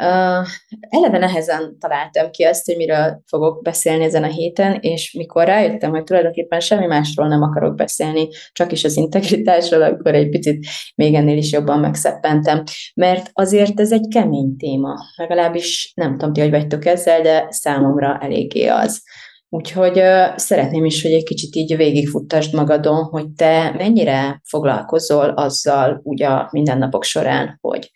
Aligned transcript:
Uh, 0.00 0.46
eleve 0.88 1.18
nehezen 1.18 1.76
találtam 1.78 2.30
ki 2.30 2.42
azt, 2.42 2.66
hogy 2.66 2.76
miről 2.76 3.22
fogok 3.26 3.62
beszélni 3.62 4.04
ezen 4.04 4.22
a 4.22 4.26
héten, 4.26 4.78
és 4.80 5.12
mikor 5.12 5.44
rájöttem, 5.44 5.90
hogy 5.90 6.04
tulajdonképpen 6.04 6.60
semmi 6.60 6.86
másról 6.86 7.28
nem 7.28 7.42
akarok 7.42 7.74
beszélni, 7.74 8.28
csak 8.52 8.72
is 8.72 8.84
az 8.84 8.96
integritásról, 8.96 9.82
akkor 9.82 10.14
egy 10.14 10.28
picit 10.28 10.66
még 10.94 11.14
ennél 11.14 11.36
is 11.36 11.52
jobban 11.52 11.78
megszeppentem. 11.78 12.62
Mert 12.94 13.30
azért 13.32 13.80
ez 13.80 13.92
egy 13.92 14.06
kemény 14.08 14.56
téma, 14.56 14.94
legalábbis 15.16 15.92
nem 15.94 16.10
tudom 16.10 16.32
ti, 16.32 16.40
hogy 16.40 16.50
vagytok 16.50 16.86
ezzel, 16.86 17.22
de 17.22 17.46
számomra 17.50 18.18
eléggé 18.20 18.66
az. 18.66 19.02
Úgyhogy 19.48 19.98
uh, 19.98 20.36
szeretném 20.36 20.84
is, 20.84 21.02
hogy 21.02 21.12
egy 21.12 21.24
kicsit 21.24 21.54
így 21.54 21.76
végigfuttasd 21.76 22.54
magadon, 22.54 23.04
hogy 23.04 23.26
te 23.36 23.74
mennyire 23.78 24.40
foglalkozol 24.44 25.28
azzal 25.28 26.00
úgy 26.02 26.22
a 26.22 26.48
mindennapok 26.52 27.04
során, 27.04 27.58
hogy 27.60 27.90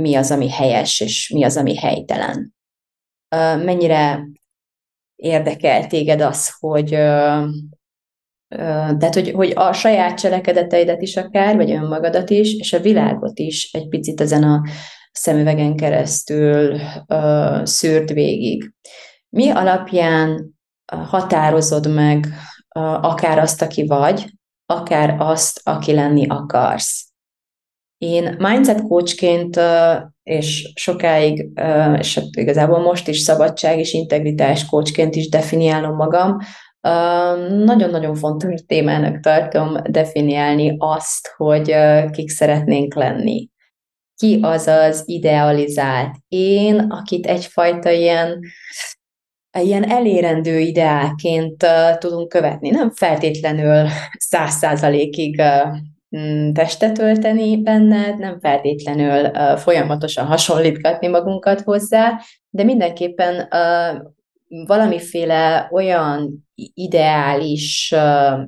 mi 0.00 0.14
az, 0.14 0.30
ami 0.30 0.50
helyes, 0.50 1.00
és 1.00 1.30
mi 1.34 1.44
az, 1.44 1.56
ami 1.56 1.76
helytelen. 1.76 2.54
Mennyire 3.64 4.26
érdekel 5.14 5.86
téged 5.86 6.20
az, 6.20 6.56
hogy 6.58 6.88
tehát, 8.48 9.14
hogy, 9.14 9.30
hogy 9.30 9.52
a 9.54 9.72
saját 9.72 10.18
cselekedeteidet 10.18 11.02
is 11.02 11.16
akár, 11.16 11.56
vagy 11.56 11.70
önmagadat 11.70 12.30
is, 12.30 12.54
és 12.54 12.72
a 12.72 12.80
világot 12.80 13.38
is 13.38 13.72
egy 13.72 13.88
picit 13.88 14.20
ezen 14.20 14.42
a 14.42 14.62
szemüvegen 15.12 15.76
keresztül 15.76 16.78
szűrt 17.62 18.10
végig. 18.10 18.72
Mi 19.28 19.50
alapján 19.50 20.54
határozod 20.92 21.94
meg 21.94 22.26
akár 23.00 23.38
azt, 23.38 23.62
aki 23.62 23.86
vagy, 23.86 24.26
akár 24.66 25.16
azt, 25.18 25.60
aki 25.64 25.92
lenni 25.92 26.26
akarsz? 26.28 27.05
Én 27.98 28.34
mindset 28.38 28.82
coachként, 28.82 29.60
és 30.22 30.72
sokáig, 30.74 31.48
és 31.98 32.14
hát 32.14 32.28
igazából 32.30 32.78
most 32.78 33.08
is 33.08 33.18
szabadság 33.18 33.78
és 33.78 33.92
integritás 33.92 34.66
coachként 34.66 35.16
is 35.16 35.28
definiálom 35.28 35.96
magam, 35.96 36.36
nagyon-nagyon 37.64 38.14
fontos 38.14 38.64
témának 38.66 39.20
tartom 39.20 39.76
definiálni 39.90 40.74
azt, 40.78 41.34
hogy 41.36 41.74
kik 42.10 42.28
szeretnénk 42.28 42.94
lenni. 42.94 43.48
Ki 44.14 44.38
az 44.42 44.66
az 44.66 45.02
idealizált 45.04 46.14
én, 46.28 46.78
akit 46.78 47.26
egyfajta 47.26 47.90
ilyen, 47.90 48.40
ilyen 49.58 49.90
elérendő 49.90 50.58
ideálként 50.58 51.66
tudunk 51.98 52.28
követni. 52.28 52.70
Nem 52.70 52.90
feltétlenül 52.90 53.88
száz 54.18 54.54
százalékig 54.54 55.42
testet 56.52 56.98
ölteni 56.98 57.62
benned, 57.62 58.18
nem 58.18 58.40
feltétlenül 58.40 59.24
uh, 59.24 59.56
folyamatosan 59.56 60.26
hasonlítgatni 60.26 61.06
magunkat 61.06 61.60
hozzá, 61.60 62.20
de 62.50 62.64
mindenképpen 62.64 63.48
uh, 63.50 64.02
valamiféle 64.66 65.68
olyan 65.72 66.48
ideális 66.74 67.94
uh, 67.96 68.40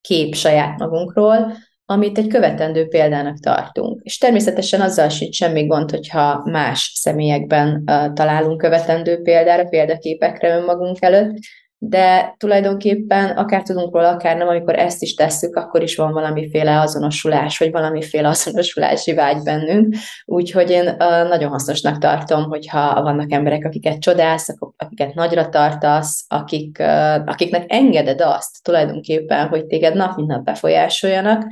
kép 0.00 0.34
saját 0.34 0.78
magunkról, 0.78 1.52
amit 1.84 2.18
egy 2.18 2.26
követendő 2.26 2.86
példának 2.88 3.38
tartunk. 3.38 4.00
És 4.02 4.18
természetesen 4.18 4.80
azzal 4.80 5.08
sincs 5.08 5.34
semmi 5.34 5.66
gond, 5.66 5.90
hogyha 5.90 6.42
más 6.50 6.92
személyekben 6.94 7.82
uh, 7.86 8.12
találunk 8.12 8.58
követendő 8.58 9.22
példára, 9.22 9.64
példaképekre 9.64 10.56
önmagunk 10.56 11.02
előtt, 11.02 11.38
de 11.84 12.34
tulajdonképpen 12.38 13.30
akár 13.30 13.62
tudunk 13.62 13.94
róla, 13.94 14.08
akár 14.08 14.36
nem, 14.36 14.48
amikor 14.48 14.78
ezt 14.78 15.02
is 15.02 15.14
tesszük, 15.14 15.56
akkor 15.56 15.82
is 15.82 15.96
van 15.96 16.12
valamiféle 16.12 16.80
azonosulás, 16.80 17.58
vagy 17.58 17.70
valamiféle 17.70 18.28
azonosulási 18.28 19.14
vágy 19.14 19.42
bennünk, 19.42 19.94
úgyhogy 20.24 20.70
én 20.70 20.96
nagyon 21.28 21.50
hasznosnak 21.50 21.98
tartom, 21.98 22.42
hogyha 22.42 23.02
vannak 23.02 23.32
emberek, 23.32 23.64
akiket 23.64 23.98
csodálsz, 23.98 24.48
akiket 24.76 25.14
nagyra 25.14 25.48
tartasz, 25.48 26.24
akik, 26.28 26.78
akiknek 27.24 27.64
engeded 27.68 28.20
azt 28.20 28.62
tulajdonképpen, 28.62 29.48
hogy 29.48 29.66
téged 29.66 29.94
nap 29.94 30.16
mint 30.16 30.28
nap 30.28 30.44
befolyásoljanak, 30.44 31.44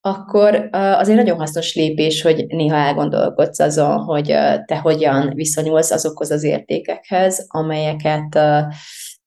akkor 0.00 0.68
azért 0.72 1.18
nagyon 1.18 1.38
hasznos 1.38 1.74
lépés, 1.74 2.22
hogy 2.22 2.46
néha 2.48 2.76
elgondolkodsz 2.76 3.60
azon, 3.60 3.98
hogy 3.98 4.26
te 4.64 4.76
hogyan 4.82 5.30
viszonyulsz 5.34 5.90
azokhoz 5.90 6.30
az 6.30 6.44
értékekhez, 6.44 7.46
amelyeket 7.48 8.38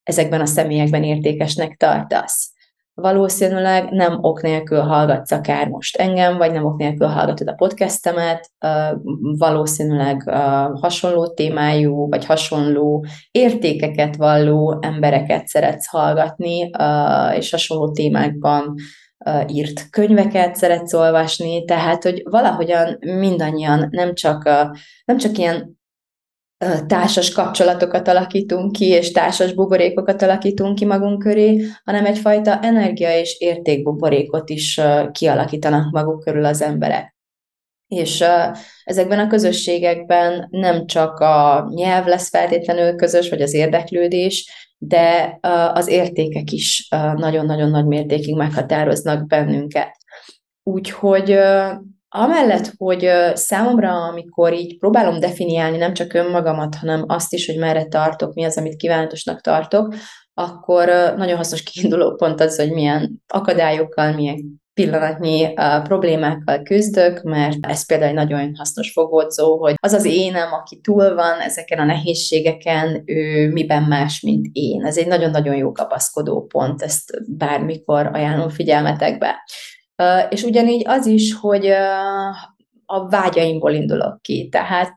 ezekben 0.05 0.41
a 0.41 0.45
személyekben 0.45 1.03
értékesnek 1.03 1.75
tartasz. 1.77 2.53
Valószínűleg 2.93 3.89
nem 3.89 4.17
ok 4.21 4.41
nélkül 4.41 4.79
hallgatsz 4.79 5.31
akár 5.31 5.67
most 5.67 5.97
engem, 5.97 6.37
vagy 6.37 6.51
nem 6.51 6.65
ok 6.65 6.77
nélkül 6.77 7.07
hallgatod 7.07 7.47
a 7.47 7.53
podcastemet, 7.53 8.49
valószínűleg 9.37 10.29
hasonló 10.81 11.27
témájú, 11.33 12.09
vagy 12.09 12.25
hasonló 12.25 13.05
értékeket 13.31 14.15
valló 14.15 14.77
embereket 14.81 15.47
szeretsz 15.47 15.87
hallgatni, 15.87 16.69
és 17.35 17.51
hasonló 17.51 17.91
témákban 17.91 18.73
írt 19.47 19.89
könyveket 19.89 20.55
szeretsz 20.55 20.93
olvasni, 20.93 21.63
tehát, 21.63 22.03
hogy 22.03 22.21
valahogyan 22.29 22.97
mindannyian 22.99 23.87
nem 23.91 24.13
csak, 24.13 24.43
nem 25.05 25.17
csak 25.17 25.37
ilyen 25.37 25.77
társas 26.87 27.31
kapcsolatokat 27.31 28.07
alakítunk 28.07 28.71
ki, 28.71 28.85
és 28.85 29.11
társas 29.11 29.53
buborékokat 29.53 30.21
alakítunk 30.21 30.75
ki 30.75 30.85
magunk 30.85 31.19
köré, 31.19 31.65
hanem 31.83 32.05
egyfajta 32.05 32.59
energia 32.59 33.19
és 33.19 33.39
értékbuborékot 33.39 34.49
is 34.49 34.81
kialakítanak 35.11 35.91
maguk 35.91 36.23
körül 36.23 36.45
az 36.45 36.61
emberek. 36.61 37.15
És 37.87 38.23
ezekben 38.83 39.19
a 39.19 39.27
közösségekben 39.27 40.47
nem 40.49 40.85
csak 40.85 41.19
a 41.19 41.67
nyelv 41.75 42.05
lesz 42.05 42.29
feltétlenül 42.29 42.95
közös, 42.95 43.29
vagy 43.29 43.41
az 43.41 43.53
érdeklődés, 43.53 44.49
de 44.77 45.37
az 45.73 45.87
értékek 45.87 46.51
is 46.51 46.87
nagyon-nagyon 47.15 47.69
nagy 47.69 47.85
mértékig 47.85 48.35
meghatároznak 48.35 49.27
bennünket. 49.27 49.91
Úgyhogy 50.63 51.39
Amellett, 52.17 52.73
hogy 52.77 53.09
számomra, 53.33 53.91
amikor 53.91 54.53
így 54.53 54.77
próbálom 54.77 55.19
definiálni 55.19 55.77
nem 55.77 55.93
csak 55.93 56.13
önmagamat, 56.13 56.75
hanem 56.75 57.03
azt 57.07 57.33
is, 57.33 57.45
hogy 57.45 57.57
merre 57.57 57.85
tartok, 57.85 58.33
mi 58.33 58.43
az, 58.43 58.57
amit 58.57 58.75
kívánatosnak 58.75 59.41
tartok, 59.41 59.95
akkor 60.33 60.87
nagyon 61.17 61.37
hasznos 61.37 61.63
kiinduló 61.63 62.15
pont 62.15 62.41
az, 62.41 62.57
hogy 62.57 62.71
milyen 62.71 63.23
akadályokkal, 63.27 64.13
milyen 64.13 64.61
pillanatnyi 64.73 65.53
problémákkal 65.83 66.61
küzdök, 66.61 67.21
mert 67.21 67.65
ez 67.65 67.85
például 67.85 68.09
egy 68.09 68.27
nagyon 68.27 68.55
hasznos 68.55 68.91
fogódzó, 68.91 69.57
hogy 69.57 69.75
az 69.79 69.93
az 69.93 70.05
énem, 70.05 70.53
aki 70.53 70.79
túl 70.81 71.15
van 71.15 71.39
ezeken 71.39 71.79
a 71.79 71.85
nehézségeken, 71.85 73.03
ő 73.05 73.49
miben 73.51 73.83
más, 73.83 74.21
mint 74.21 74.47
én. 74.51 74.85
Ez 74.85 74.97
egy 74.97 75.07
nagyon-nagyon 75.07 75.55
jó 75.55 75.71
kapaszkodó 75.71 76.45
pont, 76.45 76.81
ezt 76.81 77.11
bármikor 77.37 78.09
ajánlom 78.13 78.49
figyelmetekbe. 78.49 79.35
És 80.29 80.43
ugyanígy 80.43 80.87
az 80.87 81.05
is, 81.05 81.33
hogy 81.33 81.67
a 82.85 83.09
vágyaimból 83.09 83.71
indulok 83.71 84.21
ki. 84.21 84.49
Tehát 84.49 84.95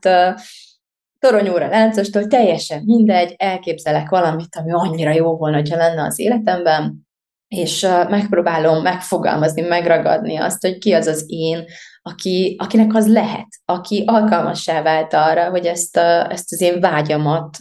toronyóra 1.19 1.67
láncostól 1.67 2.27
teljesen 2.27 2.83
mindegy, 2.85 3.35
elképzelek 3.37 4.09
valamit, 4.09 4.55
ami 4.55 4.71
annyira 4.71 5.11
jó 5.11 5.37
volna, 5.37 5.55
hogyha 5.55 5.77
lenne 5.77 6.03
az 6.03 6.19
életemben, 6.19 7.07
és 7.47 7.87
megpróbálom 8.09 8.81
megfogalmazni, 8.81 9.61
megragadni 9.61 10.37
azt, 10.37 10.61
hogy 10.61 10.77
ki 10.77 10.93
az 10.93 11.07
az 11.07 11.23
én, 11.27 11.65
aki, 12.01 12.55
akinek 12.59 12.93
az 12.93 13.11
lehet, 13.11 13.47
aki 13.65 14.03
alkalmassá 14.07 14.81
vált 14.81 15.13
arra, 15.13 15.49
hogy 15.49 15.65
ezt, 15.65 15.97
ezt 16.29 16.51
az 16.51 16.61
én 16.61 16.79
vágyamat 16.79 17.57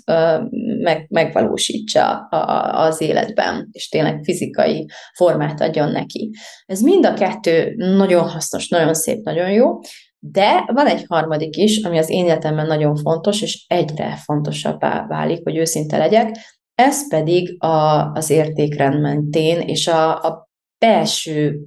meg, 0.89 1.07
megvalósítsa 1.09 2.17
a, 2.17 2.85
az 2.85 3.01
életben, 3.01 3.69
és 3.73 3.89
tényleg 3.89 4.21
fizikai 4.23 4.87
formát 5.15 5.61
adjon 5.61 5.91
neki. 5.91 6.31
Ez 6.67 6.81
mind 6.81 7.07
a 7.07 7.15
kettő 7.15 7.75
nagyon 7.77 8.29
hasznos, 8.29 8.69
nagyon 8.69 8.95
szép, 8.95 9.23
nagyon 9.23 9.51
jó, 9.51 9.79
de 10.19 10.65
van 10.73 10.87
egy 10.87 11.05
harmadik 11.09 11.57
is, 11.57 11.83
ami 11.83 11.99
az 11.99 12.11
én 12.11 12.25
életemben 12.25 12.67
nagyon 12.67 12.97
fontos, 12.97 13.43
és 13.43 13.65
egyre 13.69 14.17
fontosabbá 14.25 15.07
válik, 15.07 15.41
hogy 15.43 15.57
őszinte 15.57 15.99
legyek, 15.99 16.37
ez 16.75 17.09
pedig 17.09 17.63
a, 17.63 18.11
az 18.13 18.31
értékrend 18.31 19.01
mentén, 19.01 19.61
és 19.61 19.87
a, 19.87 20.23
a 20.23 20.49
belső 20.79 21.61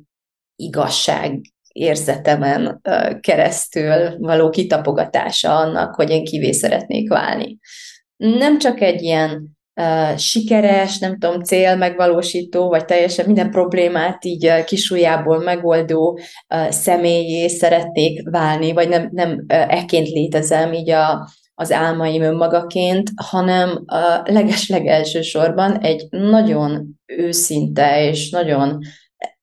igazság 0.56 1.42
érzetemen 1.74 2.82
keresztül 3.20 4.18
való 4.18 4.50
kitapogatása 4.50 5.58
annak, 5.58 5.96
hogy 5.96 6.10
én 6.10 6.24
kivé 6.24 6.52
szeretnék 6.52 7.10
válni. 7.10 7.58
Nem 8.22 8.60
csak 8.60 8.82
egy 8.82 9.02
ilyen 9.02 9.58
uh, 9.76 10.18
sikeres, 10.18 10.98
nem 10.98 11.18
tudom, 11.18 11.42
cél 11.42 11.76
megvalósító, 11.76 12.70
vagy 12.70 12.86
teljesen 12.86 13.26
minden 13.26 13.52
problémát 13.52 14.26
így 14.26 14.46
uh, 14.46 14.64
kisújából 14.64 15.40
megoldó 15.40 16.20
uh, 16.56 16.70
személyé 16.70 17.48
szeretnék 17.48 18.30
válni, 18.30 18.74
vagy 18.74 18.90
nem, 18.90 19.10
nem 19.12 19.30
uh, 19.32 19.74
ekként 19.74 20.08
létezem 20.08 20.74
így 20.74 20.90
a, 20.90 21.30
az 21.54 21.72
álmaim 21.72 22.22
önmagaként, 22.22 23.10
hanem 23.16 23.84
a 23.86 24.22
leges-legelső 24.24 25.22
sorban 25.22 25.80
egy 25.80 26.08
nagyon 26.10 26.88
őszinte 27.06 28.08
és 28.10 28.30
nagyon 28.30 28.80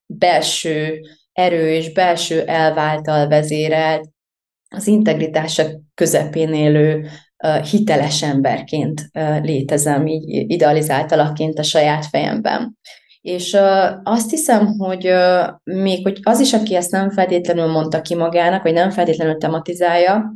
belső 0.07 1.01
erő 1.33 1.71
és 1.71 1.93
belső 1.93 2.43
elváltal 2.45 3.29
vezérelt, 3.29 4.09
az 4.71 4.87
integritása 4.87 5.65
közepén 5.95 6.55
élő 6.55 7.09
hiteles 7.71 8.23
emberként 8.23 9.11
létezem, 9.43 10.07
így 10.07 10.51
idealizált 10.51 11.13
alakként 11.13 11.59
a 11.59 11.63
saját 11.63 12.07
fejemben. 12.07 12.77
És 13.21 13.57
azt 14.03 14.31
hiszem, 14.31 14.67
hogy 14.67 15.13
még 15.65 16.03
hogy 16.03 16.21
az 16.23 16.41
is, 16.41 16.53
aki 16.53 16.75
ezt 16.75 16.91
nem 16.91 17.11
feltétlenül 17.11 17.67
mondta 17.67 18.01
ki 18.01 18.15
magának, 18.15 18.63
vagy 18.63 18.73
nem 18.73 18.91
feltétlenül 18.91 19.37
tematizálja, 19.37 20.35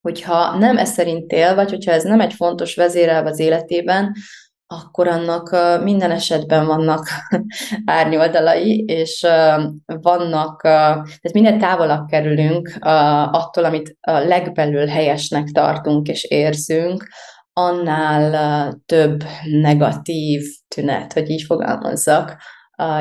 hogyha 0.00 0.58
nem 0.58 0.78
ez 0.78 0.90
szerint 0.90 1.32
él, 1.32 1.54
vagy 1.54 1.70
hogyha 1.70 1.92
ez 1.92 2.02
nem 2.04 2.20
egy 2.20 2.32
fontos 2.32 2.74
vezérelv 2.74 3.26
az 3.26 3.38
életében, 3.38 4.12
akkor 4.66 5.08
annak 5.08 5.56
minden 5.82 6.10
esetben 6.10 6.66
vannak 6.66 7.08
árnyoldalai, 7.84 8.84
és 8.86 9.20
vannak, 9.86 10.60
tehát 10.62 11.32
minél 11.32 11.56
távolabb 11.56 12.06
kerülünk 12.06 12.76
attól, 13.30 13.64
amit 13.64 13.96
legbelül 14.00 14.86
helyesnek 14.86 15.46
tartunk 15.46 16.08
és 16.08 16.24
érzünk, 16.24 17.08
annál 17.52 18.74
több 18.86 19.24
negatív 19.60 20.42
tünet, 20.74 21.12
hogy 21.12 21.30
így 21.30 21.42
fogalmazzak, 21.42 22.36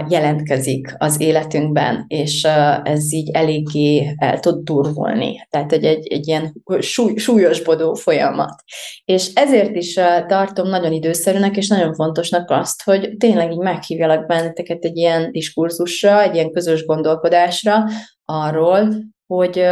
jelentkezik 0.09 0.95
az 0.97 1.21
életünkben, 1.21 2.05
és 2.07 2.43
ez 2.83 3.13
így 3.13 3.29
eléggé 3.29 4.15
el 4.17 4.39
tud 4.39 4.63
durvulni. 4.63 5.47
Tehát, 5.49 5.69
hogy 5.69 5.83
egy, 5.83 6.07
egy 6.07 6.27
ilyen 6.27 6.53
súly, 6.79 7.15
súlyosbodó 7.15 7.93
folyamat. 7.93 8.63
És 9.05 9.33
ezért 9.33 9.75
is 9.75 9.93
tartom 10.27 10.67
nagyon 10.69 10.91
időszerűnek 10.91 11.57
és 11.57 11.67
nagyon 11.67 11.93
fontosnak 11.93 12.49
azt, 12.49 12.83
hogy 12.83 13.15
tényleg 13.17 13.51
így 13.51 13.57
meghívjalak 13.57 14.27
benneteket 14.27 14.83
egy 14.83 14.97
ilyen 14.97 15.31
diskurzusra, 15.31 16.21
egy 16.21 16.35
ilyen 16.35 16.51
közös 16.51 16.85
gondolkodásra 16.85 17.83
arról, 18.25 18.93
hogy 19.27 19.65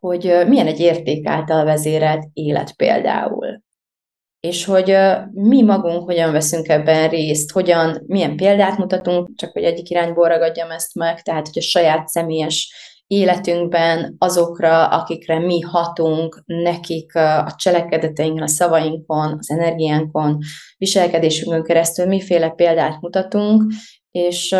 hogy 0.00 0.34
milyen 0.46 0.66
egy 0.66 0.80
érték 0.80 1.28
által 1.28 1.64
vezérelt 1.64 2.24
élet 2.32 2.76
például 2.76 3.62
és 4.46 4.64
hogy 4.64 4.96
mi 5.32 5.62
magunk 5.62 6.04
hogyan 6.04 6.32
veszünk 6.32 6.68
ebben 6.68 7.08
részt, 7.08 7.50
hogyan, 7.50 8.02
milyen 8.06 8.36
példát 8.36 8.78
mutatunk, 8.78 9.30
csak 9.36 9.52
hogy 9.52 9.62
egyik 9.62 9.90
irányból 9.90 10.28
ragadjam 10.28 10.70
ezt 10.70 10.94
meg, 10.94 11.22
tehát 11.22 11.46
hogy 11.46 11.58
a 11.58 11.66
saját 11.66 12.08
személyes 12.08 12.74
életünkben 13.06 14.14
azokra, 14.18 14.88
akikre 14.88 15.38
mi 15.38 15.60
hatunk, 15.60 16.42
nekik 16.46 17.14
a 17.14 17.54
cselekedeteinkon, 17.56 18.42
a 18.42 18.46
szavainkon, 18.46 19.36
az 19.38 19.50
energiánkon, 19.50 20.38
viselkedésünkön 20.76 21.62
keresztül 21.62 22.06
miféle 22.06 22.48
példát 22.48 23.00
mutatunk, 23.00 23.72
és 24.10 24.56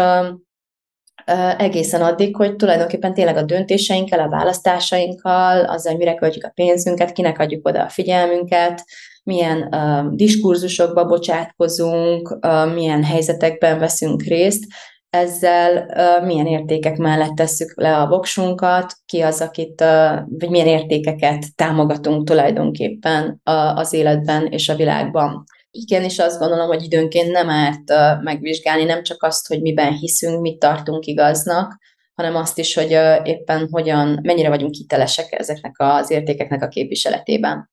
egészen 1.58 2.02
addig, 2.02 2.36
hogy 2.36 2.56
tulajdonképpen 2.56 3.14
tényleg 3.14 3.36
a 3.36 3.42
döntéseinkkel, 3.42 4.20
a 4.20 4.28
választásainkkal, 4.28 5.64
azzal, 5.64 5.96
mire 5.96 6.14
költjük 6.14 6.44
a 6.44 6.52
pénzünket, 6.54 7.12
kinek 7.12 7.38
adjuk 7.38 7.68
oda 7.68 7.84
a 7.84 7.88
figyelmünket, 7.88 8.84
milyen 9.22 9.68
uh, 9.70 10.14
diskurzusokba 10.14 11.04
bocsátkozunk, 11.04 12.30
uh, 12.30 12.74
milyen 12.74 13.04
helyzetekben 13.04 13.78
veszünk 13.78 14.22
részt, 14.22 14.64
ezzel 15.10 15.86
uh, 15.96 16.26
milyen 16.26 16.46
értékek 16.46 16.96
mellett 16.96 17.34
tesszük 17.34 17.72
le 17.80 17.96
a 17.96 18.08
voksunkat, 18.08 18.92
ki 19.06 19.20
az, 19.20 19.40
akit, 19.40 19.80
uh, 19.80 20.20
vagy 20.38 20.50
milyen 20.50 20.66
értékeket 20.66 21.54
támogatunk 21.54 22.26
tulajdonképpen 22.26 23.40
uh, 23.44 23.78
az 23.78 23.92
életben 23.92 24.46
és 24.46 24.68
a 24.68 24.74
világban. 24.74 25.44
Igen, 25.70 26.02
és 26.02 26.18
azt 26.18 26.38
gondolom, 26.38 26.66
hogy 26.66 26.82
időnként 26.82 27.30
nem 27.30 27.50
árt 27.50 27.90
uh, 27.90 28.22
megvizsgálni 28.22 28.84
nem 28.84 29.02
csak 29.02 29.22
azt, 29.22 29.46
hogy 29.48 29.60
miben 29.60 29.92
hiszünk, 29.92 30.40
mit 30.40 30.58
tartunk 30.58 31.06
igaznak, 31.06 31.78
hanem 32.14 32.36
azt 32.36 32.58
is, 32.58 32.74
hogy 32.74 32.94
uh, 32.94 33.28
éppen 33.28 33.68
hogyan, 33.70 34.18
mennyire 34.22 34.48
vagyunk 34.48 34.74
hitelesek 34.74 35.32
ezeknek 35.38 35.74
az 35.78 36.10
értékeknek 36.10 36.62
a 36.62 36.68
képviseletében. 36.68 37.71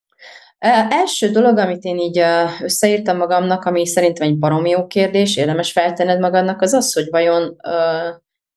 Első 0.89 1.29
dolog, 1.29 1.57
amit 1.57 1.83
én 1.83 1.97
így 1.97 2.19
összeírtam 2.61 3.17
magamnak, 3.17 3.65
ami 3.65 3.87
szerintem 3.87 4.27
egy 4.27 4.37
baromi 4.37 4.69
jó 4.69 4.87
kérdés, 4.87 5.37
érdemes 5.37 5.71
feltenned 5.71 6.19
magadnak, 6.19 6.61
az 6.61 6.73
az, 6.73 6.93
hogy 6.93 7.07
vajon, 7.09 7.55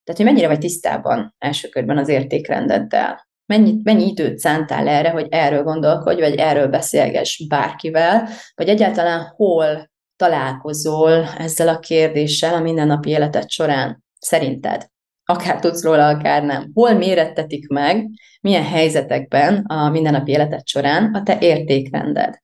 tehát 0.04 0.16
hogy 0.16 0.24
mennyire 0.24 0.46
vagy 0.46 0.58
tisztában 0.58 1.34
első 1.38 1.68
körben 1.68 1.98
az 1.98 2.08
értékrendeddel. 2.08 3.28
Mennyi, 3.46 3.80
mennyi 3.82 4.06
időt 4.06 4.38
szántál 4.38 4.88
erre, 4.88 5.10
hogy 5.10 5.26
erről 5.30 5.62
gondolkodj, 5.62 6.20
vagy 6.20 6.34
erről 6.34 6.68
beszélgess 6.68 7.46
bárkivel, 7.46 8.28
vagy 8.54 8.68
egyáltalán 8.68 9.32
hol 9.36 9.90
találkozol 10.16 11.26
ezzel 11.38 11.68
a 11.68 11.78
kérdéssel 11.78 12.54
a 12.54 12.60
mindennapi 12.60 13.10
életed 13.10 13.50
során, 13.50 14.04
szerinted? 14.18 14.91
Akár 15.24 15.60
tudsz 15.60 15.82
róla, 15.82 16.08
akár 16.08 16.42
nem. 16.42 16.70
Hol 16.74 16.92
mérettetik 16.92 17.68
meg, 17.68 18.08
milyen 18.40 18.64
helyzetekben 18.64 19.64
a 19.66 19.90
mindennapi 19.90 20.30
életed 20.30 20.66
során 20.66 21.14
a 21.14 21.22
te 21.22 21.38
értékrended, 21.40 22.34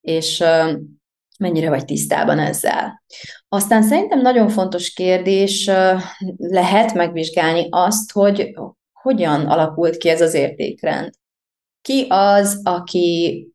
és 0.00 0.44
mennyire 1.38 1.68
vagy 1.68 1.84
tisztában 1.84 2.38
ezzel. 2.38 3.02
Aztán 3.48 3.82
szerintem 3.82 4.20
nagyon 4.20 4.48
fontos 4.48 4.92
kérdés 4.92 5.70
lehet 6.36 6.94
megvizsgálni 6.94 7.66
azt, 7.70 8.12
hogy 8.12 8.54
hogyan 8.92 9.46
alakult 9.46 9.96
ki 9.96 10.08
ez 10.08 10.20
az 10.20 10.34
értékrend. 10.34 11.10
Ki 11.82 12.06
az, 12.08 12.60
aki 12.62 13.48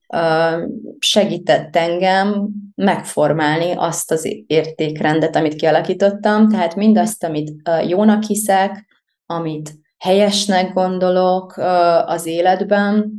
segített 0.99 1.75
engem 1.75 2.47
megformálni 2.75 3.71
azt 3.75 4.11
az 4.11 4.43
értékrendet, 4.47 5.35
amit 5.35 5.55
kialakítottam, 5.55 6.49
tehát 6.49 6.75
mindazt, 6.75 7.23
amit 7.23 7.69
jónak 7.87 8.23
hiszek, 8.23 8.85
amit 9.25 9.73
helyesnek 9.97 10.73
gondolok 10.73 11.57
az 12.05 12.25
életben, 12.25 13.11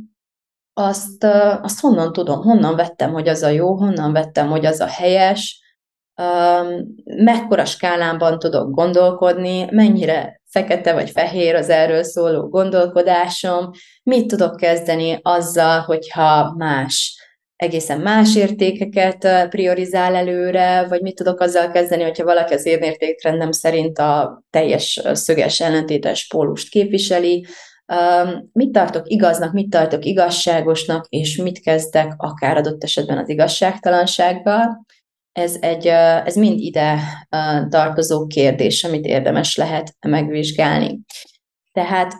azt, 0.73 1.23
azt 1.61 1.79
honnan 1.79 2.13
tudom, 2.13 2.41
honnan 2.41 2.75
vettem, 2.75 3.11
hogy 3.11 3.27
az 3.27 3.41
a 3.41 3.49
jó, 3.49 3.75
honnan 3.75 4.13
vettem, 4.13 4.47
hogy 4.47 4.65
az 4.65 4.79
a 4.79 4.87
helyes, 4.87 5.61
mekkora 7.03 7.65
skálánban 7.65 8.39
tudok 8.39 8.71
gondolkodni, 8.71 9.67
mennyire 9.71 10.41
fekete 10.49 10.93
vagy 10.93 11.09
fehér 11.09 11.55
az 11.55 11.69
erről 11.69 12.03
szóló 12.03 12.49
gondolkodásom, 12.49 13.69
mit 14.03 14.27
tudok 14.27 14.55
kezdeni 14.55 15.19
azzal, 15.21 15.79
hogyha 15.79 16.53
más 16.57 17.20
egészen 17.61 17.99
más 17.99 18.35
értékeket 18.35 19.47
priorizál 19.49 20.15
előre, 20.15 20.87
vagy 20.87 21.01
mit 21.01 21.15
tudok 21.15 21.39
azzal 21.39 21.71
kezdeni, 21.71 22.03
hogyha 22.03 22.23
valaki 22.23 22.53
az 22.53 22.65
én 22.65 22.79
értékrendem 22.79 23.51
szerint 23.51 23.97
a 23.97 24.43
teljes 24.49 25.01
szöges 25.13 25.59
ellentétes 25.59 26.27
pólust 26.27 26.69
képviseli, 26.69 27.45
mit 28.51 28.71
tartok 28.71 29.09
igaznak, 29.09 29.53
mit 29.53 29.69
tartok 29.69 30.05
igazságosnak, 30.05 31.05
és 31.09 31.35
mit 31.35 31.59
kezdek 31.59 32.13
akár 32.17 32.57
adott 32.57 32.83
esetben 32.83 33.17
az 33.17 33.29
igazságtalansággal. 33.29 34.85
Ez, 35.31 35.57
egy, 35.59 35.87
ez 36.25 36.35
mind 36.35 36.59
ide 36.59 36.99
tartozó 37.69 38.27
kérdés, 38.27 38.83
amit 38.83 39.05
érdemes 39.05 39.55
lehet 39.55 39.95
megvizsgálni. 40.07 40.99
Tehát 41.71 42.13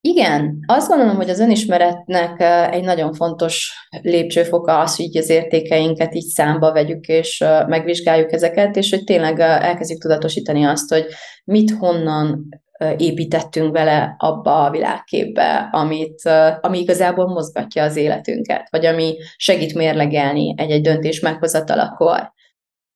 igen, 0.00 0.58
azt 0.66 0.88
gondolom, 0.88 1.16
hogy 1.16 1.30
az 1.30 1.40
önismeretnek 1.40 2.40
egy 2.72 2.84
nagyon 2.84 3.12
fontos 3.12 3.72
lépcsőfoka 4.02 4.78
az, 4.78 4.96
hogy 4.96 5.16
az 5.16 5.28
értékeinket 5.28 6.14
így 6.14 6.26
számba 6.26 6.72
vegyük, 6.72 7.06
és 7.06 7.44
megvizsgáljuk 7.66 8.32
ezeket, 8.32 8.76
és 8.76 8.90
hogy 8.90 9.04
tényleg 9.04 9.40
elkezdjük 9.40 10.00
tudatosítani 10.00 10.64
azt, 10.64 10.88
hogy 10.88 11.06
mit 11.44 11.70
honnan 11.70 12.48
építettünk 12.96 13.72
vele 13.72 14.14
abba 14.18 14.64
a 14.64 14.70
világképbe, 14.70 15.68
amit, 15.72 16.22
ami 16.60 16.78
igazából 16.78 17.26
mozgatja 17.26 17.82
az 17.82 17.96
életünket, 17.96 18.68
vagy 18.70 18.86
ami 18.86 19.16
segít 19.36 19.74
mérlegelni 19.74 20.54
egy-egy 20.56 20.82
döntés 20.82 21.20
meghozatalakor. 21.20 22.32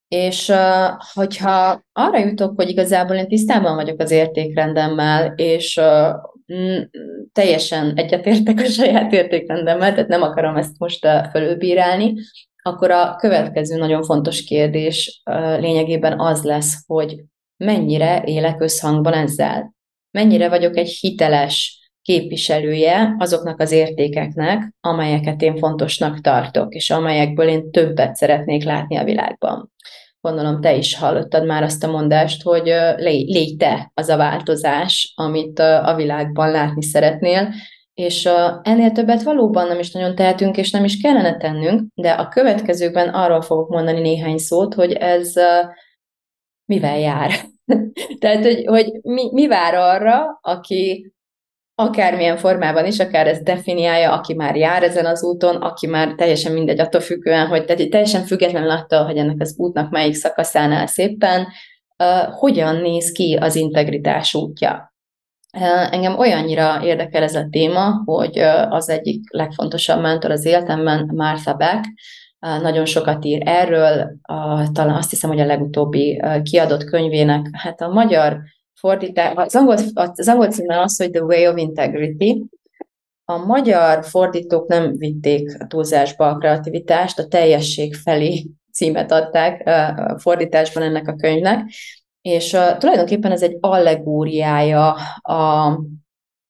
És 0.09 0.53
hogyha 1.13 1.83
arra 1.93 2.19
jutok, 2.19 2.53
hogy 2.57 2.69
igazából 2.69 3.17
én 3.17 3.29
tisztában 3.29 3.75
vagyok 3.75 4.01
az 4.01 4.11
értékrendemmel, 4.11 5.33
és 5.37 5.81
teljesen 7.33 7.93
egyetértek 7.97 8.59
a 8.59 8.65
saját 8.65 9.13
értékrendemmel, 9.13 9.93
tehát 9.93 10.09
nem 10.09 10.23
akarom 10.23 10.57
ezt 10.57 10.79
most 10.79 11.07
fölülbírálni, 11.31 12.15
akkor 12.63 12.91
a 12.91 13.17
következő 13.17 13.79
nagyon 13.79 14.03
fontos 14.03 14.45
kérdés 14.45 15.23
lényegében 15.59 16.21
az 16.21 16.43
lesz, 16.43 16.85
hogy 16.87 17.23
mennyire 17.57 18.23
élek 18.25 18.61
összhangban 18.61 19.13
ezzel. 19.13 19.75
mennyire 20.11 20.49
vagyok 20.49 20.77
egy 20.77 20.89
hiteles 20.89 21.81
képviselője 22.03 23.15
azoknak 23.19 23.61
az 23.61 23.73
értékeknek, 23.73 24.75
amelyeket 24.81 25.43
én 25.43 25.57
fontosnak 25.57 26.21
tartok, 26.21 26.75
és 26.75 26.91
amelyekből 26.91 27.49
én 27.49 27.71
többet 27.71 28.17
szeretnék 28.17 28.65
látni 28.65 28.97
a 28.97 29.05
világban. 29.05 29.73
Gondolom 30.23 30.61
te 30.61 30.75
is 30.75 30.97
hallottad 30.97 31.47
már 31.47 31.63
azt 31.63 31.85
a 31.85 31.91
mondást, 31.91 32.43
hogy 32.43 32.75
légy 32.97 33.57
te 33.57 33.91
az 33.95 34.09
a 34.09 34.17
változás, 34.17 35.13
amit 35.17 35.59
a 35.59 35.95
világban 35.97 36.51
látni 36.51 36.83
szeretnél, 36.83 37.55
és 37.95 38.29
ennél 38.63 38.91
többet 38.91 39.23
valóban 39.23 39.67
nem 39.67 39.79
is 39.79 39.93
nagyon 39.93 40.15
tehetünk, 40.15 40.57
és 40.57 40.71
nem 40.71 40.85
is 40.85 41.01
kellene 41.01 41.37
tennünk, 41.37 41.93
de 41.95 42.11
a 42.11 42.29
következőkben 42.29 43.09
arról 43.09 43.43
fogok 43.43 43.69
mondani 43.69 44.01
néhány 44.01 44.39
szót, 44.39 44.75
hogy 44.75 44.93
ez 44.93 45.33
mivel 46.65 46.99
jár. 46.99 47.31
Tehát, 48.21 48.45
hogy, 48.45 48.65
hogy 48.67 49.01
mi, 49.03 49.31
mi 49.33 49.47
vár 49.47 49.75
arra, 49.75 50.39
aki 50.41 51.12
akármilyen 51.83 52.37
formában 52.37 52.87
is, 52.87 52.99
akár 52.99 53.27
ez 53.27 53.41
definiálja, 53.41 54.13
aki 54.13 54.35
már 54.35 54.57
jár 54.57 54.83
ezen 54.83 55.07
az 55.07 55.23
úton, 55.23 55.57
aki 55.57 55.87
már 55.87 56.15
teljesen 56.17 56.53
mindegy 56.53 56.81
attól 56.81 57.01
függően, 57.01 57.47
hogy 57.47 57.65
teljesen 57.65 58.25
függetlenül 58.25 58.71
attól, 58.71 59.05
hogy 59.05 59.17
ennek 59.17 59.41
az 59.41 59.55
útnak 59.57 59.91
melyik 59.91 60.15
szakaszánál 60.15 60.87
szépen, 60.87 61.47
uh, 61.99 62.35
hogyan 62.35 62.77
néz 62.77 63.13
ki 63.13 63.39
az 63.41 63.57
integritás 63.57 64.35
útja. 64.35 64.93
Engem 65.91 66.19
olyannyira 66.19 66.81
érdekel 66.85 67.23
ez 67.23 67.35
a 67.35 67.47
téma, 67.51 68.03
hogy 68.05 68.39
az 68.69 68.89
egyik 68.89 69.33
legfontosabb 69.33 70.01
mentor 70.01 70.31
az 70.31 70.45
életemben, 70.45 71.11
Martha 71.15 71.55
Beck, 71.55 71.85
nagyon 72.39 72.85
sokat 72.85 73.25
ír 73.25 73.43
erről, 73.45 74.17
talán 74.73 74.95
azt 74.97 75.11
hiszem, 75.11 75.31
hogy 75.31 75.41
a 75.41 75.47
legutóbbi 75.47 76.23
kiadott 76.43 76.85
könyvének, 76.85 77.47
hát 77.53 77.81
a 77.81 77.89
magyar 77.89 78.41
fordítás, 78.83 79.33
az 79.35 79.57
angol, 79.57 79.77
az 79.95 80.29
angol 80.29 80.49
az, 80.67 80.97
hogy 80.97 81.11
The 81.11 81.23
Way 81.23 81.47
of 81.47 81.57
Integrity. 81.57 82.45
A 83.25 83.45
magyar 83.45 84.05
fordítók 84.05 84.69
nem 84.69 84.97
vitték 84.97 85.57
a 85.59 85.67
túlzásba 85.67 86.29
a 86.29 86.37
kreativitást, 86.37 87.19
a 87.19 87.27
teljesség 87.27 87.95
felé 87.95 88.47
címet 88.73 89.13
adták 89.13 89.67
a 89.99 90.19
fordításban 90.19 90.83
ennek 90.83 91.09
a 91.09 91.15
könyvnek, 91.15 91.71
és 92.23 92.53
uh, 92.53 92.77
tulajdonképpen 92.77 93.33
ez 93.33 93.43
egy 93.43 93.57
allegóriája 93.61 94.93
a, 95.21 95.79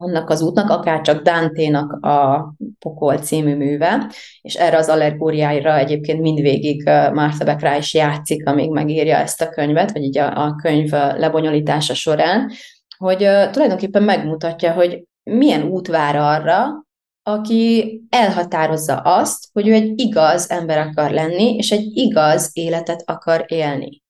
annak 0.03 0.31
az 0.31 0.43
útnak, 0.43 0.71
akár 0.71 1.01
csak 1.01 1.23
Dante-nak 1.23 1.93
a 1.93 2.55
Pokol 2.79 3.19
című 3.19 3.57
műve, 3.57 4.11
és 4.41 4.55
erre 4.55 4.77
az 4.77 4.89
allegóriáira 4.89 5.77
egyébként 5.77 6.21
mindvégig 6.21 6.85
Martha 7.13 7.45
Beck 7.45 7.61
rá 7.61 7.77
is 7.77 7.95
játszik, 7.95 8.47
amíg 8.47 8.71
megírja 8.71 9.17
ezt 9.17 9.41
a 9.41 9.49
könyvet, 9.49 9.93
vagy 9.93 10.03
így 10.03 10.19
a, 10.19 10.45
a 10.45 10.55
könyv 10.55 10.91
lebonyolítása 11.17 11.95
során, 11.95 12.51
hogy 12.99 13.23
uh, 13.23 13.51
tulajdonképpen 13.51 14.03
megmutatja, 14.03 14.73
hogy 14.73 15.05
milyen 15.23 15.63
út 15.63 15.87
vár 15.87 16.17
arra, 16.17 16.85
aki 17.23 18.01
elhatározza 18.11 18.97
azt, 18.97 19.49
hogy 19.53 19.69
ő 19.69 19.73
egy 19.73 20.01
igaz 20.01 20.51
ember 20.51 20.79
akar 20.79 21.11
lenni, 21.11 21.57
és 21.57 21.71
egy 21.71 21.97
igaz 21.97 22.51
életet 22.53 23.03
akar 23.07 23.45
élni. 23.49 24.03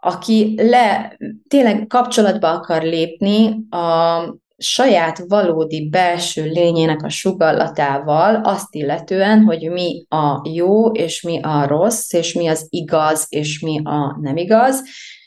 Aki 0.00 0.54
le, 0.56 1.16
tényleg 1.48 1.86
kapcsolatba 1.86 2.50
akar 2.50 2.82
lépni 2.82 3.66
a 3.70 4.18
saját 4.60 5.18
valódi 5.28 5.88
belső 5.88 6.44
lényének 6.44 7.02
a 7.02 7.08
sugallatával 7.08 8.34
azt 8.44 8.74
illetően, 8.74 9.42
hogy 9.42 9.70
mi 9.70 10.06
a 10.08 10.48
jó, 10.52 10.92
és 10.92 11.22
mi 11.22 11.40
a 11.42 11.66
rossz, 11.66 12.12
és 12.12 12.34
mi 12.34 12.46
az 12.46 12.66
igaz, 12.68 13.26
és 13.28 13.60
mi 13.60 13.80
a 13.84 14.18
nem 14.20 14.36
igaz, 14.36 14.82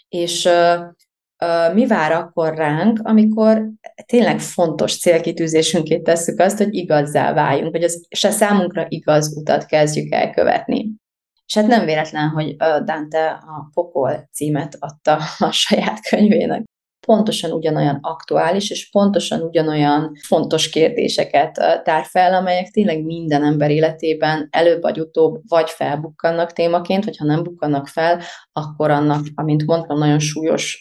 és 0.10 0.50
mi 1.74 1.88
vár 1.88 2.12
akkor 2.12 2.56
ránk, 2.56 3.00
amikor 3.04 3.70
tényleg 4.06 4.40
fontos 4.40 5.00
célkitűzésünként 5.00 6.04
tesszük 6.04 6.40
azt, 6.40 6.58
hogy 6.58 6.76
igazzá 6.76 7.34
váljunk, 7.34 7.72
hogy 7.72 7.84
az 7.84 8.06
se 8.10 8.30
számunkra 8.30 8.86
igaz 8.88 9.38
utat 9.38 9.66
kezdjük 9.66 10.14
el 10.14 10.30
követni. 10.30 10.92
És 11.46 11.58
hát 11.58 11.68
nem 11.68 11.86
véletlen, 11.86 12.30
hogy 12.30 12.56
Dante 12.58 13.30
a 13.30 13.70
Pokol 13.74 14.30
címet 14.34 14.76
adta 14.80 15.20
a 15.38 15.52
saját 15.52 16.00
könyvének 16.10 16.64
pontosan 17.06 17.52
ugyanolyan 17.52 17.98
aktuális, 18.02 18.70
és 18.70 18.90
pontosan 18.90 19.42
ugyanolyan 19.42 20.12
fontos 20.28 20.70
kérdéseket 20.70 21.52
tár 21.84 22.06
fel, 22.06 22.34
amelyek 22.34 22.70
tényleg 22.70 23.04
minden 23.04 23.44
ember 23.44 23.72
életében 23.72 24.48
előbb 24.52 24.82
vagy 24.82 25.00
utóbb 25.00 25.42
vagy 25.48 25.70
felbukkannak 25.70 26.54
témaként, 26.54 27.06
vagy 27.06 27.18
ha 27.18 27.26
nem 27.26 27.44
bukkannak 27.44 27.88
fel, 27.88 28.22
akkor 28.52 28.92
annak, 28.92 29.26
amint 29.36 29.66
mondtam, 29.66 29.98
nagyon 29.98 30.20
súlyos 30.20 30.80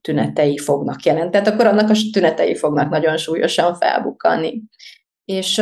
tünetei 0.00 0.58
fognak 0.58 1.02
jelenteni. 1.02 1.30
Tehát 1.30 1.48
akkor 1.48 1.66
annak 1.66 1.90
a 1.90 1.94
tünetei 2.12 2.54
fognak 2.54 2.90
nagyon 2.90 3.16
súlyosan 3.16 3.74
felbukkanni. 3.74 4.62
És 5.24 5.58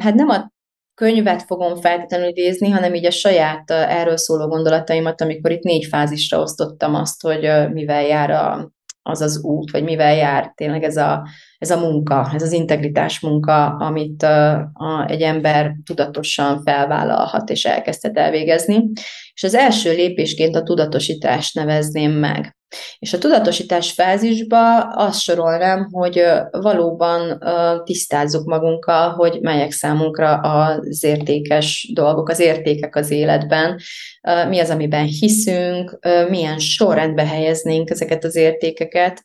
hát 0.00 0.14
nem 0.14 0.28
a 0.28 0.52
könyvet 0.94 1.42
fogom 1.42 1.76
feltétlenül 1.76 2.28
idézni, 2.28 2.68
hanem 2.70 2.94
így 2.94 3.06
a 3.06 3.10
saját 3.10 3.70
erről 3.70 4.16
szóló 4.16 4.46
gondolataimat, 4.46 5.20
amikor 5.20 5.50
itt 5.50 5.62
négy 5.62 5.84
fázisra 5.84 6.40
osztottam 6.40 6.94
azt, 6.94 7.22
hogy 7.22 7.70
mivel 7.72 8.02
jár 8.02 8.30
a, 8.30 8.72
az 9.06 9.20
az 9.20 9.42
út, 9.42 9.70
vagy 9.70 9.82
mivel 9.82 10.14
jár. 10.14 10.52
Tényleg 10.54 10.82
ez 10.82 10.96
a, 10.96 11.28
ez 11.58 11.70
a 11.70 11.78
munka, 11.78 12.30
ez 12.34 12.42
az 12.42 12.52
integritás 12.52 13.20
munka, 13.20 13.66
amit 13.66 14.22
uh, 14.22 14.54
a, 14.72 15.06
egy 15.08 15.22
ember 15.22 15.74
tudatosan 15.84 16.62
felvállalhat 16.62 17.50
és 17.50 17.64
elkezdhet 17.64 18.18
elvégezni. 18.18 18.90
És 19.34 19.42
az 19.42 19.54
első 19.54 19.94
lépésként 19.94 20.56
a 20.56 20.62
tudatosítást 20.62 21.54
nevezném 21.54 22.12
meg. 22.12 22.56
És 22.98 23.12
a 23.12 23.18
tudatosítás 23.18 23.92
fázisba 23.92 24.80
azt 24.80 25.20
sorolnám, 25.20 25.88
hogy 25.90 26.22
valóban 26.50 27.42
tisztázzuk 27.84 28.44
magunkkal, 28.44 29.10
hogy 29.10 29.38
melyek 29.40 29.70
számunkra 29.70 30.34
az 30.34 31.04
értékes 31.04 31.90
dolgok, 31.94 32.28
az 32.28 32.40
értékek 32.40 32.96
az 32.96 33.10
életben, 33.10 33.80
mi 34.48 34.58
az, 34.58 34.70
amiben 34.70 35.04
hiszünk, 35.04 35.98
milyen 36.28 36.58
sorrendbe 36.58 37.26
helyeznénk 37.26 37.90
ezeket 37.90 38.24
az 38.24 38.36
értékeket, 38.36 39.22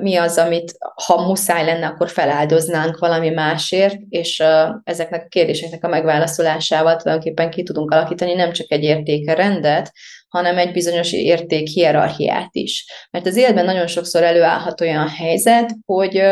mi 0.00 0.16
az, 0.16 0.38
amit 0.38 0.72
ha 1.06 1.26
muszáj 1.26 1.64
lenne, 1.64 1.86
akkor 1.86 2.08
feláldoznánk 2.08 2.98
valami 2.98 3.28
másért, 3.28 3.96
és 4.08 4.42
ezeknek 4.84 5.24
a 5.24 5.28
kérdéseknek 5.28 5.84
a 5.84 5.88
megválaszolásával 5.88 6.96
tulajdonképpen 6.96 7.50
ki 7.50 7.62
tudunk 7.62 7.90
alakítani 7.90 8.34
nem 8.34 8.52
csak 8.52 8.72
egy 8.72 8.82
értékerendet, 8.82 9.92
hanem 10.28 10.58
egy 10.58 10.72
bizonyos 10.72 11.12
érték 11.12 11.68
hierarchiát 11.68 12.48
is. 12.50 12.86
Mert 13.10 13.26
az 13.26 13.36
életben 13.36 13.64
nagyon 13.64 13.86
sokszor 13.86 14.22
előállhat 14.22 14.80
olyan 14.80 15.08
helyzet, 15.08 15.70
hogy 15.84 16.22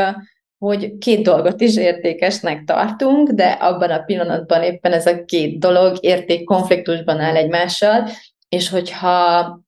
hogy 0.59 0.99
két 0.99 1.23
dolgot 1.23 1.61
is 1.61 1.77
értékesnek 1.77 2.65
tartunk, 2.65 3.31
de 3.31 3.45
abban 3.45 3.91
a 3.91 4.03
pillanatban 4.03 4.63
éppen 4.63 4.93
ez 4.93 5.07
a 5.07 5.25
két 5.25 5.59
dolog 5.59 5.97
érték 6.01 6.45
konfliktusban 6.45 7.21
áll 7.21 7.37
egymással, 7.37 8.09
és 8.49 8.69
hogyha 8.69 9.61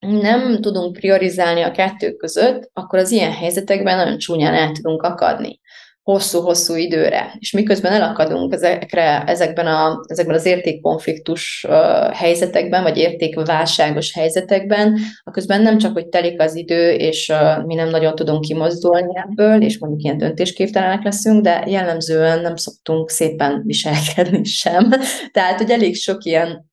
nem 0.00 0.60
tudunk 0.60 0.92
priorizálni 0.92 1.62
a 1.62 1.70
kettő 1.70 2.12
között, 2.12 2.70
akkor 2.72 2.98
az 2.98 3.10
ilyen 3.10 3.32
helyzetekben 3.32 3.96
nagyon 3.96 4.18
csúnyán 4.18 4.54
el 4.54 4.72
tudunk 4.72 5.02
akadni 5.02 5.60
hosszú-hosszú 6.02 6.74
időre. 6.74 7.34
És 7.38 7.52
miközben 7.52 7.92
elakadunk 7.92 8.52
ezekre, 8.52 9.22
ezekben, 9.26 9.66
a, 9.66 10.00
ezekben 10.06 10.34
az 10.34 10.46
értékkonfliktus 10.46 11.66
helyzetekben, 12.12 12.82
vagy 12.82 12.96
értékválságos 12.96 14.12
helyzetekben, 14.12 14.98
közben 15.32 15.62
nem 15.62 15.78
csak, 15.78 15.92
hogy 15.92 16.06
telik 16.08 16.40
az 16.40 16.54
idő, 16.54 16.90
és 16.90 17.32
mi 17.66 17.74
nem 17.74 17.88
nagyon 17.88 18.14
tudunk 18.14 18.40
kimozdulni 18.40 19.12
ebből, 19.16 19.62
és 19.62 19.78
mondjuk 19.78 20.02
ilyen 20.02 20.18
döntésképtelenek 20.18 21.02
leszünk, 21.02 21.42
de 21.42 21.64
jellemzően 21.66 22.40
nem 22.40 22.56
szoktunk 22.56 23.10
szépen 23.10 23.62
viselkedni 23.66 24.44
sem. 24.44 24.90
Tehát, 25.32 25.58
hogy 25.58 25.70
elég 25.70 25.96
sok 25.96 26.24
ilyen 26.24 26.69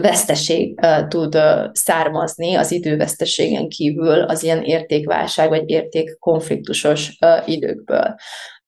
veszteség 0.00 0.80
tud 1.08 1.38
származni 1.72 2.54
az 2.54 2.72
időveszteségen 2.72 3.68
kívül 3.68 4.22
az 4.22 4.42
ilyen 4.42 4.62
értékválság 4.62 5.48
vagy 5.48 5.70
értékkonfliktusos 5.70 7.18
időkből. 7.44 8.14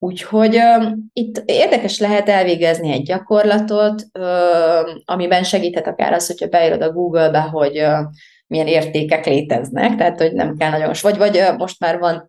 Úgyhogy 0.05 0.57
uh, 0.57 0.93
itt 1.13 1.43
érdekes 1.45 1.99
lehet 1.99 2.29
elvégezni 2.29 2.93
egy 2.93 3.03
gyakorlatot, 3.03 4.03
uh, 4.19 5.01
amiben 5.05 5.43
segíthet 5.43 5.87
akár 5.87 6.13
az, 6.13 6.27
hogyha 6.27 6.47
beírod 6.47 6.83
a 6.83 6.93
Google-be, 6.93 7.41
hogy 7.41 7.79
uh, 7.79 7.99
milyen 8.47 8.67
értékek 8.67 9.27
léteznek, 9.27 9.97
tehát 9.97 10.21
hogy 10.21 10.33
nem 10.33 10.57
kell 10.57 10.71
nagyon, 10.71 10.93
vagy, 11.01 11.17
vagy 11.17 11.37
uh, 11.37 11.57
most 11.57 11.81
már 11.81 11.99
van 11.99 12.27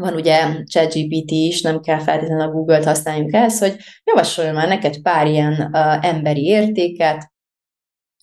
van 0.00 0.14
ugye 0.14 0.38
ChatGPT 0.64 1.30
is, 1.30 1.62
nem 1.62 1.80
kell 1.80 1.98
feltétlenül 1.98 2.48
a 2.48 2.50
Google-t 2.50 2.84
használjunk 2.84 3.32
ehhez, 3.32 3.58
hogy 3.58 3.76
javasolj 4.04 4.50
már 4.50 4.68
neked 4.68 5.02
pár 5.02 5.26
ilyen 5.26 5.70
uh, 5.72 6.06
emberi 6.06 6.44
értéket, 6.44 7.32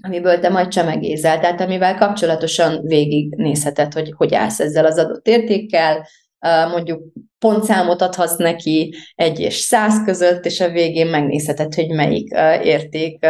amiből 0.06 0.40
te 0.40 0.50
majd 0.50 0.68
csemegézel, 0.68 1.40
tehát 1.40 1.62
amivel 1.62 1.96
kapcsolatosan 1.96 2.82
végignézheted, 2.82 3.94
hogy 3.94 4.14
hogy 4.16 4.34
állsz 4.34 4.60
ezzel 4.60 4.86
az 4.86 4.98
adott 4.98 5.28
értékkel, 5.28 6.08
mondjuk 6.72 7.04
pontszámot 7.44 8.02
adhatsz 8.02 8.36
neki 8.36 8.96
egy 9.16 9.40
és 9.40 9.56
száz 9.56 10.04
között, 10.06 10.46
és 10.46 10.60
a 10.60 10.70
végén 10.70 11.08
megnézheted, 11.08 11.74
hogy 11.74 11.90
melyik 11.90 12.36
érték 12.64 13.26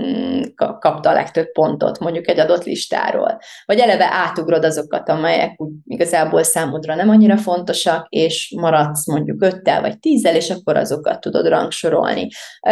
mm, 0.00 0.42
kapta 0.56 1.10
a 1.10 1.12
legtöbb 1.12 1.52
pontot 1.52 1.98
mondjuk 1.98 2.28
egy 2.28 2.38
adott 2.38 2.64
listáról. 2.64 3.38
Vagy 3.66 3.78
eleve 3.78 4.08
átugrod 4.10 4.64
azokat, 4.64 5.08
amelyek 5.08 5.60
úgy 5.60 5.72
igazából 5.84 6.42
számodra 6.42 6.94
nem 6.94 7.08
annyira 7.08 7.36
fontosak, 7.36 8.06
és 8.08 8.54
maradsz 8.56 9.06
mondjuk 9.06 9.42
öttel 9.42 9.80
vagy 9.80 9.98
tízzel, 9.98 10.36
és 10.36 10.50
akkor 10.50 10.76
azokat 10.76 11.20
tudod 11.20 11.48
rangsorolni. 11.48 12.28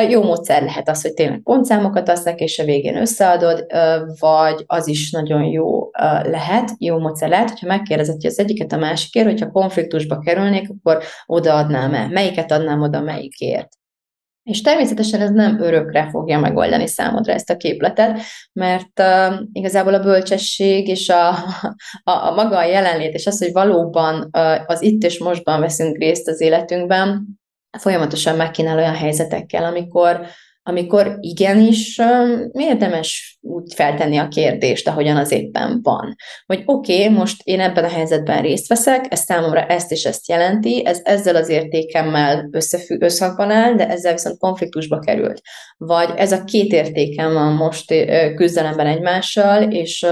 Jó 0.09 0.23
módszer 0.23 0.63
lehet 0.63 0.89
az, 0.89 1.03
hogy 1.03 1.15
tényleg 1.15 1.41
pontszámokat 1.43 2.09
adsz 2.09 2.31
és 2.37 2.59
a 2.59 2.65
végén 2.65 2.97
összeadod, 2.97 3.67
vagy 4.19 4.65
az 4.67 4.89
is 4.89 5.11
nagyon 5.11 5.45
jó 5.45 5.91
lehet, 6.23 6.71
jó 6.79 6.99
módszer 6.99 7.29
lehet, 7.29 7.49
hogyha 7.49 7.67
megkérdezed, 7.67 8.15
hogy 8.15 8.27
az 8.27 8.39
egyiket 8.39 8.73
a 8.73 8.77
másikért, 8.77 9.27
hogyha 9.27 9.51
konfliktusba 9.51 10.19
kerülnék, 10.19 10.72
akkor 10.79 11.03
odaadnám-e, 11.27 12.07
melyiket 12.07 12.53
adnám 12.53 12.83
oda 12.83 13.01
melyikért. 13.01 13.69
És 14.43 14.61
természetesen 14.61 15.21
ez 15.21 15.31
nem 15.31 15.61
örökre 15.61 16.09
fogja 16.11 16.39
megoldani 16.39 16.87
számodra 16.87 17.33
ezt 17.33 17.51
a 17.51 17.57
képletet, 17.57 18.21
mert 18.53 19.01
uh, 19.01 19.35
igazából 19.53 19.95
a 19.95 20.03
bölcsesség 20.03 20.89
és 20.89 21.09
a, 21.09 21.29
a, 22.11 22.11
a 22.11 22.35
maga 22.35 22.57
a 22.57 22.65
jelenlét, 22.65 23.15
és 23.15 23.27
az, 23.27 23.39
hogy 23.39 23.53
valóban 23.53 24.29
uh, 24.33 24.61
az 24.67 24.83
itt 24.83 25.03
és 25.03 25.19
mostban 25.19 25.61
veszünk 25.61 25.97
részt 25.97 26.29
az 26.29 26.41
életünkben, 26.41 27.27
folyamatosan 27.79 28.37
megkínál 28.37 28.77
olyan 28.77 28.95
helyzetekkel, 28.95 29.65
amikor 29.65 30.27
amikor 30.65 31.17
igenis 31.21 32.01
érdemes 32.53 33.39
úgy 33.45 33.75
feltenni 33.75 34.17
a 34.17 34.29
kérdést, 34.29 34.89
ahogyan 34.89 35.17
az 35.17 35.31
éppen 35.31 35.81
van. 35.83 36.15
Hogy 36.47 36.63
oké, 36.67 37.03
okay, 37.03 37.17
most 37.17 37.41
én 37.45 37.61
ebben 37.61 37.85
a 37.85 37.89
helyzetben 37.89 38.43
részt 38.43 38.69
veszek, 38.69 39.07
ez 39.09 39.21
számomra 39.21 39.67
ezt 39.67 39.91
és 39.93 40.05
ezt 40.05 40.29
jelenti, 40.29 40.87
ez 40.87 41.01
ezzel 41.05 41.37
az 41.37 41.49
értékemmel 41.49 42.49
összefügg, 42.51 43.03
összhangban 43.03 43.51
áll, 43.51 43.75
de 43.75 43.89
ezzel 43.89 44.13
viszont 44.13 44.39
konfliktusba 44.39 44.99
került. 44.99 45.41
Vagy 45.77 46.09
ez 46.17 46.33
a 46.33 46.45
két 46.45 46.73
értékem 46.73 47.33
van 47.33 47.53
most 47.53 47.95
küzdelemben 48.35 48.87
egymással, 48.87 49.63
és 49.63 50.07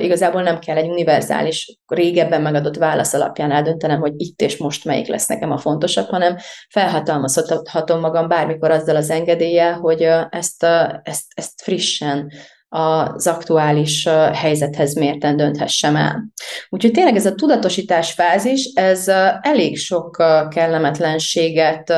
igazából 0.00 0.42
nem 0.42 0.58
kell 0.58 0.76
egy 0.76 0.88
univerzális, 0.88 1.78
régebben 1.86 2.42
megadott 2.42 2.76
válasz 2.76 3.14
alapján 3.14 3.52
eldöntenem, 3.52 4.00
hogy 4.00 4.12
itt 4.16 4.40
és 4.40 4.56
most 4.56 4.84
melyik 4.84 5.06
lesz 5.06 5.26
nekem 5.26 5.50
a 5.50 5.58
fontosabb, 5.58 6.08
hanem 6.08 6.36
felhatalmazhatom 6.68 8.00
magam 8.00 8.28
bármikor 8.28 8.70
azzal 8.70 8.96
az 8.96 9.10
engedéllyel, 9.10 9.72
hogy 9.72 10.02
ezt, 10.30 10.64
ezt, 11.02 11.24
ezt 11.34 11.62
frissen 11.62 12.30
az 12.72 13.26
aktuális 13.26 14.08
helyzethez 14.32 14.94
mérten 14.94 15.36
dönthessem 15.36 15.96
el. 15.96 16.24
Úgyhogy 16.68 16.90
tényleg 16.92 17.16
ez 17.16 17.26
a 17.26 17.34
tudatosítás 17.34 18.12
fázis, 18.12 18.64
ez 18.74 19.08
elég 19.40 19.78
sok 19.78 20.16
kellemetlenséget 20.50 21.94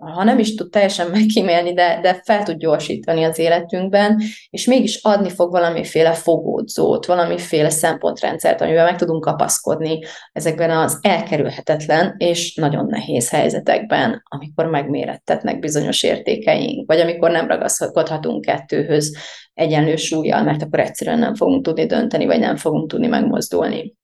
ha 0.00 0.24
nem 0.24 0.38
is 0.38 0.54
tud 0.54 0.70
teljesen 0.70 1.10
megkímélni, 1.10 1.72
de, 1.72 1.98
de 2.02 2.20
fel 2.24 2.42
tud 2.42 2.56
gyorsítani 2.56 3.24
az 3.24 3.38
életünkben, 3.38 4.20
és 4.50 4.66
mégis 4.66 4.98
adni 5.02 5.30
fog 5.30 5.52
valamiféle 5.52 6.12
fogódzót, 6.12 7.06
valamiféle 7.06 7.70
szempontrendszert, 7.70 8.60
amivel 8.60 8.84
meg 8.84 8.96
tudunk 8.96 9.24
kapaszkodni 9.24 9.98
ezekben 10.32 10.70
az 10.70 10.98
elkerülhetetlen 11.00 12.14
és 12.18 12.54
nagyon 12.54 12.86
nehéz 12.86 13.30
helyzetekben, 13.30 14.22
amikor 14.28 14.66
megmérettetnek 14.66 15.58
bizonyos 15.58 16.02
értékeink, 16.02 16.86
vagy 16.86 17.00
amikor 17.00 17.30
nem 17.30 17.46
ragaszkodhatunk 17.46 18.44
kettőhöz 18.44 19.16
egyenlő 19.54 19.96
súlyjal, 19.96 20.42
mert 20.42 20.62
akkor 20.62 20.80
egyszerűen 20.80 21.18
nem 21.18 21.34
fogunk 21.34 21.64
tudni 21.64 21.86
dönteni, 21.86 22.26
vagy 22.26 22.38
nem 22.38 22.56
fogunk 22.56 22.90
tudni 22.90 23.06
megmozdulni. 23.06 23.94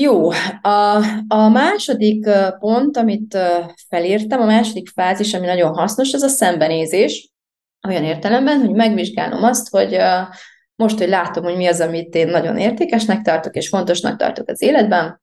Jó, 0.00 0.30
a, 0.62 0.96
a 1.28 1.48
második 1.48 2.28
pont, 2.58 2.96
amit 2.96 3.38
felírtam, 3.88 4.40
a 4.40 4.44
második 4.44 4.88
fázis, 4.88 5.34
ami 5.34 5.46
nagyon 5.46 5.74
hasznos, 5.74 6.12
az 6.12 6.22
a 6.22 6.28
szembenézés, 6.28 7.30
olyan 7.88 8.04
értelemben, 8.04 8.60
hogy 8.60 8.70
megvizsgálom 8.70 9.42
azt, 9.42 9.68
hogy 9.70 9.98
most, 10.74 10.98
hogy 10.98 11.08
látom, 11.08 11.44
hogy 11.44 11.56
mi 11.56 11.66
az, 11.66 11.80
amit 11.80 12.14
én 12.14 12.28
nagyon 12.28 12.58
értékesnek 12.58 13.22
tartok, 13.22 13.54
és 13.54 13.68
fontosnak 13.68 14.18
tartok 14.18 14.48
az 14.48 14.62
életben, 14.62 15.22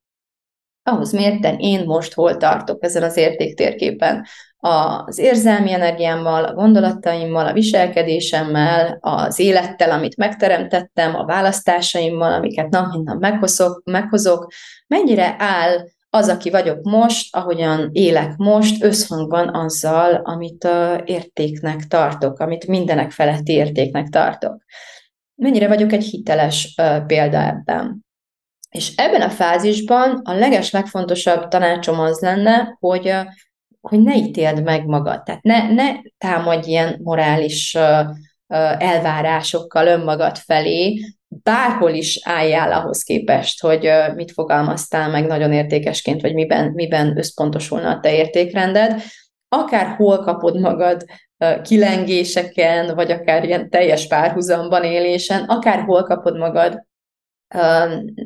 ahhoz 0.82 1.12
mérten 1.12 1.58
én 1.58 1.84
most 1.84 2.14
hol 2.14 2.36
tartok 2.36 2.84
ezen 2.84 3.02
az 3.02 3.16
értéktérképen 3.16 4.26
az 4.60 5.18
érzelmi 5.18 5.72
energiámmal, 5.72 6.44
a 6.44 6.54
gondolataimmal, 6.54 7.46
a 7.46 7.52
viselkedésemmel, 7.52 8.98
az 9.00 9.38
élettel, 9.38 9.90
amit 9.90 10.16
megteremtettem, 10.16 11.14
a 11.14 11.24
választásaimmal, 11.24 12.32
amiket 12.32 12.68
nap 12.70 12.92
mint 12.92 13.04
nap 13.04 13.20
meghozok, 13.20 13.82
meghozok, 13.84 14.52
mennyire 14.86 15.34
áll 15.38 15.84
az, 16.10 16.28
aki 16.28 16.50
vagyok 16.50 16.82
most, 16.82 17.36
ahogyan 17.36 17.88
élek 17.92 18.36
most, 18.36 18.84
összhangban 18.84 19.54
azzal, 19.54 20.14
amit 20.14 20.68
értéknek 21.04 21.86
tartok, 21.86 22.38
amit 22.38 22.66
mindenek 22.66 23.10
feletti 23.10 23.52
értéknek 23.52 24.08
tartok. 24.08 24.64
Mennyire 25.34 25.68
vagyok 25.68 25.92
egy 25.92 26.04
hiteles 26.04 26.74
példa 27.06 27.42
ebben. 27.46 28.04
És 28.70 28.94
ebben 28.96 29.22
a 29.22 29.30
fázisban 29.30 30.20
a 30.24 30.32
leges 30.32 30.70
legfontosabb 30.70 31.48
tanácsom 31.48 32.00
az 32.00 32.20
lenne, 32.20 32.76
hogy 32.80 33.12
hogy 33.80 34.02
ne 34.02 34.14
ítéld 34.16 34.62
meg 34.62 34.86
magad. 34.86 35.22
Tehát 35.22 35.42
ne, 35.42 35.72
ne 35.72 35.94
támadj 36.18 36.68
ilyen 36.68 37.00
morális 37.02 37.76
elvárásokkal 38.78 39.86
önmagad 39.86 40.36
felé, 40.36 41.00
bárhol 41.42 41.90
is 41.90 42.20
álljál 42.24 42.72
ahhoz 42.72 43.02
képest, 43.02 43.60
hogy 43.60 43.90
mit 44.14 44.32
fogalmaztál 44.32 45.10
meg 45.10 45.26
nagyon 45.26 45.52
értékesként, 45.52 46.20
vagy 46.20 46.34
miben, 46.34 46.70
miben 46.74 47.18
összpontosulna 47.18 47.90
a 47.90 48.00
te 48.00 48.14
értékrended, 48.14 49.02
akár 49.48 49.86
hol 49.96 50.18
kapod 50.18 50.60
magad 50.60 51.04
kilengéseken, 51.62 52.94
vagy 52.94 53.10
akár 53.10 53.44
ilyen 53.44 53.70
teljes 53.70 54.06
párhuzamban 54.06 54.84
élésen, 54.84 55.44
akár 55.44 55.82
hol 55.84 56.02
kapod 56.02 56.38
magad 56.38 56.86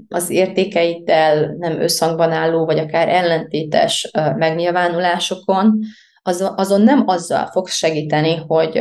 az 0.08 0.30
értékeiddel 0.30 1.54
nem 1.58 1.80
összhangban 1.80 2.32
álló, 2.32 2.64
vagy 2.64 2.78
akár 2.78 3.08
ellentétes 3.08 4.10
megnyilvánulásokon, 4.36 5.78
azon 6.54 6.82
nem 6.82 7.02
azzal 7.06 7.46
fogsz 7.46 7.74
segíteni, 7.74 8.36
hogy, 8.46 8.80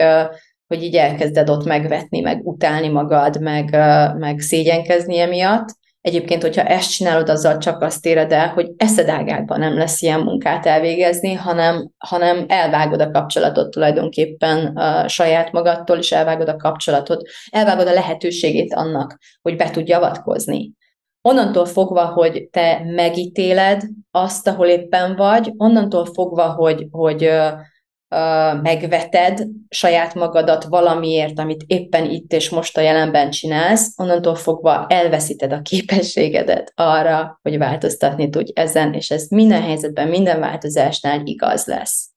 hogy 0.68 0.84
így 0.84 0.96
elkezded 0.96 1.50
ott 1.50 1.66
megvetni, 1.66 2.20
meg 2.20 2.48
utálni 2.48 2.88
magad, 2.88 3.42
meg, 3.42 3.70
meg 4.18 4.40
szégyenkezni 4.40 5.20
emiatt, 5.20 5.68
Egyébként, 6.04 6.42
hogyha 6.42 6.64
ezt 6.64 6.92
csinálod, 6.92 7.30
azzal 7.30 7.58
csak 7.58 7.82
azt 7.82 8.06
éred 8.06 8.32
el, 8.32 8.48
hogy 8.48 8.72
eszedágában 8.78 9.60
nem 9.60 9.78
lesz 9.78 10.02
ilyen 10.02 10.20
munkát 10.20 10.66
elvégezni, 10.66 11.34
hanem, 11.34 11.90
hanem 11.98 12.46
elvágod 12.48 13.02
a 13.02 13.12
kapcsolatot 13.12 13.70
tulajdonképpen 13.70 14.66
a 14.66 15.08
saját 15.08 15.52
magadtól, 15.52 15.98
és 15.98 16.12
elvágod 16.12 16.48
a 16.48 16.56
kapcsolatot, 16.56 17.30
elvágod 17.50 17.88
a 17.88 17.94
lehetőségét 17.94 18.74
annak, 18.74 19.18
hogy 19.42 19.56
be 19.56 19.70
tudj 19.70 19.92
avatkozni. 19.92 20.72
Onnantól 21.22 21.66
fogva, 21.66 22.06
hogy 22.06 22.48
te 22.52 22.82
megítéled 22.86 23.82
azt, 24.12 24.48
ahol 24.48 24.68
éppen 24.68 25.16
vagy, 25.16 25.52
onnantól 25.58 26.06
fogva, 26.06 26.50
hogy, 26.50 26.88
hogy 26.92 27.30
megveted 28.62 29.48
saját 29.70 30.14
magadat 30.14 30.64
valamiért, 30.64 31.40
amit 31.40 31.64
éppen 31.68 32.10
itt 32.10 32.34
és 32.34 32.50
most 32.50 32.78
a 32.78 32.82
jelenben 32.82 33.30
csinálsz, 33.30 33.94
onnantól 33.98 34.36
fogva 34.36 34.86
elveszíted 34.90 35.52
a 35.54 35.62
képességedet 35.62 36.72
arra, 36.76 37.40
hogy 37.42 37.58
változtatni 37.58 38.30
tudj 38.30 38.52
ezen, 38.56 38.94
és 38.94 39.10
ez 39.10 39.28
minden 39.30 39.62
helyzetben, 39.62 40.08
minden 40.08 40.40
változásnál 40.40 41.22
igaz 41.24 41.66
lesz. 41.66 42.12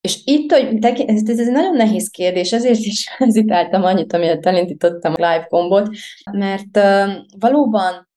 És 0.00 0.20
itt, 0.24 0.52
hogy 0.52 0.84
ez, 0.84 1.28
ez 1.28 1.38
egy 1.38 1.50
nagyon 1.50 1.76
nehéz 1.76 2.08
kérdés, 2.08 2.52
ezért 2.52 2.78
is 2.78 3.08
hezitáltam 3.18 3.82
annyit, 3.82 4.12
amiért 4.12 4.46
elindítottam 4.46 5.12
a 5.16 5.16
live 5.16 5.46
kombot, 5.48 5.88
mert 6.32 6.76
uh, 6.76 7.08
valóban 7.38 8.07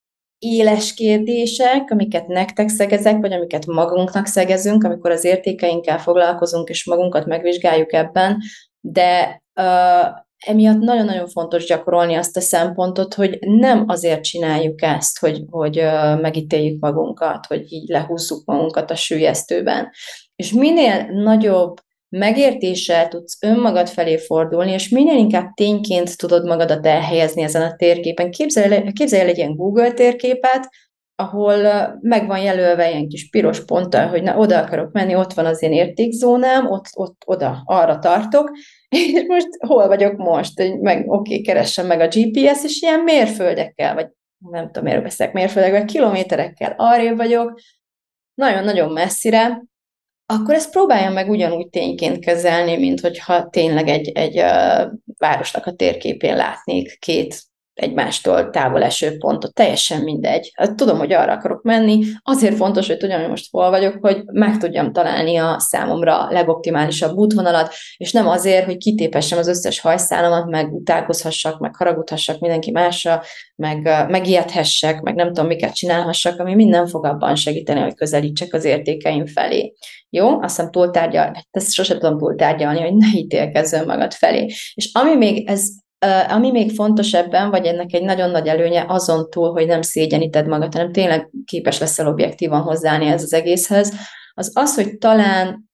éles 0.42 0.94
kérdések, 0.94 1.90
amiket 1.90 2.26
nektek 2.26 2.68
szegezek, 2.68 3.20
vagy 3.20 3.32
amiket 3.32 3.66
magunknak 3.66 4.26
szegezünk, 4.26 4.84
amikor 4.84 5.10
az 5.10 5.24
értékeinkkel 5.24 5.98
foglalkozunk, 5.98 6.68
és 6.68 6.84
magunkat 6.84 7.26
megvizsgáljuk 7.26 7.92
ebben, 7.92 8.38
de 8.80 9.42
uh, 9.54 10.06
emiatt 10.46 10.78
nagyon-nagyon 10.78 11.28
fontos 11.28 11.66
gyakorolni 11.66 12.14
azt 12.14 12.36
a 12.36 12.40
szempontot, 12.40 13.14
hogy 13.14 13.38
nem 13.40 13.84
azért 13.86 14.22
csináljuk 14.22 14.82
ezt, 14.82 15.18
hogy, 15.18 15.42
hogy 15.50 15.78
uh, 15.78 16.20
megítéljük 16.20 16.80
magunkat, 16.80 17.46
hogy 17.46 17.72
így 17.72 17.88
lehúzzuk 17.88 18.44
magunkat 18.44 18.90
a 18.90 18.94
sűjesztőben. 18.94 19.90
És 20.36 20.52
minél 20.52 21.06
nagyobb 21.12 21.76
megértéssel 22.12 23.08
tudsz 23.08 23.38
önmagad 23.42 23.88
felé 23.88 24.16
fordulni, 24.16 24.72
és 24.72 24.88
minél 24.88 25.16
inkább 25.16 25.54
tényként 25.54 26.16
tudod 26.16 26.46
magadat 26.46 26.86
elhelyezni 26.86 27.42
ezen 27.42 27.62
a 27.62 27.76
térképen. 27.76 28.30
Képzelj 28.30 28.74
el, 28.74 28.92
képzelj 28.92 29.22
el 29.22 29.28
egy 29.28 29.36
ilyen 29.36 29.54
Google 29.56 29.92
térképet, 29.92 30.68
ahol 31.14 31.56
meg 32.00 32.26
van 32.26 32.38
jelölve 32.38 32.90
ilyen 32.90 33.08
kis 33.08 33.28
piros 33.30 33.64
ponttal, 33.64 34.06
hogy 34.06 34.22
na, 34.22 34.36
oda 34.36 34.58
akarok 34.58 34.92
menni, 34.92 35.14
ott 35.14 35.32
van 35.32 35.46
az 35.46 35.62
én 35.62 35.72
értékzónám, 35.72 36.70
ott, 36.70 36.84
ott 36.94 37.22
oda, 37.26 37.62
arra 37.64 37.98
tartok, 37.98 38.50
és 38.88 39.24
most 39.26 39.48
hol 39.66 39.86
vagyok 39.86 40.16
most? 40.16 40.78
Meg, 40.80 41.10
oké, 41.10 41.40
keressem 41.40 41.86
meg 41.86 42.00
a 42.00 42.08
GPS, 42.08 42.64
és 42.64 42.82
ilyen 42.82 43.00
mérföldekkel, 43.00 43.94
vagy 43.94 44.08
nem 44.50 44.66
tudom, 44.66 44.84
miért 44.84 45.02
beszélek 45.02 45.32
mérföldekkel, 45.32 45.84
kilométerekkel 45.84 46.74
arrébb 46.76 47.16
vagyok, 47.16 47.60
nagyon-nagyon 48.34 48.92
messzire, 48.92 49.62
akkor 50.32 50.54
ezt 50.54 50.70
próbálja 50.70 51.10
meg 51.10 51.30
ugyanúgy 51.30 51.68
tényként 51.68 52.24
kezelni, 52.24 52.76
mint 52.76 53.00
hogyha 53.00 53.48
tényleg 53.48 53.88
egy, 53.88 54.08
egy 54.08 54.38
uh, 54.38 54.92
városnak 55.18 55.66
a 55.66 55.72
térképén 55.72 56.36
látnék 56.36 56.98
két 56.98 57.42
egymástól 57.74 58.50
távol 58.50 58.82
eső 58.82 59.16
pontot, 59.18 59.54
teljesen 59.54 60.02
mindegy. 60.02 60.52
Hát 60.54 60.74
tudom, 60.74 60.98
hogy 60.98 61.12
arra 61.12 61.32
akarok 61.32 61.62
menni, 61.62 62.04
azért 62.22 62.56
fontos, 62.56 62.86
hogy 62.86 62.96
tudjam, 62.96 63.20
hogy 63.20 63.28
most 63.28 63.50
hol 63.50 63.70
vagyok, 63.70 63.96
hogy 64.00 64.22
meg 64.32 64.58
tudjam 64.58 64.92
találni 64.92 65.36
a 65.36 65.56
számomra 65.58 66.30
legoptimálisabb 66.30 67.16
útvonalat, 67.16 67.74
és 67.96 68.12
nem 68.12 68.28
azért, 68.28 68.64
hogy 68.64 68.76
kitépessem 68.76 69.38
az 69.38 69.48
összes 69.48 69.80
hajszálamat, 69.80 70.50
meg 70.50 70.72
utálkozhassak, 70.72 71.58
meg 71.58 71.76
haragudhassak 71.76 72.38
mindenki 72.38 72.70
másra, 72.70 73.22
meg 73.56 74.06
megijedhessek, 74.08 75.00
meg 75.00 75.14
nem 75.14 75.26
tudom, 75.26 75.46
miket 75.46 75.74
csinálhassak, 75.74 76.40
ami 76.40 76.54
minden 76.54 76.86
fog 76.86 77.06
abban 77.06 77.34
segíteni, 77.34 77.80
hogy 77.80 77.94
közelítsek 77.94 78.54
az 78.54 78.64
értékeim 78.64 79.26
felé. 79.26 79.72
Jó? 80.10 80.40
Azt 80.40 80.56
hiszem 80.56 80.70
túltárgyal, 80.70 81.46
ezt 81.50 81.72
sosem 81.72 81.98
tudom 81.98 82.18
túltárgyalni, 82.18 82.80
hogy 82.80 82.94
ne 82.94 83.06
ítélkezz 83.14 83.84
magad 83.86 84.12
felé. 84.12 84.46
És 84.74 84.90
ami 84.92 85.14
még 85.14 85.48
ez 85.48 85.68
ami 86.28 86.50
még 86.50 86.70
fontos 86.70 87.12
ebben, 87.12 87.50
vagy 87.50 87.66
ennek 87.66 87.92
egy 87.92 88.02
nagyon 88.02 88.30
nagy 88.30 88.46
előnye 88.46 88.84
azon 88.88 89.30
túl, 89.30 89.52
hogy 89.52 89.66
nem 89.66 89.82
szégyeníted 89.82 90.46
magad, 90.46 90.72
hanem 90.74 90.92
tényleg 90.92 91.30
képes 91.44 91.78
leszel 91.78 92.06
objektívan 92.06 92.60
hozzáállni 92.60 93.06
ez 93.06 93.22
az 93.22 93.32
egészhez, 93.32 93.92
az 94.34 94.50
az, 94.54 94.74
hogy 94.74 94.98
talán 94.98 95.70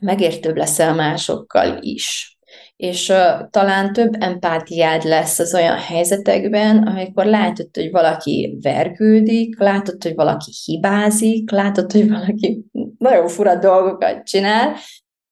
megértőbb 0.00 0.56
leszel 0.56 0.94
másokkal 0.94 1.78
is. 1.80 2.38
És 2.76 3.08
uh, 3.08 3.50
talán 3.50 3.92
több 3.92 4.14
empátiád 4.18 5.04
lesz 5.04 5.38
az 5.38 5.54
olyan 5.54 5.76
helyzetekben, 5.76 6.76
amikor 6.76 7.24
látod, 7.24 7.68
hogy 7.72 7.90
valaki 7.90 8.58
vergődik, 8.62 9.60
látod, 9.60 10.02
hogy 10.02 10.14
valaki 10.14 10.50
hibázik, 10.64 11.50
látod, 11.50 11.92
hogy 11.92 12.08
valaki 12.08 12.64
nagyon 12.98 13.28
fura 13.28 13.54
dolgokat 13.56 14.22
csinál, 14.22 14.74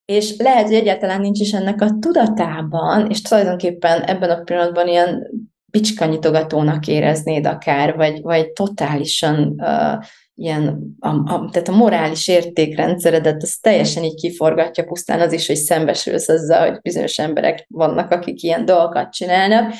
és 0.07 0.35
lehet, 0.37 0.65
hogy 0.65 0.75
egyáltalán 0.75 1.21
nincs 1.21 1.39
is 1.39 1.51
ennek 1.51 1.81
a 1.81 1.97
tudatában, 1.99 3.09
és 3.09 3.21
tulajdonképpen 3.21 4.01
ebben 4.01 4.29
a 4.29 4.43
pillanatban 4.43 4.87
ilyen 4.87 5.27
bicskanyitogatónak 5.71 6.87
éreznéd 6.87 7.45
akár, 7.45 7.95
vagy, 7.95 8.21
vagy 8.21 8.51
totálisan 8.51 9.55
uh, 9.57 10.05
ilyen, 10.35 10.95
a, 10.99 11.07
a, 11.09 11.49
tehát 11.51 11.67
a 11.67 11.75
morális 11.75 12.27
értékrendszeredet, 12.27 13.41
az 13.41 13.57
teljesen 13.57 14.03
így 14.03 14.15
kiforgatja 14.15 14.83
pusztán 14.83 15.21
az 15.21 15.33
is, 15.33 15.47
hogy 15.47 15.55
szembesülsz 15.55 16.29
azzal, 16.29 16.69
hogy 16.69 16.81
bizonyos 16.81 17.17
emberek 17.17 17.65
vannak, 17.69 18.11
akik 18.11 18.41
ilyen 18.41 18.65
dolgokat 18.65 19.11
csinálnak, 19.11 19.73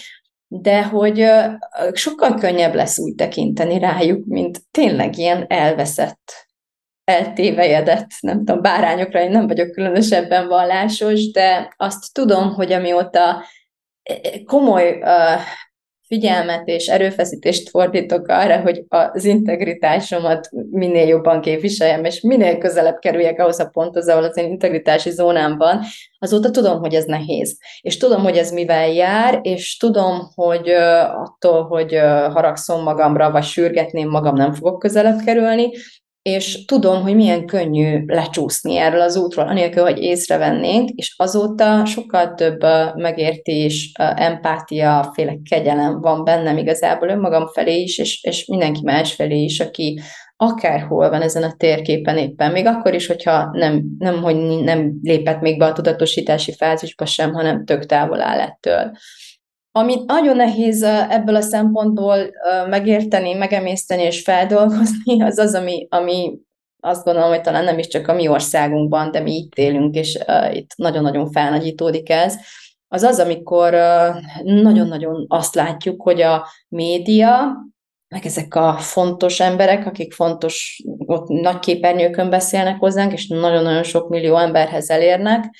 de 0.48 0.84
hogy 0.84 1.20
uh, 1.20 1.54
sokkal 1.94 2.34
könnyebb 2.34 2.74
lesz 2.74 3.00
úgy 3.00 3.16
tekinteni 3.16 3.80
rájuk, 3.80 4.26
mint 4.26 4.62
tényleg 4.72 5.18
ilyen 5.18 5.46
elveszett 5.48 6.47
eltévejedett, 7.08 8.10
nem 8.20 8.38
tudom, 8.38 8.62
bárányokra 8.62 9.22
én 9.22 9.32
nem 9.32 9.48
vagyok 9.48 9.72
különösebben 9.72 10.48
vallásos, 10.48 11.32
de 11.32 11.74
azt 11.78 12.13
tudom, 12.13 12.54
hogy 12.54 12.72
amióta 12.72 13.43
komoly 14.46 15.00
uh, 15.02 15.41
figyelmet 16.08 16.67
és 16.67 16.88
erőfeszítést 16.88 17.70
fordítok 17.70 18.28
arra, 18.28 18.62
hogy 18.62 18.84
az 18.88 19.26
integritásomat 19.26 20.50
minél 20.70 21.08
jobban 21.08 21.41
képviseljem, 21.41 22.04
és 22.04 22.22
minél 22.22 22.58
közelebb 22.58 23.00
kerüljek 23.00 23.39
ahhoz 23.39 23.60
a 23.60 23.70
ponthoz, 23.70 24.08
ahol 24.08 24.24
az 24.24 24.38
én 24.38 24.50
integritási 24.50 25.10
zónám 25.10 25.58
van, 25.58 25.82
azóta 26.20 26.52
tudom, 26.52 26.80
hogy 26.80 26.93
ez 26.93 27.06
nehéz. 27.06 27.58
És 27.82 27.98
tudom, 27.98 28.22
hogy 28.22 28.38
ez 28.38 28.52
mivel 28.52 28.89
jár, 28.89 29.39
és 29.41 29.78
tudom, 29.78 30.20
hogy 30.36 30.70
attól, 31.13 31.63
hogy 31.67 31.93
haragszom 32.34 32.84
magamra, 32.84 33.32
vagy 33.32 33.43
sürgetném 33.43 34.10
magam, 34.10 34.36
nem 34.36 34.54
fogok 34.54 34.80
közelebb 34.80 35.20
kerülni, 35.26 35.70
és 36.28 36.66
tudom, 36.66 37.02
hogy 37.02 37.16
milyen 37.16 37.46
könnyű 37.46 38.04
lecsúszni 38.06 38.76
erről 38.78 39.02
az 39.02 39.18
útról, 39.18 39.48
anélkül, 39.48 39.84
hogy 39.84 39.98
észrevennénk, 39.98 40.90
és 40.90 41.13
azóta 41.18 41.86
sokkal 41.86 42.34
több 42.34 42.62
megértés, 42.96 43.92
empátia, 44.16 45.12
féle 45.13 45.38
kegyelem 45.50 46.02
van 46.02 46.24
bennem 46.24 46.58
igazából 46.58 47.10
önmagam 47.10 47.48
felé 47.48 47.82
is, 47.82 47.98
és, 47.98 48.24
és 48.24 48.46
mindenki 48.46 48.80
más 48.84 49.13
felé 49.13 49.44
is, 49.44 49.60
aki 49.60 50.00
akárhol 50.36 51.10
van 51.10 51.22
ezen 51.22 51.44
a 51.44 51.56
térképen 51.58 52.18
éppen, 52.18 52.52
még 52.52 52.66
akkor 52.66 52.94
is, 52.94 53.08
hogyha 53.08 53.50
nem, 53.52 53.84
nem, 53.98 54.22
hogy 54.22 54.36
nem 54.63 54.94
lépett 55.02 55.42
még 55.42 55.58
be 55.58 55.66
a 55.66 55.74
tudatosítási 55.74 56.54
fázisba 56.54 57.06
sem, 57.06 57.34
hanem 57.34 57.66
tök 57.66 57.86
távol 57.86 58.22
áll 58.22 58.40
ettől. 58.40 58.92
Amit 59.78 60.06
nagyon 60.06 60.36
nehéz 60.36 60.84
ebből 61.10 61.36
a 61.36 61.42
szempontból 61.42 62.18
megérteni, 62.70 63.34
megemészteni 63.34 64.02
és 64.02 64.22
feldolgozni, 64.22 65.22
az 65.30 65.38
az, 65.38 65.54
ami, 65.54 65.88
ami 65.90 66.40
azt 66.80 67.04
gondolom, 67.04 67.30
hogy 67.30 67.42
talán 67.42 67.63
nem 67.63 67.80
is 67.80 67.88
csak 67.88 68.08
a 68.08 68.13
mi 68.13 68.28
országunkban, 68.28 69.12
de 69.12 69.20
mi 69.20 69.36
itt 69.36 69.56
élünk, 69.56 69.96
és 69.96 70.20
itt 70.52 70.70
nagyon-nagyon 70.76 71.32
felnagyítódik 71.32 72.10
ez, 72.10 72.36
az 72.88 73.04
az, 73.04 73.20
amikor 73.20 73.72
nagyon-nagyon 74.44 75.26
azt 75.28 75.56
látjuk, 75.56 76.02
hogy 76.02 76.22
a 76.22 76.48
média, 76.68 77.58
meg 78.08 78.26
ezek 78.26 78.56
a 78.56 78.74
fontos 78.74 79.40
emberek, 79.40 79.86
akik 79.86 80.13
fontos, 80.13 80.84
ott 81.06 81.28
nagy 81.28 81.60
képernyőkön 81.60 82.30
beszélnek 82.30 82.80
hozzánk, 82.80 83.13
és 83.13 83.28
nagyon-nagyon 83.28 83.84
sok 83.84 84.10
millió 84.10 84.38
emberhez 84.38 84.90
elérnek, 84.90 85.56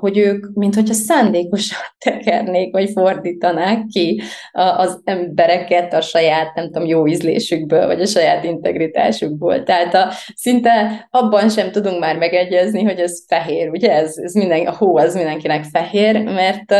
hogy 0.00 0.18
ők, 0.18 0.46
mint 0.54 0.74
hogyha 0.74 0.94
szándékosan 0.94 1.78
tekernék, 2.04 2.72
vagy 2.72 2.90
fordítanák 2.90 3.86
ki 3.86 4.22
az 4.52 5.00
embereket 5.04 5.94
a 5.94 6.00
saját, 6.00 6.54
nem 6.54 6.64
tudom, 6.64 6.88
jó 6.88 7.06
ízlésükből, 7.06 7.86
vagy 7.86 8.00
a 8.00 8.06
saját 8.06 8.44
integritásukból. 8.44 9.62
Tehát 9.62 9.94
a, 9.94 10.08
szinte 10.34 11.06
abban 11.10 11.48
sem 11.48 11.70
tudunk 11.70 11.98
már 12.00 12.16
megegyezni, 12.18 12.82
hogy 12.82 12.98
ez 12.98 13.24
fehér, 13.26 13.70
ugye? 13.70 13.92
Ez, 13.92 14.16
ez 14.16 14.34
minden, 14.34 14.66
a 14.66 14.76
hó 14.76 14.96
az 14.96 15.14
mindenkinek 15.14 15.64
fehér, 15.64 16.22
mert 16.22 16.74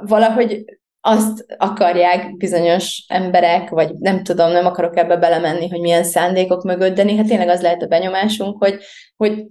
valahogy 0.00 0.64
azt 1.00 1.46
akarják 1.56 2.36
bizonyos 2.36 3.04
emberek, 3.08 3.68
vagy 3.68 3.92
nem 3.98 4.22
tudom, 4.22 4.50
nem 4.50 4.66
akarok 4.66 4.96
ebbe 4.96 5.16
belemenni, 5.16 5.68
hogy 5.68 5.80
milyen 5.80 6.04
szándékok 6.04 6.62
mögött, 6.62 6.94
de 6.94 7.02
néha 7.02 7.24
tényleg 7.24 7.48
az 7.48 7.62
lehet 7.62 7.82
a 7.82 7.86
benyomásunk, 7.86 8.64
hogy, 8.64 8.78
hogy 9.16 9.46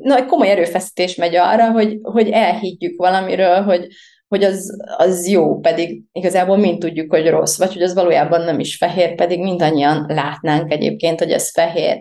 nagy 0.00 0.24
komoly 0.24 0.50
erőfeszítés 0.50 1.14
megy 1.14 1.34
arra, 1.34 1.70
hogy, 1.70 1.98
hogy 2.02 2.28
elhiggyük 2.28 2.96
valamiről, 2.96 3.62
hogy, 3.62 3.86
hogy 4.28 4.44
az, 4.44 4.84
az 4.96 5.28
jó, 5.28 5.58
pedig 5.58 6.02
igazából 6.12 6.56
mind 6.56 6.78
tudjuk, 6.78 7.10
hogy 7.10 7.28
rossz, 7.28 7.58
vagy 7.58 7.72
hogy 7.72 7.82
az 7.82 7.94
valójában 7.94 8.40
nem 8.40 8.60
is 8.60 8.76
fehér, 8.76 9.14
pedig 9.14 9.40
mindannyian 9.40 10.04
látnánk 10.08 10.72
egyébként, 10.72 11.18
hogy 11.18 11.30
ez 11.30 11.50
fehér. 11.50 11.98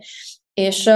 És 0.53 0.87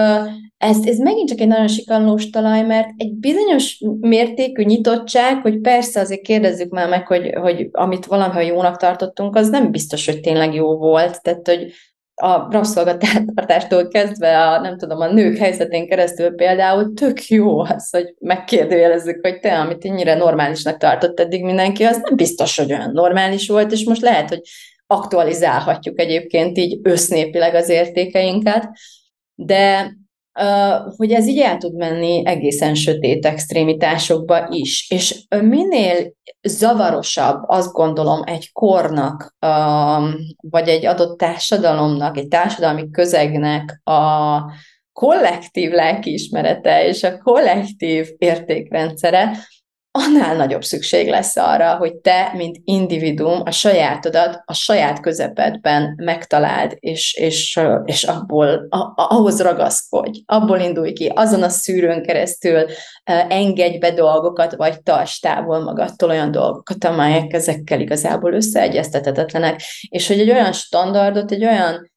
ez, 0.58 0.78
ez 0.86 0.98
megint 0.98 1.30
csak 1.30 1.40
egy 1.40 1.48
nagyon 1.48 1.68
sikallós 1.68 2.30
talaj, 2.30 2.62
mert 2.66 2.90
egy 2.98 3.14
bizonyos 3.14 3.84
mértékű 4.00 4.64
nyitottság, 4.64 5.42
hogy 5.42 5.60
persze 5.60 6.00
azért 6.00 6.22
kérdezzük 6.22 6.72
már 6.72 6.90
meg, 6.90 7.08
hogy, 7.08 7.34
hogy 7.42 7.70
amit 7.72 8.06
valamiha 8.06 8.42
jónak 8.42 8.78
tartottunk, 8.78 9.36
az 9.36 9.50
nem 9.50 9.72
biztos, 9.72 10.06
hogy 10.06 10.20
tényleg 10.20 10.54
jó 10.54 10.78
volt. 10.78 11.22
Tehát, 11.22 11.48
hogy 11.48 11.72
a 12.22 12.48
rabszolgatartástól 12.52 13.88
kezdve 13.88 14.48
a, 14.48 14.60
nem 14.60 14.78
tudom, 14.78 15.00
a 15.00 15.12
nők 15.12 15.38
helyzetén 15.38 15.88
keresztül 15.88 16.36
például 16.36 16.94
tök 16.94 17.28
jó 17.28 17.60
az, 17.60 17.90
hogy 17.90 18.16
megkérdőjelezzük, 18.20 19.20
hogy 19.22 19.40
te, 19.40 19.60
amit 19.60 19.86
ennyire 19.86 20.16
normálisnak 20.16 20.78
tartott 20.78 21.20
eddig 21.20 21.44
mindenki, 21.44 21.84
az 21.84 22.02
nem 22.04 22.16
biztos, 22.16 22.58
hogy 22.58 22.72
olyan 22.72 22.92
normális 22.92 23.48
volt, 23.48 23.72
és 23.72 23.86
most 23.86 24.02
lehet, 24.02 24.30
hogy 24.30 24.42
aktualizálhatjuk 24.88 26.00
egyébként 26.00 26.58
így 26.58 26.80
össznépileg 26.84 27.56
az 27.56 27.70
értékeinket, 27.70 28.70
de 29.36 29.94
hogy 30.98 31.12
ez 31.12 31.28
így 31.28 31.40
el 31.40 31.58
tud 31.58 31.76
menni 31.76 32.22
egészen 32.26 32.76
sötét 32.76 33.26
extrémitásokba 33.26 34.48
is. 34.50 34.90
És 34.90 35.26
minél 35.42 36.14
zavarosabb, 36.42 37.44
azt 37.48 37.72
gondolom, 37.72 38.22
egy 38.26 38.52
kornak, 38.52 39.36
vagy 40.40 40.68
egy 40.68 40.86
adott 40.86 41.18
társadalomnak, 41.18 42.18
egy 42.18 42.28
társadalmi 42.28 42.90
közegnek 42.92 43.82
a 43.84 44.42
kollektív 44.94 45.72
lelkiismerete 45.72 46.88
és 46.88 47.04
a 47.04 47.18
kollektív 47.18 48.08
értékrendszere, 48.18 49.38
annál 49.92 50.36
nagyobb 50.36 50.64
szükség 50.64 51.10
lesz 51.10 51.38
arra, 51.38 51.76
hogy 51.76 51.96
te, 51.96 52.32
mint 52.36 52.58
individuum, 52.64 53.42
a 53.46 53.52
sajátodat 53.52 54.42
a 54.46 54.54
saját 54.54 55.00
közepedben 55.00 55.94
megtaláld, 56.04 56.76
és, 56.80 57.14
és, 57.14 57.60
és 57.86 58.04
abból, 58.04 58.68
a, 58.70 58.94
ahhoz 58.96 59.42
ragaszkodj, 59.42 60.22
abból 60.26 60.60
indulj 60.60 60.94
ki, 60.94 61.12
azon 61.16 61.44
a 61.44 61.50
szűrőn 61.50 62.04
keresztül 62.04 62.66
engedj 63.28 63.78
be 63.78 63.92
dolgokat, 63.92 64.56
vagy 64.56 64.84
tarts 64.84 65.22
távol 65.22 65.60
magadtól 65.60 66.10
olyan 66.10 66.32
dolgokat, 66.32 66.84
amelyek 66.84 67.34
ezekkel 67.34 67.80
igazából 67.80 68.34
összeegyeztethetetlenek, 68.34 69.62
és 69.90 70.08
hogy 70.08 70.20
egy 70.20 70.32
olyan 70.32 70.54
standardot, 70.54 71.32
egy 71.32 71.46
olyan 71.46 71.92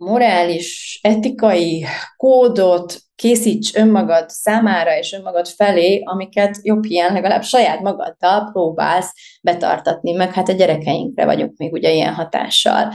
morális, 0.00 0.98
etikai 1.02 1.84
kódot 2.16 2.98
készíts 3.14 3.74
önmagad 3.74 4.28
számára 4.28 4.98
és 4.98 5.12
önmagad 5.12 5.48
felé, 5.48 6.02
amiket 6.04 6.58
jobb 6.62 6.84
ilyen 6.84 7.12
legalább 7.12 7.42
saját 7.42 7.80
magaddal 7.80 8.50
próbálsz 8.52 9.12
betartatni, 9.42 10.12
meg 10.12 10.32
hát 10.32 10.48
a 10.48 10.52
gyerekeinkre 10.52 11.24
vagyunk 11.24 11.56
még 11.56 11.72
ugye 11.72 11.92
ilyen 11.92 12.14
hatással. 12.14 12.92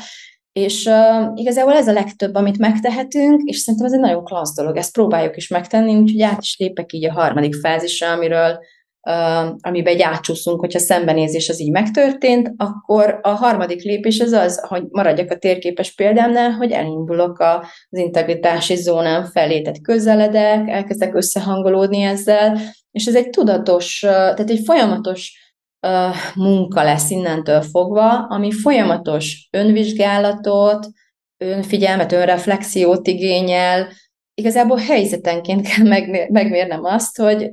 És 0.52 0.86
uh, 0.86 1.32
igazából 1.34 1.74
ez 1.74 1.88
a 1.88 1.94
legtöbb, 1.94 2.36
amit 2.36 2.58
megtehetünk, 2.58 3.42
és 3.44 3.58
szerintem 3.58 3.88
ez 3.88 3.94
egy 3.94 4.00
nagyon 4.00 4.24
klassz 4.24 4.56
dolog, 4.56 4.78
ezt 4.78 4.94
próbáljuk 4.94 5.36
is 5.36 5.48
megtenni, 5.48 5.96
úgyhogy 5.96 6.22
át 6.22 6.42
is 6.42 6.56
lépek 6.60 6.94
így 6.94 7.06
a 7.06 7.14
harmadik 7.14 7.56
fázisra, 7.56 8.12
amiről 8.12 8.60
amiben 9.60 9.94
egy 9.94 10.02
átsúszunk, 10.02 10.60
hogyha 10.60 10.80
szembenézés 10.80 11.50
az 11.50 11.62
így 11.62 11.72
megtörtént, 11.72 12.54
akkor 12.58 13.20
a 13.22 13.30
harmadik 13.30 13.82
lépés 13.82 14.20
az 14.20 14.32
az, 14.32 14.66
hogy 14.68 14.84
maradjak 14.90 15.32
a 15.32 15.38
térképes 15.38 15.94
példámnál, 15.94 16.52
hogy 16.52 16.72
elindulok 16.72 17.40
az 17.40 18.00
integritási 18.00 18.76
zónám 18.76 19.26
felé, 19.26 19.62
tehát 19.62 19.82
közeledek, 19.82 20.70
elkezdek 20.70 21.16
összehangolódni 21.16 22.02
ezzel, 22.02 22.60
és 22.92 23.06
ez 23.06 23.16
egy 23.16 23.30
tudatos, 23.30 24.00
tehát 24.00 24.50
egy 24.50 24.62
folyamatos 24.66 25.44
munka 26.36 26.84
lesz 26.84 27.10
innentől 27.10 27.62
fogva, 27.62 28.26
ami 28.26 28.52
folyamatos 28.52 29.48
önvizsgálatot, 29.52 30.88
önfigyelmet, 31.38 32.12
önreflexiót 32.12 33.08
igényel, 33.08 33.88
igazából 34.34 34.78
helyzetenként 34.78 35.68
kell 35.68 35.88
megmérnem 36.30 36.84
azt, 36.84 37.18
hogy 37.18 37.52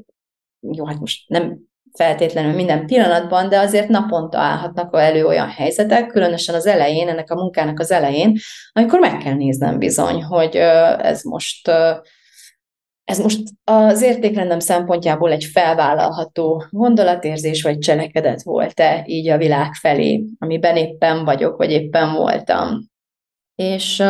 jó, 0.70 0.86
hát 0.86 1.00
most 1.00 1.28
nem 1.28 1.58
feltétlenül 1.92 2.54
minden 2.54 2.86
pillanatban, 2.86 3.48
de 3.48 3.58
azért 3.58 3.88
naponta 3.88 4.38
állhatnak 4.38 4.96
elő 4.96 5.26
olyan 5.26 5.48
helyzetek, 5.48 6.06
különösen 6.06 6.54
az 6.54 6.66
elején, 6.66 7.08
ennek 7.08 7.30
a 7.30 7.34
munkának 7.34 7.78
az 7.78 7.90
elején, 7.90 8.36
amikor 8.72 9.00
meg 9.00 9.18
kell 9.18 9.34
néznem 9.34 9.78
bizony, 9.78 10.22
hogy 10.22 10.56
ez 10.56 11.22
most 11.22 11.70
ez 13.04 13.18
most 13.18 13.42
az 13.64 14.02
értékrendem 14.02 14.58
szempontjából 14.58 15.32
egy 15.32 15.44
felvállalható 15.44 16.64
gondolatérzés 16.70 17.62
vagy 17.62 17.78
cselekedet 17.78 18.42
volt-e 18.42 19.02
így 19.06 19.28
a 19.28 19.38
világ 19.38 19.74
felé, 19.74 20.24
amiben 20.38 20.76
éppen 20.76 21.24
vagyok, 21.24 21.56
vagy 21.56 21.70
éppen 21.70 22.12
voltam. 22.12 22.90
És 23.54 24.02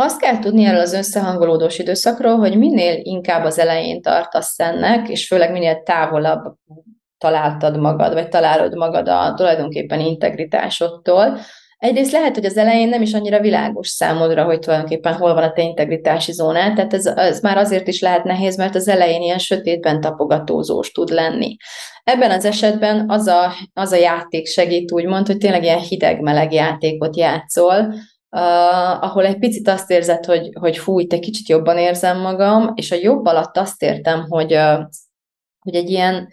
azt 0.00 0.20
kell 0.20 0.38
tudni 0.38 0.64
erről 0.64 0.80
az 0.80 0.92
összehangolódós 0.92 1.78
időszakról, 1.78 2.36
hogy 2.36 2.58
minél 2.58 3.00
inkább 3.02 3.44
az 3.44 3.58
elején 3.58 4.02
tartasz 4.02 4.58
ennek, 4.58 5.08
és 5.08 5.26
főleg 5.26 5.52
minél 5.52 5.82
távolabb 5.82 6.54
találtad 7.18 7.78
magad, 7.78 8.12
vagy 8.12 8.28
találod 8.28 8.76
magad 8.76 9.08
a 9.08 9.34
tulajdonképpen 9.36 10.00
integritásodtól, 10.00 11.38
Egyrészt 11.80 12.12
lehet, 12.12 12.34
hogy 12.34 12.44
az 12.44 12.56
elején 12.56 12.88
nem 12.88 13.02
is 13.02 13.12
annyira 13.12 13.40
világos 13.40 13.88
számodra, 13.88 14.44
hogy 14.44 14.58
tulajdonképpen 14.58 15.14
hol 15.14 15.34
van 15.34 15.42
a 15.42 15.52
te 15.52 15.62
integritási 15.62 16.32
zónát, 16.32 16.74
tehát 16.74 16.94
ez, 16.94 17.06
ez 17.06 17.40
már 17.40 17.56
azért 17.56 17.88
is 17.88 18.00
lehet 18.00 18.24
nehéz, 18.24 18.56
mert 18.56 18.74
az 18.74 18.88
elején 18.88 19.22
ilyen 19.22 19.38
sötétben 19.38 20.00
tapogatózós 20.00 20.90
tud 20.90 21.08
lenni. 21.08 21.56
Ebben 22.04 22.30
az 22.30 22.44
esetben 22.44 23.04
az 23.10 23.26
a, 23.26 23.52
az 23.72 23.92
a 23.92 23.96
játék 23.96 24.46
segít 24.46 24.92
úgymond, 24.92 25.26
hogy 25.26 25.36
tényleg 25.36 25.62
ilyen 25.62 25.78
hideg-meleg 25.78 26.52
játékot 26.52 27.16
játszol, 27.16 27.94
Ahol 28.30 29.26
egy 29.26 29.38
picit 29.38 29.68
azt 29.68 29.90
érzed, 29.90 30.24
hogy, 30.24 30.50
hogy 30.60 30.78
fúj, 30.78 31.06
te 31.06 31.18
kicsit 31.18 31.48
jobban 31.48 31.78
érzem 31.78 32.20
magam, 32.20 32.72
és 32.74 32.90
a 32.90 32.96
jobb 33.00 33.24
alatt 33.24 33.56
azt 33.56 33.82
értem, 33.82 34.26
hogy, 34.28 34.54
uh, 34.54 34.80
hogy 35.58 35.74
egy 35.74 35.90
ilyen 35.90 36.28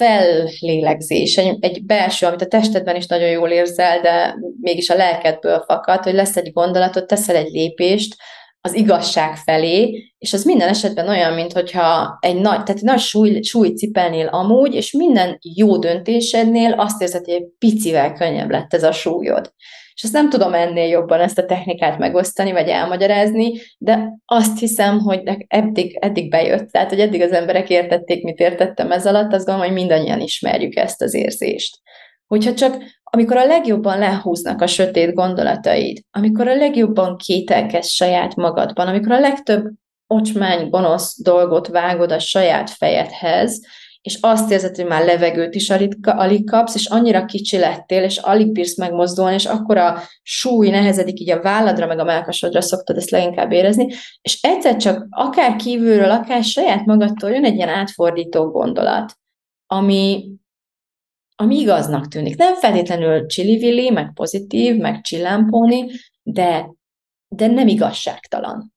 fellélegzés, 0.00 1.36
egy, 1.36 1.56
egy 1.60 1.84
belső, 1.84 2.26
amit 2.26 2.42
a 2.42 2.46
testedben 2.46 2.96
is 2.96 3.06
nagyon 3.06 3.28
jól 3.28 3.50
érzel, 3.50 4.00
de 4.00 4.34
mégis 4.60 4.90
a 4.90 4.96
lelkedből 4.96 5.64
fakad, 5.66 6.02
hogy 6.02 6.14
lesz 6.14 6.36
egy 6.36 6.52
gondolatot, 6.52 7.06
teszel 7.06 7.36
egy 7.36 7.50
lépést 7.50 8.16
az 8.60 8.74
igazság 8.74 9.36
felé, 9.36 10.12
és 10.18 10.32
az 10.32 10.44
minden 10.44 10.68
esetben 10.68 11.08
olyan, 11.08 11.32
mintha 11.32 12.18
egy 12.20 12.34
nagy, 12.34 12.62
tehát 12.62 12.68
egy 12.68 12.82
nagy 12.82 12.98
súly, 12.98 13.42
súly 13.42 13.68
cipelnél 13.68 14.26
amúgy, 14.26 14.74
és 14.74 14.92
minden 14.92 15.38
jó 15.56 15.78
döntésednél 15.78 16.72
azt 16.72 17.02
érzed, 17.02 17.24
hogy 17.24 17.34
egy 17.34 17.46
picivel 17.58 18.12
könnyebb 18.12 18.50
lett 18.50 18.74
ez 18.74 18.82
a 18.82 18.92
súlyod. 18.92 19.52
És 19.94 20.02
ezt 20.02 20.12
nem 20.12 20.30
tudom 20.30 20.54
ennél 20.54 20.88
jobban 20.88 21.20
ezt 21.20 21.38
a 21.38 21.44
technikát 21.44 21.98
megosztani, 21.98 22.52
vagy 22.52 22.68
elmagyarázni, 22.68 23.52
de 23.78 24.08
azt 24.24 24.58
hiszem, 24.58 24.98
hogy 24.98 25.20
eddig, 25.46 25.96
eddig 26.00 26.30
bejött. 26.30 26.70
Tehát, 26.70 26.88
hogy 26.88 27.00
eddig 27.00 27.20
az 27.20 27.32
emberek 27.32 27.70
értették, 27.70 28.24
mit 28.24 28.38
értettem 28.38 28.92
ez 28.92 29.06
alatt, 29.06 29.32
azt 29.32 29.46
gondolom, 29.46 29.68
hogy 29.68 29.78
mindannyian 29.78 30.20
ismerjük 30.20 30.76
ezt 30.76 31.02
az 31.02 31.14
érzést. 31.14 31.78
Hogyha 32.34 32.54
csak 32.54 32.82
amikor 33.02 33.36
a 33.36 33.46
legjobban 33.46 33.98
lehúznak 33.98 34.60
a 34.60 34.66
sötét 34.66 35.14
gondolataid, 35.14 35.98
amikor 36.10 36.48
a 36.48 36.54
legjobban 36.54 37.16
kételkedsz 37.16 37.88
saját 37.88 38.36
magadban, 38.36 38.86
amikor 38.86 39.12
a 39.12 39.20
legtöbb 39.20 39.70
ocsmány, 40.06 40.68
gonosz 40.68 41.22
dolgot 41.22 41.66
vágod 41.66 42.12
a 42.12 42.18
saját 42.18 42.70
fejedhez, 42.70 43.60
és 44.00 44.18
azt 44.20 44.50
érzed, 44.50 44.76
hogy 44.76 44.86
már 44.86 45.04
levegőt 45.04 45.54
is 45.54 45.70
alig, 45.70 46.06
alig 46.06 46.50
kapsz, 46.50 46.74
és 46.74 46.86
annyira 46.86 47.24
kicsi 47.24 47.58
lettél, 47.58 48.02
és 48.02 48.16
alig 48.16 48.52
bírsz 48.52 48.78
megmozdulni, 48.78 49.34
és 49.34 49.46
akkor 49.46 49.76
a 49.76 49.98
súly 50.22 50.70
nehezedik 50.70 51.20
így 51.20 51.30
a 51.30 51.42
válladra, 51.42 51.86
meg 51.86 51.98
a 51.98 52.04
melkasodra 52.04 52.60
szoktad 52.60 52.96
ezt 52.96 53.10
leginkább 53.10 53.52
érezni, 53.52 53.86
és 54.22 54.38
egyszer 54.42 54.76
csak 54.76 55.06
akár 55.10 55.56
kívülről, 55.56 56.10
akár 56.10 56.44
saját 56.44 56.84
magadtól 56.84 57.30
jön 57.30 57.44
egy 57.44 57.54
ilyen 57.54 57.68
átfordító 57.68 58.50
gondolat, 58.50 59.14
ami, 59.66 60.24
ami 61.40 61.56
igaznak 61.58 62.08
tűnik. 62.08 62.36
Nem 62.36 62.54
feltétlenül 62.54 63.26
csili 63.26 63.90
meg 63.90 64.12
pozitív, 64.14 64.76
meg 64.76 65.00
csillámpóni, 65.00 65.86
de, 66.22 66.74
de 67.28 67.46
nem 67.46 67.68
igazságtalan 67.68 68.72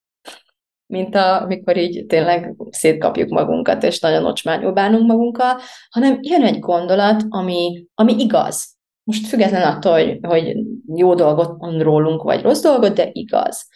mint 0.93 1.15
a, 1.15 1.41
amikor 1.41 1.77
így 1.77 2.05
tényleg 2.05 2.55
szétkapjuk 2.69 3.29
magunkat, 3.29 3.83
és 3.83 3.99
nagyon 3.99 4.25
ocsmányul 4.25 4.71
bánunk 4.71 5.07
magunkkal, 5.07 5.59
hanem 5.89 6.17
jön 6.21 6.43
egy 6.43 6.59
gondolat, 6.59 7.23
ami, 7.29 7.85
ami 7.93 8.15
igaz. 8.17 8.75
Most 9.03 9.27
független 9.27 9.75
attól, 9.75 9.93
hogy, 9.93 10.19
hogy 10.21 10.55
jó 10.95 11.13
dolgot 11.13 11.57
mond 11.57 11.81
rólunk, 11.81 12.23
vagy 12.23 12.41
rossz 12.41 12.61
dolgot, 12.61 12.93
de 12.93 13.09
igaz. 13.11 13.67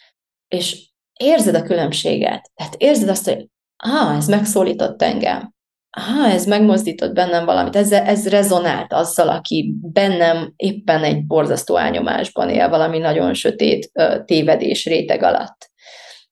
És 0.48 0.90
érzed 1.20 1.54
a 1.54 1.62
különbséget. 1.62 2.50
Tehát 2.54 2.74
érzed 2.74 3.08
azt, 3.08 3.24
hogy 3.24 3.48
ah, 3.76 4.16
ez 4.16 4.28
megszólított 4.28 5.02
engem. 5.02 5.54
Ah, 5.98 6.34
ez 6.34 6.46
megmozdított 6.46 7.12
bennem 7.12 7.44
valamit. 7.44 7.76
Ez, 7.76 7.92
ez 7.92 8.28
rezonált 8.28 8.92
azzal, 8.92 9.28
aki 9.28 9.74
bennem 9.92 10.52
éppen 10.56 11.04
egy 11.04 11.26
borzasztó 11.26 11.76
elnyomásban 11.76 12.48
él, 12.48 12.68
valami 12.68 12.98
nagyon 12.98 13.34
sötét 13.34 13.90
tévedés 14.24 14.86
réteg 14.86 15.22
alatt. 15.22 15.70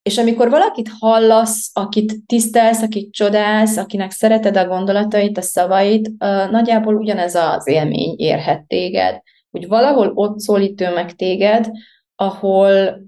És 0.03 0.19
amikor 0.19 0.51
valakit 0.51 0.91
hallasz, 0.99 1.71
akit 1.73 2.27
tisztelsz, 2.27 2.83
akit 2.83 3.13
csodálsz, 3.13 3.77
akinek 3.77 4.11
szereted 4.11 4.57
a 4.57 4.67
gondolatait, 4.67 5.39
a 5.39 5.43
szavait, 5.43 6.11
nagyjából 6.51 6.95
ugyanez 6.95 7.35
az 7.35 7.69
élmény 7.69 8.15
érhet 8.17 8.67
téged, 8.67 9.21
hogy 9.51 9.69
valahol 9.69 10.13
ott 10.15 10.39
szólít 10.39 10.81
ő 10.81 10.93
meg 10.93 11.13
téged, 11.13 11.71
ahol, 12.15 12.99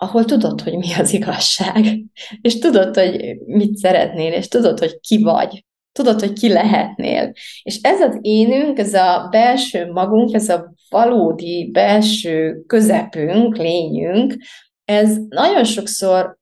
ahol 0.00 0.24
tudod, 0.24 0.60
hogy 0.60 0.76
mi 0.76 0.94
az 0.98 1.12
igazság, 1.12 1.84
és 2.40 2.58
tudod, 2.58 2.96
hogy 2.96 3.36
mit 3.46 3.76
szeretnél, 3.76 4.32
és 4.32 4.48
tudod, 4.48 4.78
hogy 4.78 5.00
ki 5.00 5.22
vagy, 5.22 5.64
tudod, 5.92 6.20
hogy 6.20 6.32
ki 6.32 6.48
lehetnél. 6.48 7.32
És 7.62 7.78
ez 7.82 8.00
az 8.00 8.18
énünk, 8.20 8.78
ez 8.78 8.94
a 8.94 9.28
belső 9.30 9.90
magunk, 9.92 10.34
ez 10.34 10.48
a 10.48 10.74
valódi 10.88 11.70
belső 11.72 12.62
közepünk, 12.66 13.56
lényünk, 13.56 14.34
ez 14.84 15.16
nagyon 15.28 15.64
sokszor 15.64 16.38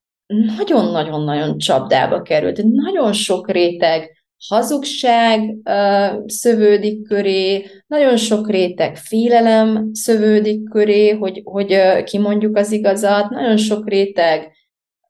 nagyon-nagyon-nagyon 0.56 1.58
csapdába 1.58 2.22
került. 2.22 2.62
Nagyon 2.62 3.12
sok 3.12 3.50
réteg 3.50 4.21
hazugság 4.48 5.40
uh, 5.64 6.26
szövődik 6.26 7.08
köré, 7.08 7.66
nagyon 7.86 8.16
sok 8.16 8.50
réteg 8.50 8.96
félelem 8.96 9.90
szövődik 9.92 10.68
köré, 10.70 11.10
hogy, 11.10 11.40
hogy 11.44 11.72
uh, 11.72 12.02
kimondjuk 12.02 12.56
az 12.56 12.72
igazat, 12.72 13.30
nagyon 13.30 13.56
sok 13.56 13.88
réteg 13.88 14.52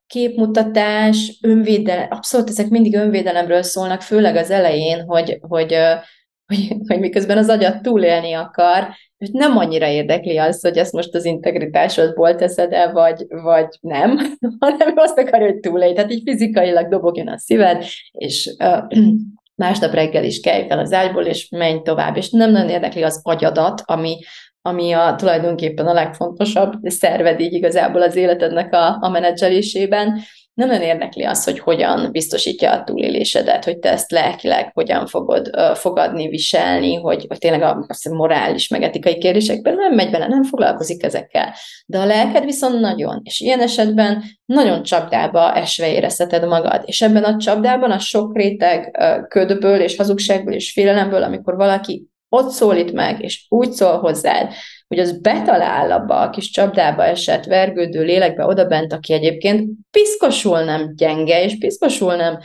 képmutatás, 0.06 1.38
önvédelem, 1.42 2.06
abszolút 2.10 2.48
ezek 2.48 2.68
mindig 2.68 2.94
önvédelemről 2.94 3.62
szólnak, 3.62 4.02
főleg 4.02 4.36
az 4.36 4.50
elején, 4.50 5.04
hogy, 5.04 5.38
hogy, 5.40 5.72
uh, 5.72 6.02
hogy, 6.46 6.76
hogy 6.86 7.00
miközben 7.00 7.38
az 7.38 7.48
agyat 7.48 7.82
túlélni 7.82 8.32
akar, 8.32 8.88
és 9.18 9.28
nem 9.32 9.56
annyira 9.56 9.86
érdekli 9.86 10.38
az, 10.38 10.60
hogy 10.60 10.76
ezt 10.76 10.92
most 10.92 11.14
az 11.14 11.24
integritásodból 11.24 12.34
teszed 12.34 12.72
el, 12.72 12.92
vagy, 12.92 13.26
vagy 13.28 13.66
nem, 13.80 14.16
hanem 14.60 14.92
azt 14.94 15.18
akarja, 15.18 15.46
hogy 15.46 15.60
túlélj. 15.60 15.92
Tehát 15.92 16.12
így 16.12 16.22
fizikailag 16.24 16.88
dobogjon 16.88 17.28
a 17.28 17.38
szíved, 17.38 17.84
és 18.12 18.54
uh, 18.58 18.82
másnap 19.54 19.92
reggel 19.92 20.24
is 20.24 20.40
kelj 20.40 20.66
fel 20.68 20.78
az 20.78 20.92
ágyból, 20.92 21.24
és 21.24 21.48
menj 21.48 21.82
tovább. 21.82 22.16
És 22.16 22.30
nem 22.30 22.50
nagyon 22.50 22.68
érdekli 22.68 23.02
az 23.02 23.20
agyadat, 23.22 23.82
ami, 23.84 24.18
ami 24.62 24.92
a, 24.92 25.14
tulajdonképpen 25.14 25.86
a 25.86 25.92
legfontosabb 25.92 26.72
szerved 26.82 27.40
így 27.40 27.52
igazából 27.52 28.02
az 28.02 28.16
életednek 28.16 28.74
a, 28.74 28.96
a 29.00 29.08
menedzselésében, 29.08 30.20
nem 30.54 30.68
nagyon 30.68 30.82
érdekli 30.82 31.24
az, 31.24 31.44
hogy 31.44 31.58
hogyan 31.58 32.08
biztosítja 32.10 32.72
a 32.72 32.84
túlélésedet, 32.84 33.64
hogy 33.64 33.78
te 33.78 33.90
ezt 33.90 34.10
lelkileg 34.10 34.70
hogyan 34.74 35.06
fogod 35.06 35.50
uh, 35.56 35.74
fogadni, 35.74 36.28
viselni, 36.28 36.94
hogy, 36.94 37.24
hogy 37.28 37.38
tényleg 37.38 37.62
a, 37.62 37.86
a 37.88 38.14
morális, 38.14 38.68
meg 38.68 38.82
etikai 38.82 39.18
kérdésekben 39.18 39.74
nem 39.74 39.94
megy 39.94 40.10
bele, 40.10 40.26
nem 40.26 40.44
foglalkozik 40.44 41.02
ezekkel. 41.02 41.54
De 41.86 41.98
a 41.98 42.04
lelked 42.04 42.44
viszont 42.44 42.80
nagyon, 42.80 43.20
és 43.24 43.40
ilyen 43.40 43.60
esetben 43.60 44.22
nagyon 44.44 44.82
csapdába 44.82 45.54
esve 45.54 45.92
érezheted 45.92 46.46
magad. 46.46 46.82
És 46.84 47.02
ebben 47.02 47.24
a 47.24 47.36
csapdában 47.36 47.90
a 47.90 47.98
sok 47.98 48.36
réteg 48.36 48.96
uh, 48.98 49.28
ködből 49.28 49.80
és 49.80 49.96
hazugságból 49.96 50.52
és 50.52 50.72
félelemből, 50.72 51.22
amikor 51.22 51.56
valaki 51.56 52.06
ott 52.28 52.50
szólít 52.50 52.92
meg, 52.92 53.22
és 53.22 53.46
úgy 53.48 53.70
szól 53.70 53.98
hozzád, 53.98 54.52
hogy 54.92 55.00
az 55.00 55.20
betalál 55.20 55.92
abba 55.92 56.20
a 56.20 56.30
kis 56.30 56.50
csapdába 56.50 57.04
esett, 57.04 57.44
vergődő 57.44 58.02
lélekbe 58.02 58.44
odabent, 58.44 58.92
aki 58.92 59.12
egyébként 59.12 59.70
piszkosul 59.90 60.60
nem 60.60 60.92
gyenge, 60.96 61.44
és 61.44 61.58
piszkosul 61.58 62.16
nem 62.16 62.38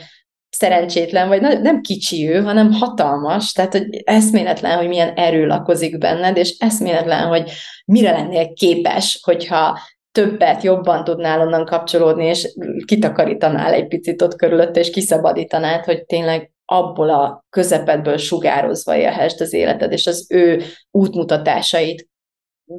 szerencsétlen, 0.50 1.28
vagy 1.28 1.40
nem 1.40 1.80
kicsi 1.80 2.28
ő, 2.28 2.42
hanem 2.42 2.72
hatalmas, 2.72 3.52
tehát 3.52 3.72
hogy 3.72 4.02
eszméletlen, 4.04 4.76
hogy 4.76 4.88
milyen 4.88 5.14
erő 5.14 5.46
lakozik 5.46 5.98
benned, 5.98 6.36
és 6.36 6.56
eszméletlen, 6.58 7.26
hogy 7.26 7.50
mire 7.84 8.10
lennél 8.10 8.52
képes, 8.52 9.20
hogyha 9.22 9.78
többet, 10.12 10.62
jobban 10.62 11.04
tudnál 11.04 11.40
onnan 11.40 11.64
kapcsolódni, 11.64 12.24
és 12.24 12.54
kitakarítanál 12.84 13.72
egy 13.72 13.86
picit 13.86 14.22
ott 14.22 14.36
körülött, 14.36 14.76
és 14.76 14.90
kiszabadítanád, 14.90 15.84
hogy 15.84 16.04
tényleg 16.04 16.52
abból 16.64 17.10
a 17.10 17.44
közepedből 17.50 18.16
sugározva 18.16 18.96
élhest 18.96 19.40
az 19.40 19.52
életed, 19.52 19.92
és 19.92 20.06
az 20.06 20.26
ő 20.28 20.62
útmutatásait 20.90 22.08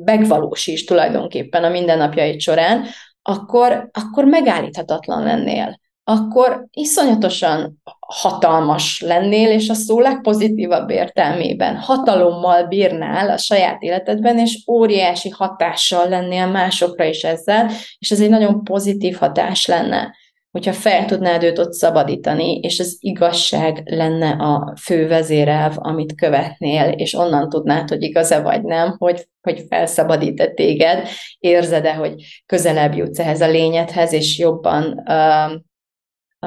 megvalósíts 0.05 0.85
tulajdonképpen 0.85 1.63
a 1.63 1.69
mindennapjaid 1.69 2.39
során, 2.39 2.85
akkor, 3.21 3.89
akkor 3.91 4.25
megállíthatatlan 4.25 5.23
lennél. 5.23 5.79
Akkor 6.03 6.65
iszonyatosan 6.71 7.81
hatalmas 8.07 9.01
lennél, 9.01 9.49
és 9.49 9.69
a 9.69 9.73
szó 9.73 9.99
legpozitívabb 9.99 10.89
értelmében 10.89 11.75
hatalommal 11.75 12.63
bírnál 12.63 13.29
a 13.29 13.37
saját 13.37 13.81
életedben, 13.81 14.37
és 14.37 14.63
óriási 14.67 15.29
hatással 15.29 16.09
lennél 16.09 16.47
másokra 16.47 17.03
is 17.03 17.23
ezzel, 17.23 17.69
és 17.97 18.11
ez 18.11 18.21
egy 18.21 18.29
nagyon 18.29 18.63
pozitív 18.63 19.17
hatás 19.17 19.65
lenne, 19.65 20.15
hogyha 20.51 20.73
fel 20.73 21.05
tudnád 21.05 21.43
őt 21.43 21.59
ott 21.59 21.73
szabadítani, 21.73 22.59
és 22.59 22.79
az 22.79 22.97
igazság 22.99 23.81
lenne 23.85 24.29
a 24.29 24.73
fő 24.81 25.07
vezérelv, 25.07 25.73
amit 25.77 26.15
követnél, 26.15 26.89
és 26.89 27.13
onnan 27.13 27.49
tudnád, 27.49 27.89
hogy 27.89 28.01
igaz-e 28.01 28.41
vagy 28.41 28.63
nem, 28.63 28.95
hogy, 28.97 29.27
hogy 29.41 29.63
felszabadít-e 29.69 30.47
téged, 30.47 31.07
érzed-e, 31.39 31.93
hogy 31.93 32.13
közelebb 32.45 32.95
jutsz 32.95 33.19
ehhez 33.19 33.41
a 33.41 33.47
lényedhez, 33.47 34.13
és 34.13 34.37
jobban 34.37 35.03
uh, 35.05 35.51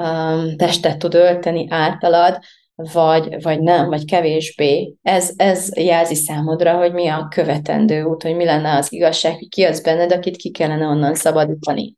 um, 0.05 0.57
testet 0.57 0.99
tud 0.99 1.15
ölteni 1.15 1.67
általad, 1.71 2.39
vagy, 2.75 3.43
vagy 3.43 3.61
nem, 3.61 3.89
vagy 3.89 4.05
kevésbé. 4.05 4.95
Ez, 5.03 5.33
ez 5.37 5.77
jelzi 5.77 6.15
számodra, 6.15 6.77
hogy 6.77 6.93
mi 6.93 7.09
a 7.09 7.29
követendő 7.31 8.03
út, 8.03 8.23
hogy 8.23 8.37
mi 8.37 8.45
lenne 8.45 8.77
az 8.77 8.93
igazság, 8.93 9.35
hogy 9.35 9.49
ki 9.49 9.63
az 9.63 9.81
benned, 9.81 10.13
akit 10.13 10.37
ki 10.37 10.51
kellene 10.51 10.87
onnan 10.87 11.15
szabadítani. 11.15 11.95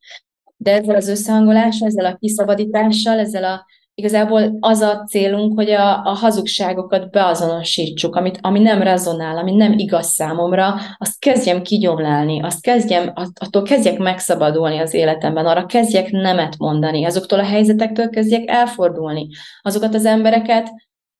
De 0.64 0.72
ezzel 0.72 0.94
az 0.94 1.09
összehangolással, 1.09 1.88
ezzel 1.88 2.05
a 2.05 2.16
kiszabadítással, 2.16 3.18
ezzel 3.18 3.44
a 3.44 3.66
igazából 3.94 4.57
az 4.61 4.81
a 4.81 5.05
célunk, 5.05 5.55
hogy 5.55 5.70
a, 5.70 6.05
a 6.05 6.14
hazugságokat 6.14 7.11
beazonosítsuk, 7.11 8.16
amit, 8.16 8.38
ami 8.40 8.61
nem 8.61 8.83
rezonál, 8.83 9.38
ami 9.38 9.55
nem 9.55 9.72
igaz 9.72 10.07
számomra, 10.07 10.74
azt 10.98 11.18
kezdjem 11.18 11.62
kigyomlálni, 11.62 12.42
azt 12.42 12.62
kezdjem, 12.62 13.12
attól 13.14 13.62
kezdjek 13.62 13.98
megszabadulni 13.98 14.79
az 14.79 14.94
életemben, 14.94 15.46
arra 15.46 15.66
kezdjek 15.66 16.11
nemet 16.11 16.59
mondani, 16.59 17.05
azoktól 17.05 17.38
a 17.38 17.44
helyzetektől 17.44 18.09
kezdjek 18.09 18.50
elfordulni, 18.50 19.29
azokat 19.62 19.94
az 19.94 20.05
embereket 20.05 20.70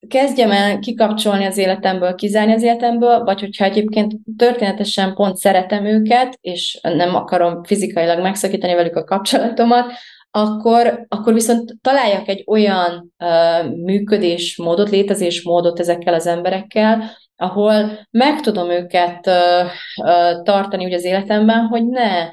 kezdjem 0.09 0.51
el 0.51 0.79
kikapcsolni 0.79 1.45
az 1.45 1.59
életemből, 1.59 2.15
kizárni 2.15 2.53
az 2.53 2.63
életemből, 2.63 3.25
vagy 3.25 3.41
hogyha 3.41 3.65
egyébként 3.65 4.13
történetesen 4.37 5.15
pont 5.15 5.37
szeretem 5.37 5.85
őket, 5.85 6.39
és 6.41 6.79
nem 6.83 7.15
akarom 7.15 7.65
fizikailag 7.65 8.21
megszakítani 8.23 8.75
velük 8.75 8.97
a 8.97 9.05
kapcsolatomat, 9.05 9.93
akkor, 10.31 11.05
akkor 11.09 11.33
viszont 11.33 11.75
találjak 11.81 12.29
egy 12.29 12.45
olyan 12.47 13.13
uh, 13.19 13.77
működésmódot, 13.77 14.91
létezésmódot 14.91 15.81
ezekkel 15.81 16.15
az 16.15 16.27
emberekkel, 16.27 17.11
ahol 17.37 18.07
meg 18.11 18.41
tudom 18.41 18.71
őket 18.71 19.27
uh, 19.27 19.71
uh, 20.07 20.43
tartani 20.43 20.85
úgy 20.85 20.93
az 20.93 21.05
életemben, 21.05 21.67
hogy 21.67 21.87
ne 21.87 22.33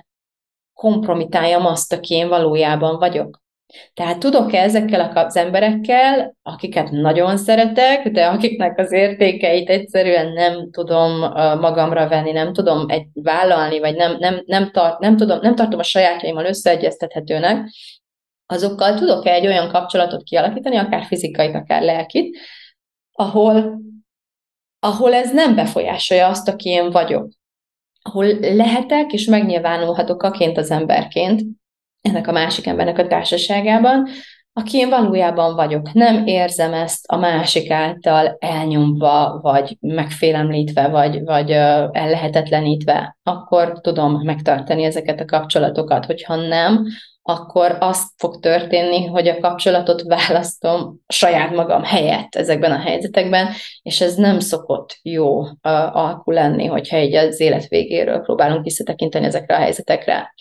kompromitáljam 0.73 1.65
azt, 1.65 1.93
aki 1.93 2.13
én 2.13 2.27
valójában 2.27 2.97
vagyok. 2.97 3.41
Tehát 3.93 4.19
tudok-e 4.19 4.61
ezekkel 4.61 5.11
az 5.13 5.35
emberekkel, 5.35 6.35
akiket 6.43 6.91
nagyon 6.91 7.37
szeretek, 7.37 8.07
de 8.07 8.25
akiknek 8.25 8.79
az 8.79 8.91
értékeit 8.91 9.69
egyszerűen 9.69 10.33
nem 10.33 10.71
tudom 10.71 11.19
magamra 11.59 12.07
venni, 12.07 12.31
nem 12.31 12.53
tudom 12.53 12.89
egy 12.89 13.05
vállalni, 13.13 13.79
vagy 13.79 13.95
nem, 13.95 14.15
nem, 14.19 14.43
nem, 14.45 14.71
tart, 14.71 14.99
nem, 14.99 15.17
tudom, 15.17 15.39
nem 15.41 15.55
tartom 15.55 15.79
a 15.79 15.83
sajátjaimmal 15.83 16.45
összeegyeztethetőnek, 16.45 17.69
azokkal 18.45 18.93
tudok-e 18.93 19.31
egy 19.31 19.47
olyan 19.47 19.69
kapcsolatot 19.69 20.23
kialakítani, 20.23 20.77
akár 20.77 21.03
fizikait, 21.03 21.55
akár 21.55 21.81
lelkit, 21.81 22.37
ahol, 23.11 23.81
ahol 24.79 25.13
ez 25.13 25.33
nem 25.33 25.55
befolyásolja 25.55 26.27
azt, 26.27 26.47
aki 26.47 26.69
én 26.69 26.91
vagyok. 26.91 27.29
Ahol 28.01 28.25
lehetek 28.39 29.11
és 29.11 29.25
megnyilvánulhatok 29.25 30.23
aként 30.23 30.57
az 30.57 30.71
emberként, 30.71 31.41
ennek 32.01 32.27
a 32.27 32.31
másik 32.31 32.67
embernek 32.67 32.97
a 32.97 33.07
társaságában, 33.07 34.07
aki 34.53 34.77
én 34.77 34.89
valójában 34.89 35.55
vagyok. 35.55 35.93
Nem 35.93 36.27
érzem 36.27 36.73
ezt 36.73 37.05
a 37.07 37.17
másik 37.17 37.71
által 37.71 38.35
elnyomva, 38.39 39.39
vagy 39.41 39.77
megfélemlítve, 39.79 40.87
vagy, 40.87 41.23
vagy 41.23 41.51
ellehetetlenítve, 41.91 43.17
akkor 43.23 43.79
tudom 43.81 44.21
megtartani 44.23 44.83
ezeket 44.83 45.19
a 45.19 45.25
kapcsolatokat. 45.25 46.05
Hogyha 46.05 46.35
nem, 46.35 46.85
akkor 47.23 47.77
az 47.79 48.13
fog 48.17 48.39
történni, 48.39 49.05
hogy 49.05 49.27
a 49.27 49.39
kapcsolatot 49.39 50.01
választom 50.01 50.99
saját 51.07 51.51
magam 51.51 51.83
helyett 51.83 52.35
ezekben 52.35 52.71
a 52.71 52.79
helyzetekben, 52.79 53.47
és 53.81 54.01
ez 54.01 54.15
nem 54.15 54.39
szokott 54.39 54.99
jó 55.01 55.39
uh, 55.39 55.49
alkú 55.95 56.31
lenni, 56.31 56.65
hogyha 56.65 56.95
egy 56.95 57.15
az 57.15 57.39
élet 57.39 57.67
végéről 57.67 58.19
próbálunk 58.19 58.63
visszatekinteni 58.63 59.25
ezekre 59.25 59.55
a 59.55 59.59
helyzetekre. 59.59 60.33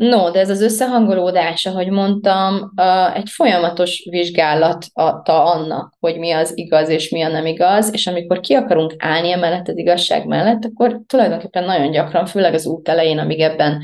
No, 0.00 0.30
de 0.30 0.38
ez 0.40 0.50
az 0.50 0.60
összehangolódás, 0.60 1.66
ahogy 1.66 1.90
mondtam, 1.90 2.72
egy 3.14 3.28
folyamatos 3.30 4.06
vizsgálata 4.10 5.44
annak, 5.44 5.94
hogy 5.98 6.18
mi 6.18 6.30
az 6.30 6.52
igaz 6.54 6.88
és 6.88 7.10
mi 7.10 7.22
a 7.22 7.28
nem 7.28 7.46
igaz, 7.46 7.92
és 7.92 8.06
amikor 8.06 8.40
ki 8.40 8.54
akarunk 8.54 8.94
állni 8.98 9.30
emellett 9.30 9.68
az 9.68 9.78
igazság 9.78 10.26
mellett, 10.26 10.64
akkor 10.64 11.00
tulajdonképpen 11.06 11.64
nagyon 11.64 11.90
gyakran, 11.90 12.26
főleg 12.26 12.54
az 12.54 12.66
út 12.66 12.88
elején, 12.88 13.18
amíg 13.18 13.40
ebben 13.40 13.82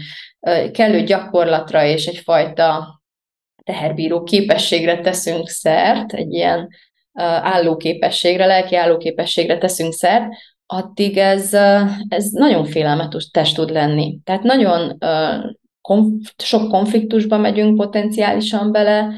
kellő 0.72 1.02
gyakorlatra 1.02 1.84
és 1.84 2.06
egyfajta 2.06 3.00
teherbíró 3.64 4.22
képességre 4.22 5.00
teszünk 5.00 5.48
szert, 5.48 6.12
egy 6.12 6.32
ilyen 6.32 6.68
állóképességre, 7.42 8.46
lelki 8.46 8.76
állóképességre 8.76 9.58
teszünk 9.58 9.92
szert, 9.92 10.24
addig 10.66 11.16
ez, 11.16 11.54
ez 12.08 12.30
nagyon 12.30 12.64
félelmetes 12.64 13.30
test 13.30 13.56
tud 13.56 13.70
lenni. 13.70 14.18
Tehát 14.24 14.42
nagyon 14.42 14.98
konf- 15.86 16.42
sok 16.42 16.70
konfliktusba 16.70 17.38
megyünk 17.38 17.76
potenciálisan 17.76 18.72
bele, 18.72 19.12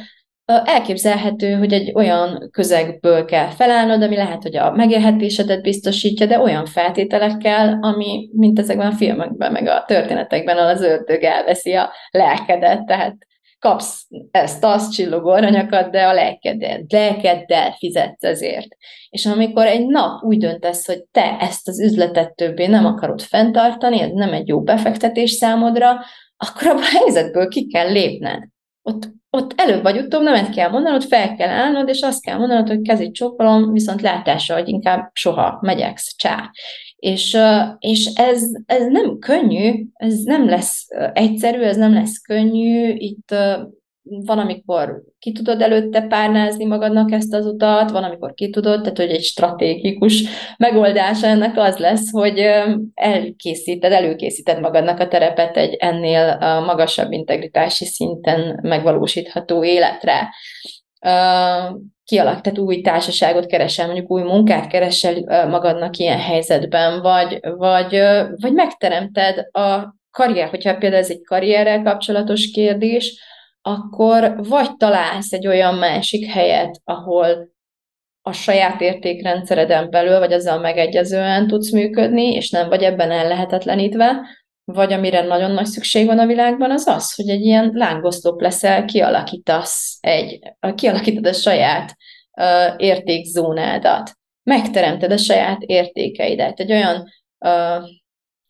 elképzelhető, 0.65 1.53
hogy 1.53 1.73
egy 1.73 1.93
olyan 1.95 2.49
közegből 2.51 3.25
kell 3.25 3.49
felállnod, 3.49 4.03
ami 4.03 4.17
lehet, 4.17 4.43
hogy 4.43 4.57
a 4.57 4.71
megélhetésedet 4.71 5.63
biztosítja, 5.63 6.27
de 6.27 6.39
olyan 6.39 6.67
feltételekkel, 6.67 7.79
ami, 7.81 8.29
mint 8.33 8.59
ezekben 8.59 8.87
a 8.87 8.97
filmekben, 8.97 9.53
meg 9.53 9.67
a 9.67 9.85
történetekben, 9.87 10.59
az 10.59 10.83
ördög 10.83 11.23
elveszi 11.23 11.73
a 11.73 11.91
lelkedet, 12.11 12.85
tehát 12.85 13.17
kapsz 13.59 14.07
ezt, 14.31 14.65
azt 14.65 14.93
csillogó 14.93 15.31
aranyakat, 15.31 15.91
de 15.91 16.07
a 16.07 16.13
lelkeddel, 16.13 16.85
lelkeddel 16.89 17.73
fizetsz 17.73 18.25
ezért. 18.25 18.69
És 19.11 19.27
amikor 19.27 19.67
egy 19.67 19.87
nap 19.87 20.23
úgy 20.23 20.39
döntesz, 20.39 20.87
hogy 20.87 21.05
te 21.11 21.37
ezt 21.41 21.69
az 21.69 21.81
üzletet 21.81 22.35
többé 22.35 22.67
nem 22.67 22.87
akarod 22.87 23.21
fenntartani, 23.21 24.01
ez 24.01 24.11
nem 24.13 24.33
egy 24.33 24.49
jó 24.49 24.63
befektetés 24.63 25.31
számodra, 25.31 26.01
akkor 26.39 26.67
abban 26.67 26.83
a 26.83 26.99
helyzetből 26.99 27.49
ki 27.49 27.67
kell 27.67 27.93
lépned. 27.93 28.43
Ott, 28.83 29.11
ott 29.31 29.53
előbb 29.57 29.83
vagy 29.83 29.99
utóbb 29.99 30.23
nem 30.23 30.51
kell 30.51 30.71
mondanod, 30.71 31.03
fel 31.03 31.35
kell 31.35 31.49
állnod, 31.49 31.89
és 31.89 32.01
azt 32.01 32.23
kell 32.23 32.39
mondanod, 32.39 32.69
hogy 32.69 32.83
kezét 32.83 33.15
csókolom, 33.15 33.73
viszont 33.73 34.01
látásra, 34.01 34.55
hogy 34.55 34.69
inkább 34.69 35.11
soha 35.13 35.59
megyeksz, 35.63 36.17
csá. 36.17 36.51
És, 36.97 37.37
és 37.79 38.07
ez, 38.15 38.43
ez 38.67 38.87
nem 38.87 39.19
könnyű, 39.19 39.87
ez 39.93 40.23
nem 40.23 40.49
lesz 40.49 40.87
egyszerű, 41.13 41.61
ez 41.61 41.77
nem 41.77 41.93
lesz 41.93 42.19
könnyű, 42.19 42.93
itt 42.95 43.35
van, 44.09 44.39
amikor 44.39 45.03
ki 45.19 45.33
tudod 45.33 45.61
előtte 45.61 46.01
párnázni 46.01 46.65
magadnak 46.65 47.13
ezt 47.13 47.35
az 47.35 47.47
utat, 47.47 47.91
van, 47.91 48.05
amikor 48.05 48.35
ki 48.35 48.51
tudod, 48.51 48.81
tehát 48.81 48.97
hogy 48.97 49.11
egy 49.11 49.23
stratégikus 49.23 50.23
megoldás 50.57 51.23
ennek 51.23 51.57
az 51.57 51.77
lesz, 51.77 52.11
hogy 52.11 52.47
elkészíted, 52.95 53.93
előkészíted 53.93 54.61
magadnak 54.61 55.01
a 55.01 55.09
terepet 55.09 55.57
egy 55.57 55.75
ennél 55.75 56.37
magasabb 56.67 57.13
integritási 57.13 57.85
szinten 57.85 58.59
megvalósítható 58.63 59.65
életre. 59.65 60.29
Kialak, 62.05 62.41
tehát 62.41 62.59
új 62.59 62.81
társaságot 62.81 63.47
keresel, 63.47 63.87
mondjuk 63.87 64.11
új 64.11 64.23
munkát 64.23 64.67
keresel 64.67 65.47
magadnak 65.49 65.97
ilyen 65.97 66.19
helyzetben, 66.19 67.01
vagy, 67.01 67.39
vagy, 67.57 68.01
vagy 68.41 68.53
megteremted 68.53 69.49
a 69.53 69.97
karrier, 70.11 70.49
hogyha 70.49 70.77
például 70.77 71.03
ez 71.03 71.11
egy 71.11 71.23
karrierrel 71.25 71.83
kapcsolatos 71.83 72.51
kérdés, 72.51 73.23
akkor 73.63 74.47
vagy 74.49 74.77
találsz 74.77 75.33
egy 75.33 75.47
olyan 75.47 75.75
másik 75.75 76.27
helyet, 76.27 76.81
ahol, 76.85 77.57
a 78.23 78.33
saját 78.33 78.81
értékrendszereden 78.81 79.91
belül, 79.91 80.19
vagy 80.19 80.33
azzal 80.33 80.59
megegyezően 80.61 81.47
tudsz 81.47 81.73
működni, 81.73 82.33
és 82.33 82.51
nem 82.51 82.69
vagy 82.69 82.83
ebben 82.83 83.11
ellehetetlenítve, 83.11 84.21
vagy 84.65 84.93
amire 84.93 85.23
nagyon 85.23 85.51
nagy 85.51 85.67
szükség 85.67 86.07
van 86.07 86.19
a 86.19 86.27
világban, 86.27 86.71
az 86.71 86.87
az, 86.87 87.15
hogy 87.15 87.29
egy 87.29 87.41
ilyen 87.41 87.71
lángoszlop 87.75 88.41
leszel, 88.41 88.85
kialakítasz 88.85 89.99
egy, 90.01 90.39
kialakítod 90.75 91.27
a 91.27 91.33
saját 91.33 91.97
uh, 92.41 92.75
értékzónádat, 92.77 94.13
megteremted 94.43 95.13
a 95.13 95.17
saját 95.17 95.63
értékeidet, 95.63 96.61
egy 96.61 96.73
olyan 96.73 97.05
uh, 97.39 97.85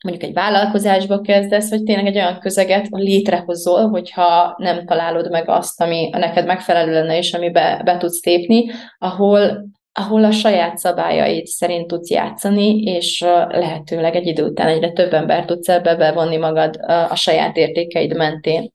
mondjuk 0.03 0.29
egy 0.29 0.33
vállalkozásba 0.33 1.21
kezdesz, 1.21 1.69
vagy 1.69 1.83
tényleg 1.83 2.05
egy 2.05 2.15
olyan 2.15 2.39
közeget 2.39 2.87
létrehozol, 2.89 3.89
hogyha 3.89 4.55
nem 4.57 4.85
találod 4.85 5.29
meg 5.29 5.49
azt, 5.49 5.81
ami 5.81 6.09
neked 6.09 6.45
megfelelő 6.45 6.91
lenne, 6.91 7.17
és 7.17 7.33
amibe 7.33 7.81
be 7.85 7.97
tudsz 7.97 8.19
tépni, 8.19 8.71
ahol, 8.97 9.65
ahol 9.93 10.23
a 10.23 10.31
saját 10.31 10.77
szabályaid 10.77 11.45
szerint 11.45 11.87
tudsz 11.87 12.09
játszani, 12.09 12.81
és 12.81 13.21
lehetőleg 13.49 14.15
egy 14.15 14.27
idő 14.27 14.43
után 14.43 14.67
egyre 14.67 14.91
több 14.91 15.13
ember 15.13 15.45
tudsz 15.45 15.69
ebbe 15.69 15.95
bevonni 15.95 16.37
magad 16.37 16.79
a 17.09 17.15
saját 17.15 17.57
értékeid 17.57 18.15
mentén. 18.15 18.71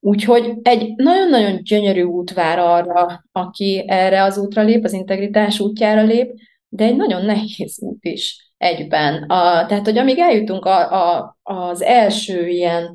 Úgyhogy 0.00 0.52
egy 0.62 0.92
nagyon-nagyon 0.96 1.62
gyönyörű 1.62 2.02
út 2.02 2.32
vár 2.32 2.58
arra, 2.58 3.24
aki 3.32 3.84
erre 3.86 4.22
az 4.22 4.38
útra 4.38 4.62
lép, 4.62 4.84
az 4.84 4.92
integritás 4.92 5.60
útjára 5.60 6.02
lép, 6.02 6.30
de 6.68 6.84
egy 6.84 6.96
nagyon 6.96 7.24
nehéz 7.24 7.78
út 7.82 8.04
is 8.04 8.51
egyben. 8.62 9.22
A, 9.22 9.66
tehát, 9.66 9.84
hogy 9.84 9.98
amíg 9.98 10.18
eljutunk 10.18 10.64
a, 10.64 10.90
a, 10.92 11.36
az 11.42 11.82
első 11.82 12.48
ilyen 12.48 12.92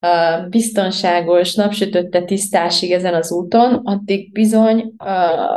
a 0.00 0.46
biztonságos, 0.48 1.54
napsütötte 1.54 2.22
tisztásig 2.22 2.92
ezen 2.92 3.14
az 3.14 3.32
úton, 3.32 3.80
addig 3.84 4.32
bizony 4.32 4.94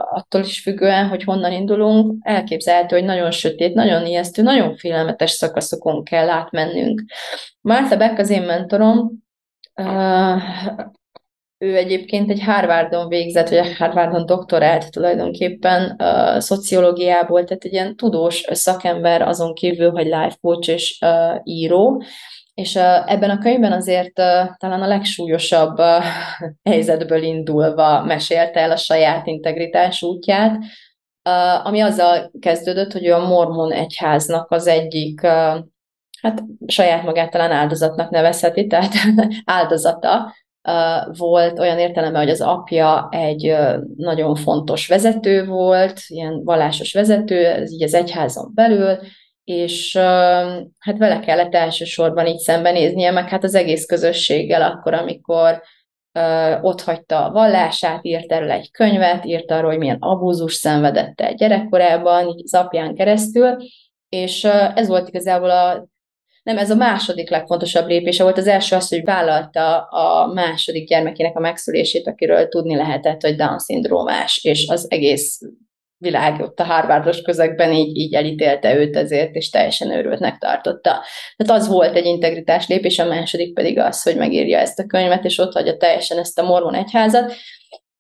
attól 0.10 0.42
is 0.42 0.62
függően, 0.62 1.08
hogy 1.08 1.24
honnan 1.24 1.52
indulunk, 1.52 2.16
elképzelhető, 2.22 2.96
hogy 2.96 3.06
nagyon 3.06 3.32
sötét, 3.32 3.74
nagyon 3.74 4.06
ijesztő, 4.06 4.42
nagyon 4.42 4.76
félelmetes 4.76 5.32
szakaszokon 5.32 6.04
kell 6.04 6.30
átmennünk. 6.30 7.04
Márta 7.62 7.98
Beck 7.98 8.20
az 8.20 8.30
én 8.30 8.44
mentorom, 8.44 9.12
ő 11.62 11.76
egyébként 11.78 12.30
egy 12.30 12.44
Harvardon 12.44 13.08
végzett, 13.08 13.50
vagy 13.50 13.58
a 13.58 13.76
Harvardon 13.78 14.26
doktorált 14.26 14.92
tulajdonképpen 14.92 15.96
uh, 15.98 16.40
szociológiából, 16.40 17.44
tehát 17.44 17.64
egy 17.64 17.74
ilyen 17.74 17.96
tudós 17.96 18.44
szakember 18.52 19.22
azon 19.22 19.54
kívül, 19.54 19.92
hogy 19.92 20.06
life 20.06 20.38
coach 20.42 20.70
és 20.70 21.00
uh, 21.02 21.40
író, 21.44 22.04
és 22.54 22.76
uh, 22.76 23.12
ebben 23.12 23.30
a 23.30 23.38
könyvben 23.38 23.72
azért 23.72 24.20
uh, 24.20 24.56
talán 24.58 24.82
a 24.82 24.88
legsúlyosabb 24.88 25.80
uh, 25.80 26.04
helyzetből 26.70 27.24
indulva 27.24 28.04
mesélte 28.04 28.60
el 28.60 28.72
a 28.72 28.78
saját 28.78 29.28
integritás 29.28 30.02
útját, 30.02 30.58
uh, 31.30 31.66
ami 31.66 31.80
azzal 31.80 32.32
kezdődött, 32.40 32.92
hogy 32.92 33.06
ő 33.06 33.14
a 33.14 33.28
mormon 33.28 33.72
egyháznak 33.72 34.52
az 34.52 34.68
egyik, 34.68 35.22
uh, 35.24 35.58
hát 36.22 36.44
saját 36.68 37.04
magát 37.04 37.32
talán 37.32 37.52
áldozatnak 37.52 38.10
nevezheti, 38.10 38.68
tehát 38.68 38.94
áldozata, 39.46 40.34
volt 41.18 41.60
olyan 41.60 41.80
értelemben, 41.80 42.22
hogy 42.22 42.32
az 42.32 42.42
apja 42.42 43.08
egy 43.12 43.56
nagyon 43.98 44.36
fontos 44.36 44.88
vezető 44.88 45.46
volt, 45.46 46.00
ilyen 46.08 46.44
vallásos 46.44 46.94
vezető, 46.94 47.46
ez 47.46 47.72
így 47.72 47.84
az 47.84 47.94
egyházon 47.94 48.52
belül, 48.54 48.98
és 49.44 49.98
hát 50.80 50.98
vele 50.98 51.20
kellett 51.20 51.56
elsősorban 51.56 52.28
így 52.28 52.38
szembenéznie, 52.38 53.12
meg 53.12 53.30
hát 53.30 53.44
az 53.44 53.56
egész 53.56 53.86
közösséggel 53.86 54.62
akkor, 54.62 54.94
amikor 54.94 55.62
ott 56.62 56.82
hagyta 56.82 57.26
a 57.26 57.32
vallását, 57.32 58.06
írt 58.06 58.32
erről 58.32 58.52
egy 58.52 58.72
könyvet, 58.72 59.26
írt 59.26 59.52
arról, 59.52 59.70
hogy 59.70 59.80
milyen 59.80 59.98
abúzus 60.00 60.54
szenvedette 60.54 61.34
gyerekkorában, 61.34 62.28
így 62.28 62.42
az 62.44 62.54
apján 62.54 62.96
keresztül, 62.96 63.58
és 64.10 64.44
ez 64.76 64.88
volt 64.88 65.08
igazából 65.08 65.50
a 65.50 65.88
nem, 66.44 66.58
ez 66.58 66.72
a 66.72 66.76
második 66.76 67.30
legfontosabb 67.30 67.88
lépése 67.88 68.24
volt. 68.24 68.38
Az 68.38 68.48
első 68.48 68.76
az, 68.76 68.90
hogy 68.90 69.04
vállalta 69.04 69.82
a 69.82 70.34
második 70.34 70.88
gyermekének 70.88 71.38
a 71.38 71.40
megszülését, 71.40 72.08
akiről 72.08 72.48
tudni 72.48 72.76
lehetett, 72.76 73.22
hogy 73.22 73.36
Down-szindrómás, 73.36 74.40
és 74.44 74.68
az 74.68 74.86
egész 74.90 75.40
világ 75.98 76.42
ott 76.42 76.60
a 76.60 76.64
Harvardos 76.64 77.22
közegben 77.22 77.74
így, 77.74 77.98
így 77.98 78.14
elítélte 78.14 78.76
őt 78.76 78.96
ezért, 78.96 79.36
és 79.36 79.50
teljesen 79.50 79.92
őrültnek 79.92 80.38
tartotta. 80.38 81.04
Tehát 81.36 81.62
az 81.62 81.68
volt 81.68 81.96
egy 81.96 82.06
integritás 82.06 82.68
lépés, 82.68 83.00
a 83.00 83.06
második 83.06 83.54
pedig 83.54 83.80
az, 83.80 84.02
hogy 84.02 84.16
megírja 84.16 84.58
ezt 84.58 84.80
a 84.80 84.86
könyvet, 84.86 85.26
és 85.26 85.38
ott 85.38 85.54
hagyja 85.54 85.78
teljesen 85.78 86.18
ezt 86.18 86.40
a 86.40 86.44
mormon 86.44 86.76
egyházat, 86.76 87.34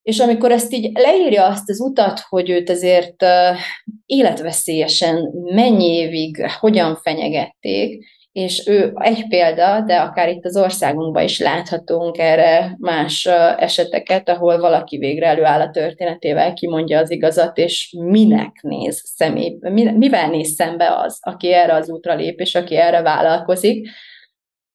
és 0.02 0.20
amikor 0.20 0.52
ezt 0.52 0.74
így 0.74 0.90
leírja 0.94 1.46
azt 1.46 1.70
az 1.70 1.80
utat, 1.80 2.22
hogy 2.30 2.50
őt 2.50 2.70
azért 2.70 3.24
uh, 3.24 3.58
életveszélyesen 4.06 5.30
mennyi 5.54 5.86
évig 5.86 6.46
hogyan 6.60 6.96
fenyegették, 6.96 8.06
és 8.32 8.68
ő 8.68 8.94
egy 8.96 9.28
példa, 9.28 9.82
de 9.82 9.96
akár 9.96 10.30
itt 10.30 10.46
az 10.46 10.58
országunkban 10.58 11.24
is 11.24 11.40
láthatunk 11.40 12.18
erre 12.18 12.76
más 12.80 13.26
eseteket, 13.58 14.30
ahol 14.30 14.60
valaki 14.60 14.98
végre 14.98 15.28
előáll 15.28 15.62
a 15.62 15.70
történetével, 15.70 16.54
kimondja 16.54 17.00
az 17.00 17.12
igazat, 17.12 17.58
és 17.58 17.96
minek 18.00 18.62
néz 18.62 19.02
személy, 19.06 19.58
mivel 19.96 20.30
néz 20.30 20.54
szembe 20.54 20.96
az, 20.96 21.18
aki 21.22 21.54
erre 21.54 21.74
az 21.74 21.90
útra 21.90 22.16
lép, 22.16 22.40
és 22.40 22.56
aki 22.56 22.76
erre 22.76 23.02
vállalkozik. 23.02 23.90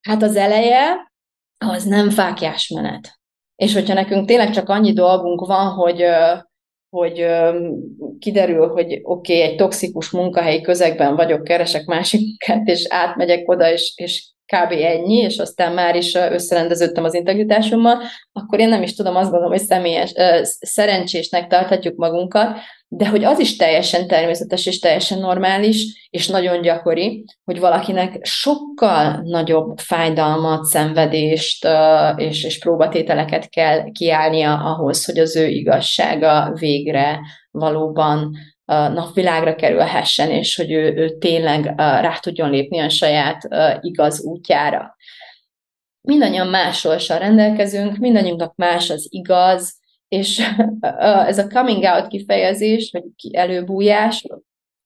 Hát 0.01 0.23
az 0.23 0.37
eleje, 0.37 1.13
az 1.59 1.85
nem 1.85 2.11
fákjás 2.11 2.69
menet. 2.69 3.15
És 3.55 3.75
hogyha 3.75 3.95
nekünk 3.95 4.27
tényleg 4.27 4.51
csak 4.51 4.69
annyi 4.69 4.93
dolgunk 4.93 5.47
van, 5.47 5.69
hogy 5.69 6.05
hogy 6.97 7.27
kiderül, 8.19 8.69
hogy 8.69 9.01
oké, 9.03 9.35
okay, 9.35 9.41
egy 9.41 9.57
toxikus 9.57 10.11
munkahelyi 10.11 10.61
közegben 10.61 11.17
vagyok, 11.17 11.45
keresek 11.45 11.85
másik 11.85 12.21
munkát, 12.21 12.69
és 12.69 12.87
átmegyek 12.89 13.49
oda, 13.49 13.73
és, 13.73 13.93
és 13.97 14.31
kb. 14.47 14.73
ennyi, 14.73 15.17
és 15.17 15.39
aztán 15.39 15.73
már 15.73 15.97
is 15.97 16.15
összerendeződtem 16.15 17.05
az 17.05 17.15
integritásommal, 17.15 17.99
akkor 18.33 18.61
én 18.61 18.69
nem 18.69 18.83
is 18.83 18.95
tudom, 18.95 19.17
azt 19.17 19.31
gondolom, 19.31 19.53
hogy 19.53 19.67
személyes, 19.67 20.13
szerencsésnek 20.61 21.47
tarthatjuk 21.47 21.97
magunkat, 21.97 22.59
de 22.89 23.09
hogy 23.09 23.25
az 23.25 23.39
is 23.39 23.57
teljesen 23.57 24.07
természetes 24.07 24.67
és 24.67 24.79
teljesen 24.79 25.19
normális, 25.19 26.09
és 26.11 26.29
nagyon 26.29 26.63
gyakori, 26.63 27.25
hogy 27.45 27.61
valakinek 27.61 28.19
sokkal 28.23 29.21
nagyobb 29.25 29.79
fájdalmat, 29.79 30.65
szenvedést 30.65 31.67
és, 32.17 32.45
és 32.45 32.59
próbatételeket 32.59 33.49
kell 33.49 33.91
kiállnia 33.93 34.55
ahhoz, 34.55 35.05
hogy 35.05 35.19
az 35.19 35.37
ő 35.37 35.47
igazsága 35.47 36.53
végre 36.59 37.21
valóban 37.51 38.37
napvilágra 38.67 39.55
kerülhessen, 39.55 40.31
és 40.31 40.57
hogy 40.57 40.73
ő, 40.73 40.95
ő 40.97 41.19
tényleg 41.19 41.75
rá 41.77 42.19
tudjon 42.21 42.51
lépni 42.51 42.79
a 42.79 42.89
saját 42.89 43.49
igaz 43.81 44.25
útjára. 44.25 44.97
Mindannyian 46.01 46.47
más 46.47 46.79
sorssal 46.79 47.19
rendelkezünk, 47.19 47.97
mindannyiunknak 47.97 48.55
más 48.57 48.91
az 48.91 49.07
igaz, 49.11 49.79
és 50.09 50.43
ez 51.27 51.39
a 51.39 51.47
coming 51.47 51.83
out 51.83 52.07
kifejezés, 52.07 52.91
vagy 52.93 53.35
előbújás, 53.35 54.25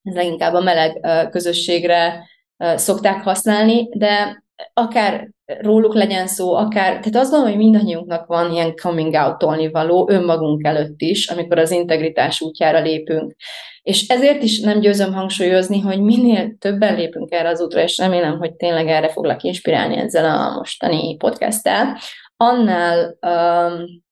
ez 0.03 0.15
leginkább 0.15 0.55
a 0.55 0.61
meleg 0.61 1.01
közösségre 1.31 2.29
szokták 2.75 3.23
használni, 3.23 3.89
de 3.99 4.43
akár 4.73 5.29
róluk 5.61 5.95
legyen 5.95 6.27
szó, 6.27 6.55
akár, 6.55 6.87
tehát 6.87 7.17
azt 7.17 7.31
gondolom, 7.31 7.55
hogy 7.55 7.65
mindannyiunknak 7.65 8.27
van 8.27 8.53
ilyen 8.53 8.75
coming 8.75 9.15
out-olni 9.15 9.71
való 9.71 10.09
önmagunk 10.11 10.67
előtt 10.67 11.01
is, 11.01 11.29
amikor 11.29 11.59
az 11.59 11.71
integritás 11.71 12.41
útjára 12.41 12.81
lépünk. 12.81 13.35
És 13.83 14.09
ezért 14.09 14.43
is 14.43 14.61
nem 14.61 14.81
győzöm 14.81 15.13
hangsúlyozni, 15.13 15.81
hogy 15.81 16.01
minél 16.01 16.57
többen 16.59 16.97
lépünk 16.97 17.33
erre 17.33 17.49
az 17.49 17.61
útra, 17.61 17.83
és 17.83 17.99
remélem, 17.99 18.39
hogy 18.39 18.55
tényleg 18.55 18.89
erre 18.89 19.09
foglak 19.09 19.43
inspirálni 19.43 19.97
ezzel 19.97 20.25
a 20.25 20.55
mostani 20.57 21.17
podcasttel, 21.17 21.99
annál 22.37 23.17
um, 23.21 24.03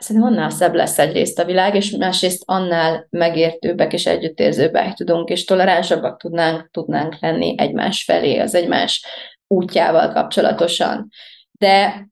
szerintem 0.00 0.32
annál 0.32 0.50
szebb 0.50 0.74
lesz 0.74 0.98
egyrészt 0.98 1.38
a 1.38 1.44
világ, 1.44 1.74
és 1.74 1.90
másrészt 1.90 2.42
annál 2.46 3.06
megértőbbek 3.10 3.92
és 3.92 4.06
együttérzőbbek 4.06 4.92
tudunk, 4.92 5.28
és 5.28 5.44
toleránsabbak 5.44 6.20
tudnánk, 6.20 6.68
tudnánk 6.70 7.16
lenni 7.20 7.54
egymás 7.58 8.04
felé, 8.04 8.38
az 8.38 8.54
egymás 8.54 9.04
útjával 9.46 10.12
kapcsolatosan. 10.12 11.08
De 11.52 12.08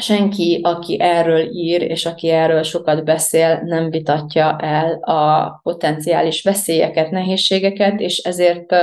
senki, 0.00 0.60
aki 0.62 1.00
erről 1.00 1.48
ír, 1.52 1.82
és 1.82 2.06
aki 2.06 2.30
erről 2.30 2.62
sokat 2.62 3.04
beszél, 3.04 3.60
nem 3.64 3.90
vitatja 3.90 4.56
el 4.60 4.92
a 5.00 5.50
potenciális 5.62 6.42
veszélyeket, 6.42 7.10
nehézségeket, 7.10 8.00
és 8.00 8.18
ezért, 8.18 8.74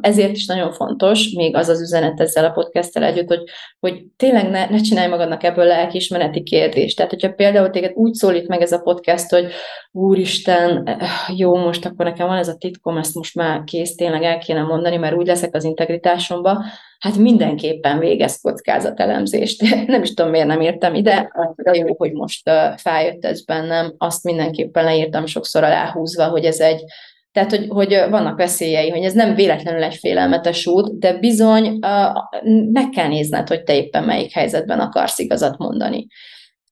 ezért 0.00 0.36
is 0.36 0.46
nagyon 0.46 0.72
fontos, 0.72 1.30
még 1.30 1.56
az 1.56 1.68
az 1.68 1.80
üzenet 1.80 2.20
ezzel 2.20 2.44
a 2.44 2.50
podcasttel 2.50 3.04
együtt, 3.04 3.28
hogy, 3.28 3.42
hogy 3.80 4.04
tényleg 4.16 4.50
ne, 4.50 4.68
ne 4.68 4.80
csinálj 4.80 5.08
magadnak 5.08 5.42
ebből 5.42 5.64
lelkiismereti 5.64 6.42
kérdést. 6.42 6.96
Tehát, 6.96 7.10
hogyha 7.10 7.32
például 7.32 7.70
téged 7.70 7.92
úgy 7.94 8.14
szólít 8.14 8.48
meg 8.48 8.60
ez 8.60 8.72
a 8.72 8.80
podcast, 8.80 9.30
hogy 9.30 9.46
úristen, 9.92 10.98
jó, 11.36 11.56
most 11.56 11.84
akkor 11.84 12.04
nekem 12.04 12.26
van 12.26 12.38
ez 12.38 12.48
a 12.48 12.56
titkom, 12.56 12.96
ezt 12.96 13.14
most 13.14 13.34
már 13.34 13.64
kész, 13.64 13.94
tényleg 13.94 14.22
el 14.22 14.38
kéne 14.38 14.62
mondani, 14.62 14.96
mert 14.96 15.14
úgy 15.14 15.26
leszek 15.26 15.54
az 15.54 15.64
integritásomba, 15.64 16.64
hát 16.98 17.16
mindenképpen 17.16 17.98
végez 17.98 18.40
kockázatelemzést. 18.40 19.62
Nem 19.86 20.02
is 20.02 20.14
tudom, 20.14 20.30
miért 20.30 20.46
nem 20.46 20.60
írtam 20.60 20.94
ide, 20.94 21.32
de 21.56 21.74
jó, 21.74 21.94
hogy 21.96 22.12
most 22.12 22.50
feljött 22.76 23.24
ez 23.24 23.44
bennem, 23.44 23.94
azt 23.98 24.24
mindenképpen 24.24 24.84
leírtam 24.84 25.26
sokszor 25.26 25.64
aláhúzva, 25.64 26.28
hogy 26.28 26.44
ez 26.44 26.60
egy, 26.60 26.82
tehát, 27.32 27.50
hogy, 27.50 27.66
hogy 27.68 28.04
vannak 28.10 28.36
veszélyei, 28.36 28.90
hogy 28.90 29.04
ez 29.04 29.12
nem 29.12 29.34
véletlenül 29.34 29.82
egy 29.82 29.96
félelmetes 29.96 30.66
út, 30.66 30.98
de 30.98 31.18
bizony 31.18 31.66
uh, 31.66 32.42
meg 32.72 32.88
kell 32.88 33.08
nézned, 33.08 33.48
hogy 33.48 33.62
te 33.62 33.76
éppen 33.76 34.04
melyik 34.04 34.32
helyzetben 34.32 34.80
akarsz 34.80 35.18
igazat 35.18 35.58
mondani. 35.58 36.06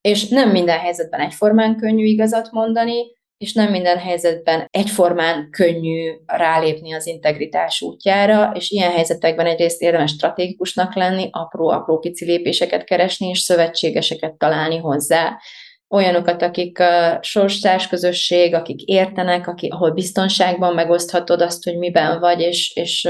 És 0.00 0.28
nem 0.28 0.50
minden 0.50 0.78
helyzetben 0.78 1.20
egyformán 1.20 1.76
könnyű 1.76 2.04
igazat 2.04 2.50
mondani, 2.50 3.14
és 3.39 3.53
nem 3.53 3.70
minden 3.70 3.99
helyzetben 3.99 4.68
egyformán 4.70 5.51
könnyű 5.51 6.12
rálépni 6.26 6.93
az 6.93 7.07
integritás 7.07 7.82
útjára, 7.82 8.53
és 8.55 8.70
ilyen 8.70 8.91
helyzetekben 8.91 9.47
egyrészt 9.47 9.82
érdemes 9.82 10.11
stratégikusnak 10.11 10.95
lenni, 10.95 11.28
apró-apró 11.32 11.99
pici 11.99 12.24
lépéseket 12.24 12.84
keresni, 12.84 13.28
és 13.28 13.39
szövetségeseket 13.39 14.34
találni 14.34 14.76
hozzá. 14.76 15.39
Olyanokat, 15.89 16.43
akik 16.43 16.80
a 16.80 17.18
sorstárs 17.22 17.89
közösség, 17.89 18.55
akik 18.55 18.82
értenek, 18.82 19.49
akik, 19.49 19.72
ahol 19.72 19.91
biztonságban 19.91 20.74
megoszthatod 20.74 21.41
azt, 21.41 21.64
hogy 21.64 21.78
miben 21.78 22.20
vagy, 22.20 22.41
és, 22.41 22.72
és 22.74 23.09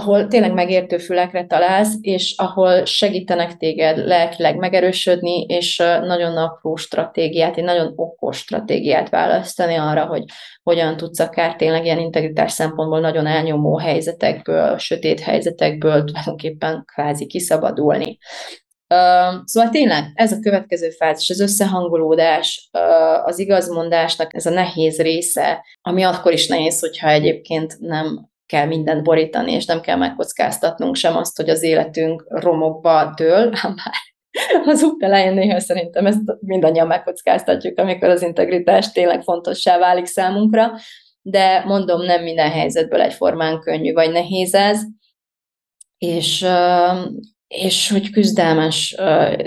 ahol 0.00 0.26
tényleg 0.26 0.52
megértő 0.52 0.98
fülekre 0.98 1.46
találsz, 1.46 1.94
és 2.00 2.34
ahol 2.36 2.84
segítenek 2.84 3.56
téged 3.56 4.06
lelkileg 4.06 4.56
megerősödni, 4.56 5.44
és 5.44 5.76
nagyon 6.02 6.36
apró 6.36 6.76
stratégiát, 6.76 7.56
egy 7.56 7.64
nagyon 7.64 7.92
okos 7.96 8.36
stratégiát 8.36 9.08
választani 9.08 9.74
arra, 9.74 10.06
hogy 10.06 10.24
hogyan 10.62 10.96
tudsz 10.96 11.20
akár 11.20 11.56
tényleg 11.56 11.84
ilyen 11.84 11.98
integritás 11.98 12.52
szempontból 12.52 13.00
nagyon 13.00 13.26
elnyomó 13.26 13.78
helyzetekből, 13.78 14.78
sötét 14.78 15.20
helyzetekből 15.20 16.04
tulajdonképpen 16.04 16.84
kvázi 16.94 17.26
kiszabadulni. 17.26 18.18
Uh, 18.94 19.40
szóval 19.44 19.70
tényleg 19.70 20.04
ez 20.14 20.32
a 20.32 20.40
következő 20.40 20.90
fázis, 20.90 21.30
az 21.30 21.40
összehangolódás, 21.40 22.68
uh, 22.72 23.26
az 23.26 23.38
igazmondásnak 23.38 24.34
ez 24.34 24.46
a 24.46 24.50
nehéz 24.50 25.00
része, 25.00 25.64
ami 25.80 26.02
akkor 26.02 26.32
is 26.32 26.48
nehéz, 26.48 26.80
hogyha 26.80 27.08
egyébként 27.08 27.78
nem 27.78 28.29
kell 28.50 28.66
mindent 28.66 29.02
borítani, 29.02 29.52
és 29.52 29.64
nem 29.64 29.80
kell 29.80 29.96
megkockáztatnunk 29.96 30.94
sem 30.94 31.16
azt, 31.16 31.36
hogy 31.36 31.48
az 31.48 31.62
életünk 31.62 32.24
romokba 32.28 33.12
dől, 33.16 33.50
bár 33.78 34.00
az 34.64 34.82
út 34.82 35.02
elején 35.02 35.34
néha 35.34 35.60
szerintem 35.60 36.06
ezt 36.06 36.20
mindannyian 36.40 36.86
megkockáztatjuk, 36.86 37.78
amikor 37.78 38.08
az 38.08 38.22
integritás 38.22 38.92
tényleg 38.92 39.22
fontossá 39.22 39.78
válik 39.78 40.04
számunkra, 40.04 40.72
de 41.22 41.64
mondom, 41.64 42.02
nem 42.02 42.22
minden 42.22 42.50
helyzetből 42.50 43.00
egyformán 43.00 43.60
könnyű 43.60 43.92
vagy 43.92 44.10
nehéz 44.10 44.54
ez, 44.54 44.80
és, 45.98 46.46
és 47.46 47.90
hogy 47.90 48.10
küzdelmes 48.10 48.96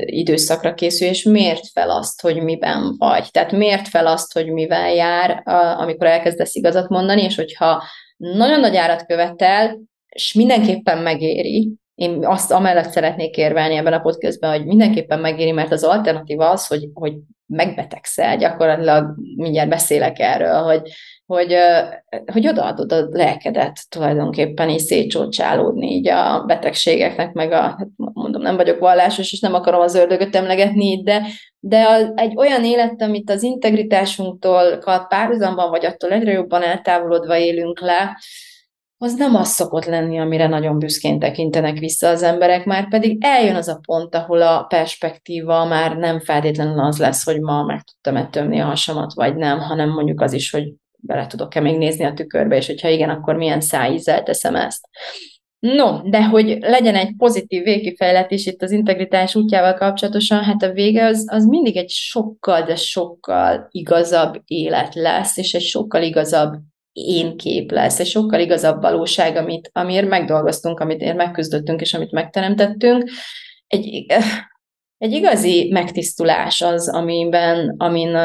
időszakra 0.06 0.74
készül, 0.74 1.08
és 1.08 1.24
miért 1.24 1.68
fel 1.68 1.90
azt, 1.90 2.22
hogy 2.22 2.44
miben 2.44 2.96
vagy. 2.98 3.28
Tehát 3.32 3.52
miért 3.52 3.88
fel 3.88 4.08
azt, 4.08 4.34
hogy 4.34 4.52
mivel 4.52 4.94
jár, 4.94 5.42
amikor 5.78 6.08
elkezdesz 6.08 6.56
igazat 6.56 6.90
mondani, 6.90 7.22
és 7.22 7.36
hogyha 7.36 7.84
nagyon 8.24 8.60
nagy 8.60 8.76
árat 8.76 9.06
követel, 9.06 9.80
és 10.10 10.34
mindenképpen 10.34 10.98
megéri. 10.98 11.74
Én 11.96 12.26
azt 12.26 12.52
amellett 12.52 12.92
szeretnék 12.92 13.38
érvelni 13.38 13.76
ebben 13.76 13.94
a 13.94 14.00
podcastben, 14.02 14.58
hogy 14.58 14.66
mindenképpen 14.66 15.20
megéri, 15.20 15.52
mert 15.52 15.72
az 15.72 15.84
alternatíva 15.84 16.50
az, 16.50 16.68
hogy, 16.68 16.90
hogy 16.94 17.14
megbetegszel, 17.46 18.38
gyakorlatilag 18.38 19.16
mindjárt 19.36 19.70
beszélek 19.70 20.20
erről, 20.20 20.62
hogy, 20.62 20.82
hogy, 21.26 21.56
hogy 22.32 22.48
odaadod 22.48 22.92
a 22.92 23.08
lelkedet 23.10 23.90
tulajdonképpen 23.90 24.70
így 24.70 24.80
szétcsócsálódni 24.80 25.92
így 25.92 26.08
a 26.08 26.44
betegségeknek, 26.48 27.34
meg 27.34 27.52
a, 27.52 27.62
hát 27.62 27.88
mondom, 27.96 28.42
nem 28.42 28.56
vagyok 28.56 28.80
vallásos, 28.80 29.32
és 29.32 29.40
nem 29.40 29.54
akarom 29.54 29.82
az 29.82 29.96
ördögöt 29.96 30.36
emlegetni 30.36 31.04
de, 31.04 31.22
de 31.60 32.12
egy 32.16 32.34
olyan 32.36 32.66
élet, 32.66 33.02
amit 33.02 33.30
az 33.30 33.44
integritásunktól 33.44 34.78
párhuzamban, 35.08 35.70
vagy 35.70 35.86
attól 35.86 36.12
egyre 36.12 36.32
jobban 36.32 36.64
eltávolodva 36.64 37.38
élünk 37.38 37.80
le, 37.80 38.18
az 39.04 39.16
nem 39.16 39.36
az 39.36 39.48
szokott 39.48 39.86
lenni, 39.86 40.20
amire 40.20 40.48
nagyon 40.48 40.80
büszkén 40.80 41.20
tekintenek 41.20 41.78
vissza 41.78 42.10
az 42.10 42.24
emberek, 42.24 42.66
már 42.66 42.90
pedig 42.90 43.18
eljön 43.20 43.56
az 43.56 43.68
a 43.68 43.80
pont, 43.86 44.16
ahol 44.16 44.42
a 44.42 44.64
perspektíva 44.64 45.66
már 45.66 45.98
nem 45.98 46.20
feltétlenül 46.20 46.80
az 46.80 47.00
lesz, 47.00 47.26
hogy 47.26 47.40
ma 47.40 47.64
meg 47.64 47.82
tudtam-e 47.82 48.28
tömni 48.28 48.60
a 48.60 48.66
hasamat, 48.66 49.14
vagy 49.14 49.36
nem, 49.36 49.60
hanem 49.60 49.90
mondjuk 49.90 50.22
az 50.22 50.34
is, 50.34 50.52
hogy 50.52 50.74
bele 50.98 51.28
tudok-e 51.28 51.60
még 51.60 51.78
nézni 51.78 52.04
a 52.04 52.14
tükörbe, 52.14 52.56
és 52.56 52.68
hogyha 52.68 52.88
igen, 52.88 53.10
akkor 53.10 53.36
milyen 53.36 53.62
szájízzel 53.62 54.24
teszem 54.24 54.56
ezt. 54.56 54.88
No, 55.60 56.10
de 56.10 56.24
hogy 56.24 56.58
legyen 56.60 56.96
egy 56.96 57.14
pozitív 57.18 57.64
végkifejlet 57.64 58.32
is 58.32 58.46
itt 58.46 58.62
az 58.62 58.72
integritás 58.72 59.36
útjával 59.36 59.74
kapcsolatosan, 59.74 60.44
hát 60.44 60.64
a 60.64 60.72
vége 60.72 61.06
az, 61.06 61.28
az 61.32 61.46
mindig 61.46 61.78
egy 61.78 61.90
sokkal, 61.90 62.62
de 62.62 62.76
sokkal 62.76 63.68
igazabb 63.72 64.42
élet 64.46 64.96
lesz, 64.96 65.38
és 65.38 65.54
egy 65.54 65.62
sokkal 65.62 66.04
igazabb 66.04 66.54
én 66.94 67.38
kép 67.38 67.72
lesz, 67.72 68.00
egy 68.00 68.08
sokkal 68.08 68.40
igazabb 68.40 68.82
valóság, 68.82 69.36
amit, 69.36 69.70
amiért 69.74 70.08
megdolgoztunk, 70.08 70.80
amit 70.80 71.02
megküzdöttünk, 71.16 71.82
és 71.82 71.94
amit 71.94 72.12
megteremtettünk. 72.12 73.10
Egy, 73.68 74.06
egy 75.04 75.12
igazi 75.12 75.70
megtisztulás 75.72 76.62
az, 76.62 76.90
amiben, 76.90 77.76
amin 77.78 78.18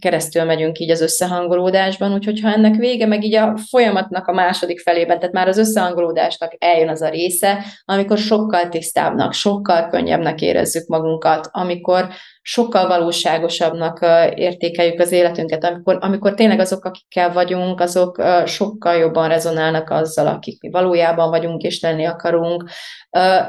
keresztül 0.00 0.44
megyünk 0.44 0.78
így 0.78 0.90
az 0.90 1.00
összehangolódásban, 1.00 2.12
úgyhogy 2.14 2.40
ha 2.40 2.52
ennek 2.52 2.76
vége, 2.76 3.06
meg 3.06 3.24
így 3.24 3.34
a 3.34 3.56
folyamatnak 3.70 4.26
a 4.26 4.32
második 4.32 4.80
felében, 4.80 5.18
tehát 5.18 5.34
már 5.34 5.48
az 5.48 5.58
összehangolódásnak 5.58 6.54
eljön 6.58 6.88
az 6.88 7.02
a 7.02 7.08
része, 7.08 7.64
amikor 7.84 8.18
sokkal 8.18 8.68
tisztábbnak, 8.68 9.32
sokkal 9.32 9.88
könnyebbnek 9.88 10.40
érezzük 10.40 10.86
magunkat, 10.86 11.48
amikor 11.50 12.08
sokkal 12.42 12.86
valóságosabbnak 12.86 13.98
értékeljük 14.34 15.00
az 15.00 15.12
életünket, 15.12 15.64
amikor, 15.64 15.98
amikor 16.00 16.34
tényleg 16.34 16.60
azok, 16.60 16.84
akikkel 16.84 17.32
vagyunk, 17.32 17.80
azok 17.80 18.22
sokkal 18.44 18.94
jobban 18.94 19.28
rezonálnak 19.28 19.90
azzal, 19.90 20.26
akik 20.26 20.60
mi 20.60 20.70
valójában 20.70 21.30
vagyunk 21.30 21.62
és 21.62 21.80
lenni 21.80 22.04
akarunk. 22.04 22.70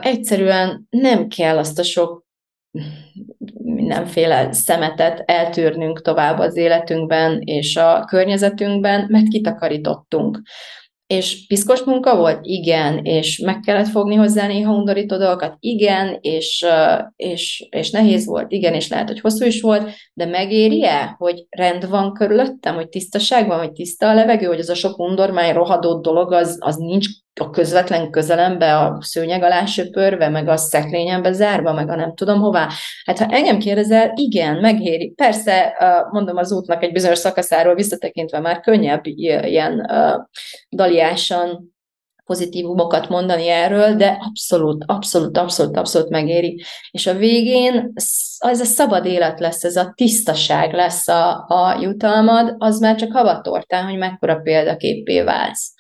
Egyszerűen 0.02 0.88
nem 0.90 1.28
kell 1.28 1.58
azt 1.58 1.80
a 1.80 1.84
sok 1.84 2.25
mindenféle 3.64 4.54
szemetet 4.54 5.24
eltűrnünk 5.26 6.02
tovább 6.02 6.40
az 6.40 6.56
életünkben 6.58 7.40
és 7.40 7.76
a 7.76 8.06
környezetünkben, 8.08 9.06
mert 9.10 9.28
kitakarítottunk. 9.28 10.42
És 11.08 11.48
piszkos 11.48 11.84
munka 11.84 12.16
volt? 12.16 12.40
Igen. 12.42 12.98
És 13.04 13.40
meg 13.40 13.60
kellett 13.60 13.88
fogni 13.88 14.16
hozzá 14.16 14.48
néha 14.48 14.74
undorító 14.74 15.18
dolgokat? 15.18 15.56
Igen. 15.60 16.18
És, 16.22 16.66
és, 17.16 17.68
és 17.70 17.92
nehéz 17.92 18.26
volt? 18.26 18.52
Igen. 18.52 18.74
És 18.74 18.90
lehet, 18.90 19.08
hogy 19.08 19.20
hosszú 19.20 19.46
is 19.46 19.62
volt, 19.62 19.90
de 20.14 20.26
megéri-e, 20.26 21.16
hogy 21.18 21.46
rend 21.50 21.90
van 21.90 22.14
körülöttem, 22.14 22.76
hogy 22.76 22.90
tisztaság 22.90 23.48
van, 23.48 23.58
hogy 23.58 23.72
tiszta 23.72 24.10
a 24.10 24.14
levegő, 24.14 24.46
hogy 24.46 24.60
az 24.60 24.70
a 24.70 24.76
sok 24.76 25.00
undormány 25.00 25.54
rohadott 25.54 26.04
dolog, 26.04 26.32
az, 26.32 26.58
az 26.60 26.76
nincs 26.76 27.08
a 27.40 27.50
közvetlen 27.50 28.12
közelembe, 28.12 28.78
a 28.78 28.98
szőnyeg 29.02 29.44
alá 29.44 29.66
söpörve, 29.66 30.30
meg 30.30 30.48
a 30.48 30.58
szekrényembe 30.58 31.32
zárva, 31.32 31.74
meg 31.74 31.90
a 31.90 31.96
nem 31.96 32.14
tudom 32.14 32.40
hová. 32.40 32.70
Hát 33.06 33.18
ha 33.18 33.26
engem 33.30 33.58
kérdezel, 33.58 34.12
igen, 34.16 34.56
megéri. 34.56 35.14
Persze, 35.16 35.74
mondom 36.12 36.38
az 36.38 36.52
útnak 36.52 36.84
egy 36.84 36.92
bizonyos 36.92 37.18
szakaszáról 37.18 37.76
visszatekintve 37.76 38.40
már 38.40 38.60
könnyebb 38.60 39.06
ilyen 39.06 39.88
daliásan 40.70 41.74
pozitívumokat 42.26 43.10
mondani 43.10 43.48
erről, 43.48 43.96
de 43.96 44.18
abszolút, 44.28 44.84
abszolút, 44.88 45.38
abszolút, 45.38 45.78
abszolút 45.78 46.10
megéri. 46.10 46.64
És 46.92 47.08
a 47.08 47.14
végén 47.14 47.94
az 48.38 48.60
a 48.60 48.66
szabad 48.66 49.06
élet 49.06 49.40
lesz, 49.40 49.64
ez 49.64 49.76
a 49.76 49.94
tisztaság 49.96 50.74
lesz 50.74 51.08
a, 51.08 51.46
a 51.48 51.78
jutalmad, 51.82 52.56
az 52.58 52.80
már 52.80 52.96
csak 52.96 53.12
havatortán, 53.12 53.86
hogy 53.86 53.98
mekkora 53.98 54.36
példaképé 54.36 55.22
válsz 55.22 55.75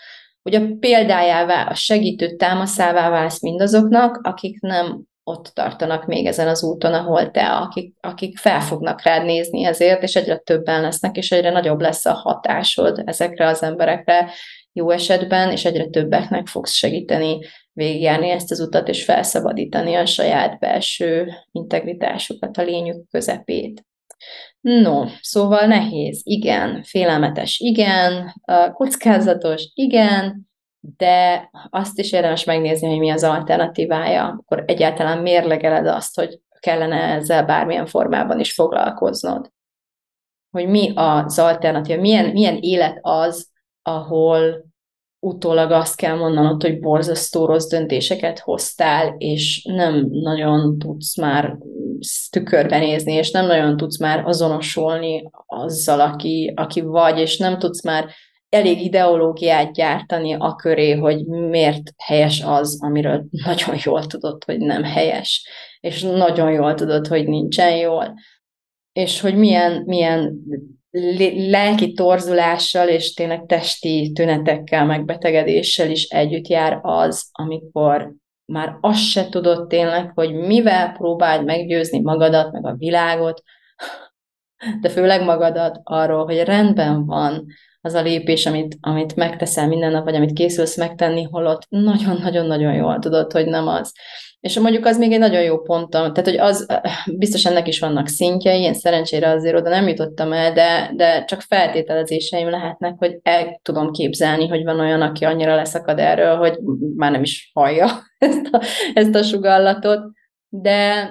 hogy 0.50 0.56
a 0.56 0.68
példájává, 0.80 1.64
a 1.64 1.74
segítő 1.74 2.36
támaszává 2.36 3.10
válsz 3.10 3.42
mindazoknak, 3.42 4.20
akik 4.24 4.60
nem 4.60 5.04
ott 5.24 5.52
tartanak 5.54 6.06
még 6.06 6.26
ezen 6.26 6.48
az 6.48 6.64
úton, 6.64 6.94
ahol 6.94 7.32
te, 7.32 7.48
akik, 7.48 7.96
akik 8.00 8.38
fel 8.38 8.62
fognak 8.62 9.02
rád 9.02 9.26
nézni 9.26 9.64
ezért, 9.64 10.04
és 10.04 10.16
egyre 10.16 10.38
többen 10.38 10.82
lesznek, 10.82 11.16
és 11.16 11.32
egyre 11.32 11.50
nagyobb 11.52 11.80
lesz 11.80 12.06
a 12.06 12.14
hatásod 12.14 13.02
ezekre 13.06 13.48
az 13.48 13.64
emberekre 13.64 14.32
jó 14.74 14.90
esetben, 14.90 15.52
és 15.52 15.66
egyre 15.66 15.86
többeknek 15.86 16.48
fogsz 16.48 16.74
segíteni 16.74 17.40
végigjárni 17.74 18.30
ezt 18.30 18.52
az 18.52 18.60
utat, 18.60 18.88
és 18.88 19.04
felszabadítani 19.04 19.96
a 19.96 20.06
saját 20.06 20.60
belső 20.60 21.32
integritásukat, 21.52 22.58
a 22.58 22.62
lényük 22.62 23.10
közepét. 23.10 23.86
No, 24.66 25.06
szóval 25.22 25.66
nehéz, 25.66 26.22
igen, 26.24 26.84
félelmetes, 26.84 27.60
igen, 27.60 28.42
kockázatos, 28.74 29.72
igen, 29.74 30.50
de 30.80 31.50
azt 31.70 32.00
is 32.00 32.12
érdemes 32.12 32.44
megnézni, 32.44 32.88
hogy 32.88 33.00
mi 33.00 33.10
az 33.10 33.24
alternatívája, 33.24 34.26
akkor 34.26 34.64
egyáltalán 34.68 35.22
mérlegeled 35.22 35.88
azt, 35.88 36.16
hogy 36.16 36.40
kellene 36.60 36.98
ezzel 36.98 37.46
bármilyen 37.46 37.86
formában 37.86 38.40
is 38.40 38.54
foglalkoznod. 38.54 39.52
Hogy 40.52 40.68
mi 40.68 40.92
az 40.96 41.40
alternatíva, 41.40 42.02
milyen, 42.02 42.30
milyen 42.30 42.58
élet 42.58 42.98
az, 43.02 43.50
ahol 43.82 44.65
utólag 45.26 45.72
azt 45.72 45.96
kell 45.96 46.16
mondanod, 46.16 46.62
hogy 46.62 46.80
borzasztó 46.80 47.46
rossz 47.46 47.68
döntéseket 47.68 48.40
hoztál, 48.40 49.16
és 49.18 49.64
nem 49.64 50.08
nagyon 50.10 50.80
tudsz 50.80 51.18
már 51.18 51.58
tükörben 52.30 52.80
nézni, 52.80 53.14
és 53.14 53.32
nem 53.32 53.46
nagyon 53.46 53.78
tudsz 53.78 54.00
már 54.00 54.26
azonosulni 54.26 55.30
azzal, 55.46 56.00
aki, 56.00 56.54
aki 56.56 56.82
vagy, 56.82 57.20
és 57.20 57.38
nem 57.38 57.60
tudsz 57.60 57.84
már 57.84 58.06
elég 58.50 58.82
ideológiát 58.82 59.74
gyártani 59.74 60.34
a 60.34 60.56
köré, 60.56 60.92
hogy 60.92 61.26
miért 61.26 61.94
helyes 62.04 62.44
az, 62.46 62.80
amiről 62.82 63.26
nagyon 63.46 63.78
jól 63.84 64.06
tudod, 64.06 64.44
hogy 64.44 64.58
nem 64.58 64.84
helyes, 64.84 65.48
és 65.80 66.02
nagyon 66.02 66.52
jól 66.52 66.74
tudod, 66.74 67.08
hogy 67.08 67.28
nincsen 67.28 67.78
jól, 67.78 68.14
és 68.94 69.22
hogy 69.22 69.36
milyen, 69.36 69.84
milyen 69.86 70.36
lelki 71.50 71.94
torzulással 71.94 72.88
és 72.88 73.14
tényleg 73.14 73.46
testi 73.46 74.12
tünetekkel, 74.12 74.86
megbetegedéssel 74.86 75.90
is 75.90 76.04
együtt 76.04 76.48
jár 76.48 76.80
az, 76.82 77.30
amikor 77.32 78.14
már 78.46 78.78
azt 78.82 79.04
se 79.04 79.30
tudod 79.30 79.68
tényleg, 79.68 80.12
hogy 80.14 80.34
mivel 80.34 80.92
próbáld 80.92 81.46
meggyőzni 81.46 82.02
magadat, 82.02 82.52
meg 82.52 82.66
a 82.66 82.76
világot, 82.78 83.44
de 84.82 84.90
főleg 84.90 85.24
magadat 85.24 85.80
arról, 85.84 86.26
hogy 86.26 86.44
rendben 86.44 87.06
van 87.06 87.46
az 87.86 87.94
a 87.94 88.02
lépés, 88.02 88.46
amit, 88.46 88.78
amit 88.80 89.16
megteszel 89.16 89.68
minden 89.68 89.92
nap, 89.92 90.04
vagy 90.04 90.16
amit 90.16 90.34
készülsz 90.34 90.78
megtenni, 90.78 91.24
holott 91.24 91.62
nagyon-nagyon-nagyon 91.70 92.74
jól 92.74 93.00
tudod, 93.00 93.32
hogy 93.32 93.46
nem 93.46 93.68
az. 93.68 93.94
És 94.40 94.60
mondjuk 94.60 94.86
az 94.86 94.98
még 94.98 95.12
egy 95.12 95.20
nagyon 95.20 95.42
jó 95.42 95.62
pontom, 95.62 96.14
tehát 96.14 96.30
hogy 96.30 96.38
az, 96.38 96.68
biztos 97.18 97.46
ennek 97.46 97.68
is 97.68 97.80
vannak 97.80 98.08
szintjei, 98.08 98.62
én 98.62 98.74
szerencsére 98.74 99.30
azért 99.30 99.56
oda 99.56 99.70
nem 99.70 99.88
jutottam 99.88 100.34
el, 100.34 100.54
de, 100.54 100.92
de 100.96 101.26
csak 101.26 101.42
feltételezéseim 101.42 102.50
lehetnek, 102.50 102.96
hogy 102.98 103.20
el 103.24 103.60
tudom 103.64 103.92
képzelni, 103.92 104.48
hogy 104.48 104.64
van 104.64 104.80
olyan, 104.80 105.02
aki 105.02 105.26
annyira 105.26 105.56
leszakad 105.56 106.00
erről, 106.00 106.36
hogy 106.36 106.60
már 106.96 107.12
nem 107.12 107.22
is 107.22 107.52
hallja 107.54 107.86
ezt 108.18 108.48
a, 108.52 108.62
ezt 108.94 109.16
a 109.16 109.24
sugallatot, 109.24 110.00
de 110.50 111.10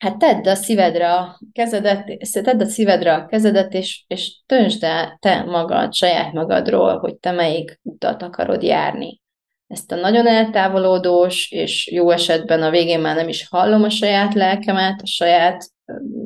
hát 0.00 0.18
tedd 0.18 0.48
a 0.48 0.54
szívedre 0.54 1.12
a 1.12 1.40
kezedet, 1.52 2.04
tedd 2.42 2.60
a 2.60 2.64
szívedre 2.64 3.14
a 3.14 3.26
kezedet, 3.26 3.74
és, 3.74 4.04
és 4.06 4.40
döntsd 4.46 4.82
el 4.82 5.16
te 5.20 5.42
magad, 5.42 5.94
saját 5.94 6.32
magadról, 6.32 6.98
hogy 6.98 7.14
te 7.14 7.30
melyik 7.30 7.80
utat 7.82 8.22
akarod 8.22 8.62
járni. 8.62 9.20
Ezt 9.66 9.92
a 9.92 9.96
nagyon 9.96 10.26
eltávolódós, 10.26 11.50
és 11.50 11.90
jó 11.92 12.10
esetben 12.10 12.62
a 12.62 12.70
végén 12.70 13.00
már 13.00 13.16
nem 13.16 13.28
is 13.28 13.48
hallom 13.48 13.82
a 13.82 13.90
saját 13.90 14.34
lelkemet, 14.34 15.00
a 15.02 15.06
saját 15.06 15.64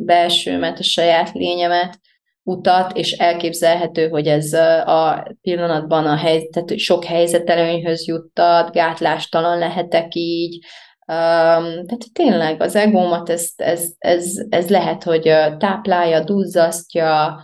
belsőmet, 0.05 0.79
a 0.79 0.83
saját 0.83 1.33
lényemet, 1.33 1.99
utat, 2.43 2.97
és 2.97 3.13
elképzelhető, 3.13 4.09
hogy 4.09 4.27
ez 4.27 4.53
a 4.87 5.27
pillanatban 5.41 6.07
a 6.07 6.17
helyzet, 6.17 6.79
sok 6.79 7.05
helyzetelőnyhöz 7.05 8.07
juttat, 8.07 8.73
gátlástalan 8.73 9.59
lehetek 9.59 10.15
így, 10.15 10.65
tehát 11.07 12.07
tényleg 12.13 12.61
az 12.61 12.77
egómat 12.77 13.31
ez, 13.31 13.51
ez, 13.57 13.93
ez, 13.99 14.33
ez 14.49 14.69
lehet, 14.69 15.03
hogy 15.03 15.23
táplálja, 15.59 16.25
duzzasztja, 16.25 17.41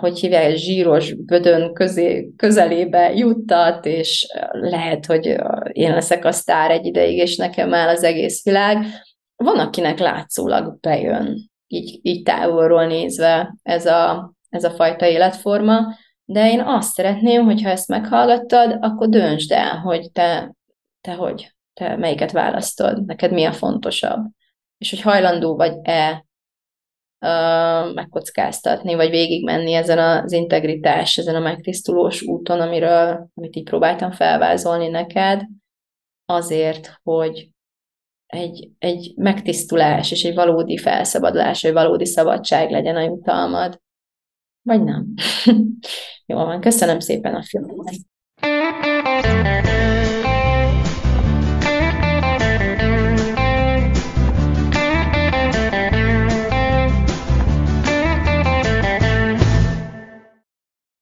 hogy 0.00 0.18
hívják, 0.18 0.54
zsíros 0.54 1.14
bödön 1.14 1.74
közé, 1.74 2.32
közelébe 2.36 3.14
juttat, 3.14 3.86
és 3.86 4.26
lehet, 4.50 5.06
hogy 5.06 5.26
én 5.72 5.92
leszek 5.92 6.24
a 6.24 6.32
sztár 6.32 6.70
egy 6.70 6.86
ideig, 6.86 7.16
és 7.16 7.36
nekem 7.36 7.74
áll 7.74 7.88
az 7.88 8.02
egész 8.02 8.44
világ. 8.44 8.84
Van, 9.36 9.58
akinek 9.58 9.98
látszólag 9.98 10.80
bejön, 10.80 11.50
így, 11.66 11.98
így 12.02 12.22
távolról 12.22 12.86
nézve 12.86 13.54
ez 13.62 13.86
a, 13.86 14.32
ez 14.48 14.64
a 14.64 14.70
fajta 14.70 15.06
életforma, 15.06 15.80
de 16.24 16.50
én 16.50 16.60
azt 16.60 16.92
szeretném, 16.92 17.44
hogyha 17.44 17.68
ezt 17.68 17.88
meghallgattad, 17.88 18.76
akkor 18.80 19.08
döntsd 19.08 19.52
el, 19.52 19.78
hogy 19.78 20.10
te, 20.12 20.54
te 21.00 21.12
hogy, 21.12 21.54
te 21.74 21.96
melyiket 21.96 22.32
választod, 22.32 23.04
neked 23.04 23.32
mi 23.32 23.44
a 23.44 23.52
fontosabb, 23.52 24.26
és 24.78 24.90
hogy 24.90 25.00
hajlandó 25.00 25.56
vagy-e 25.56 26.24
megkockáztatni, 27.94 28.94
vagy 28.94 29.10
végigmenni 29.10 29.72
ezen 29.72 29.98
az 29.98 30.32
integritás, 30.32 31.18
ezen 31.18 31.34
a 31.34 31.40
megtisztulós 31.40 32.22
úton, 32.22 32.60
amiről, 32.60 33.28
amit 33.34 33.56
így 33.56 33.64
próbáltam 33.64 34.12
felvázolni 34.12 34.88
neked, 34.88 35.46
azért, 36.24 37.00
hogy 37.02 37.50
egy, 38.26 38.70
egy 38.78 39.12
megtisztulás 39.16 40.10
és 40.10 40.24
egy 40.24 40.34
valódi 40.34 40.76
felszabadulás, 40.76 41.64
egy 41.64 41.72
valódi 41.72 42.06
szabadság 42.06 42.70
legyen 42.70 42.96
a 42.96 43.02
jutalmad. 43.02 43.80
Vagy 44.62 44.84
nem. 44.84 45.14
Jó 46.26 46.36
van, 46.36 46.60
köszönöm 46.60 46.98
szépen 46.98 47.34
a 47.34 47.42
filmet. 47.42 47.94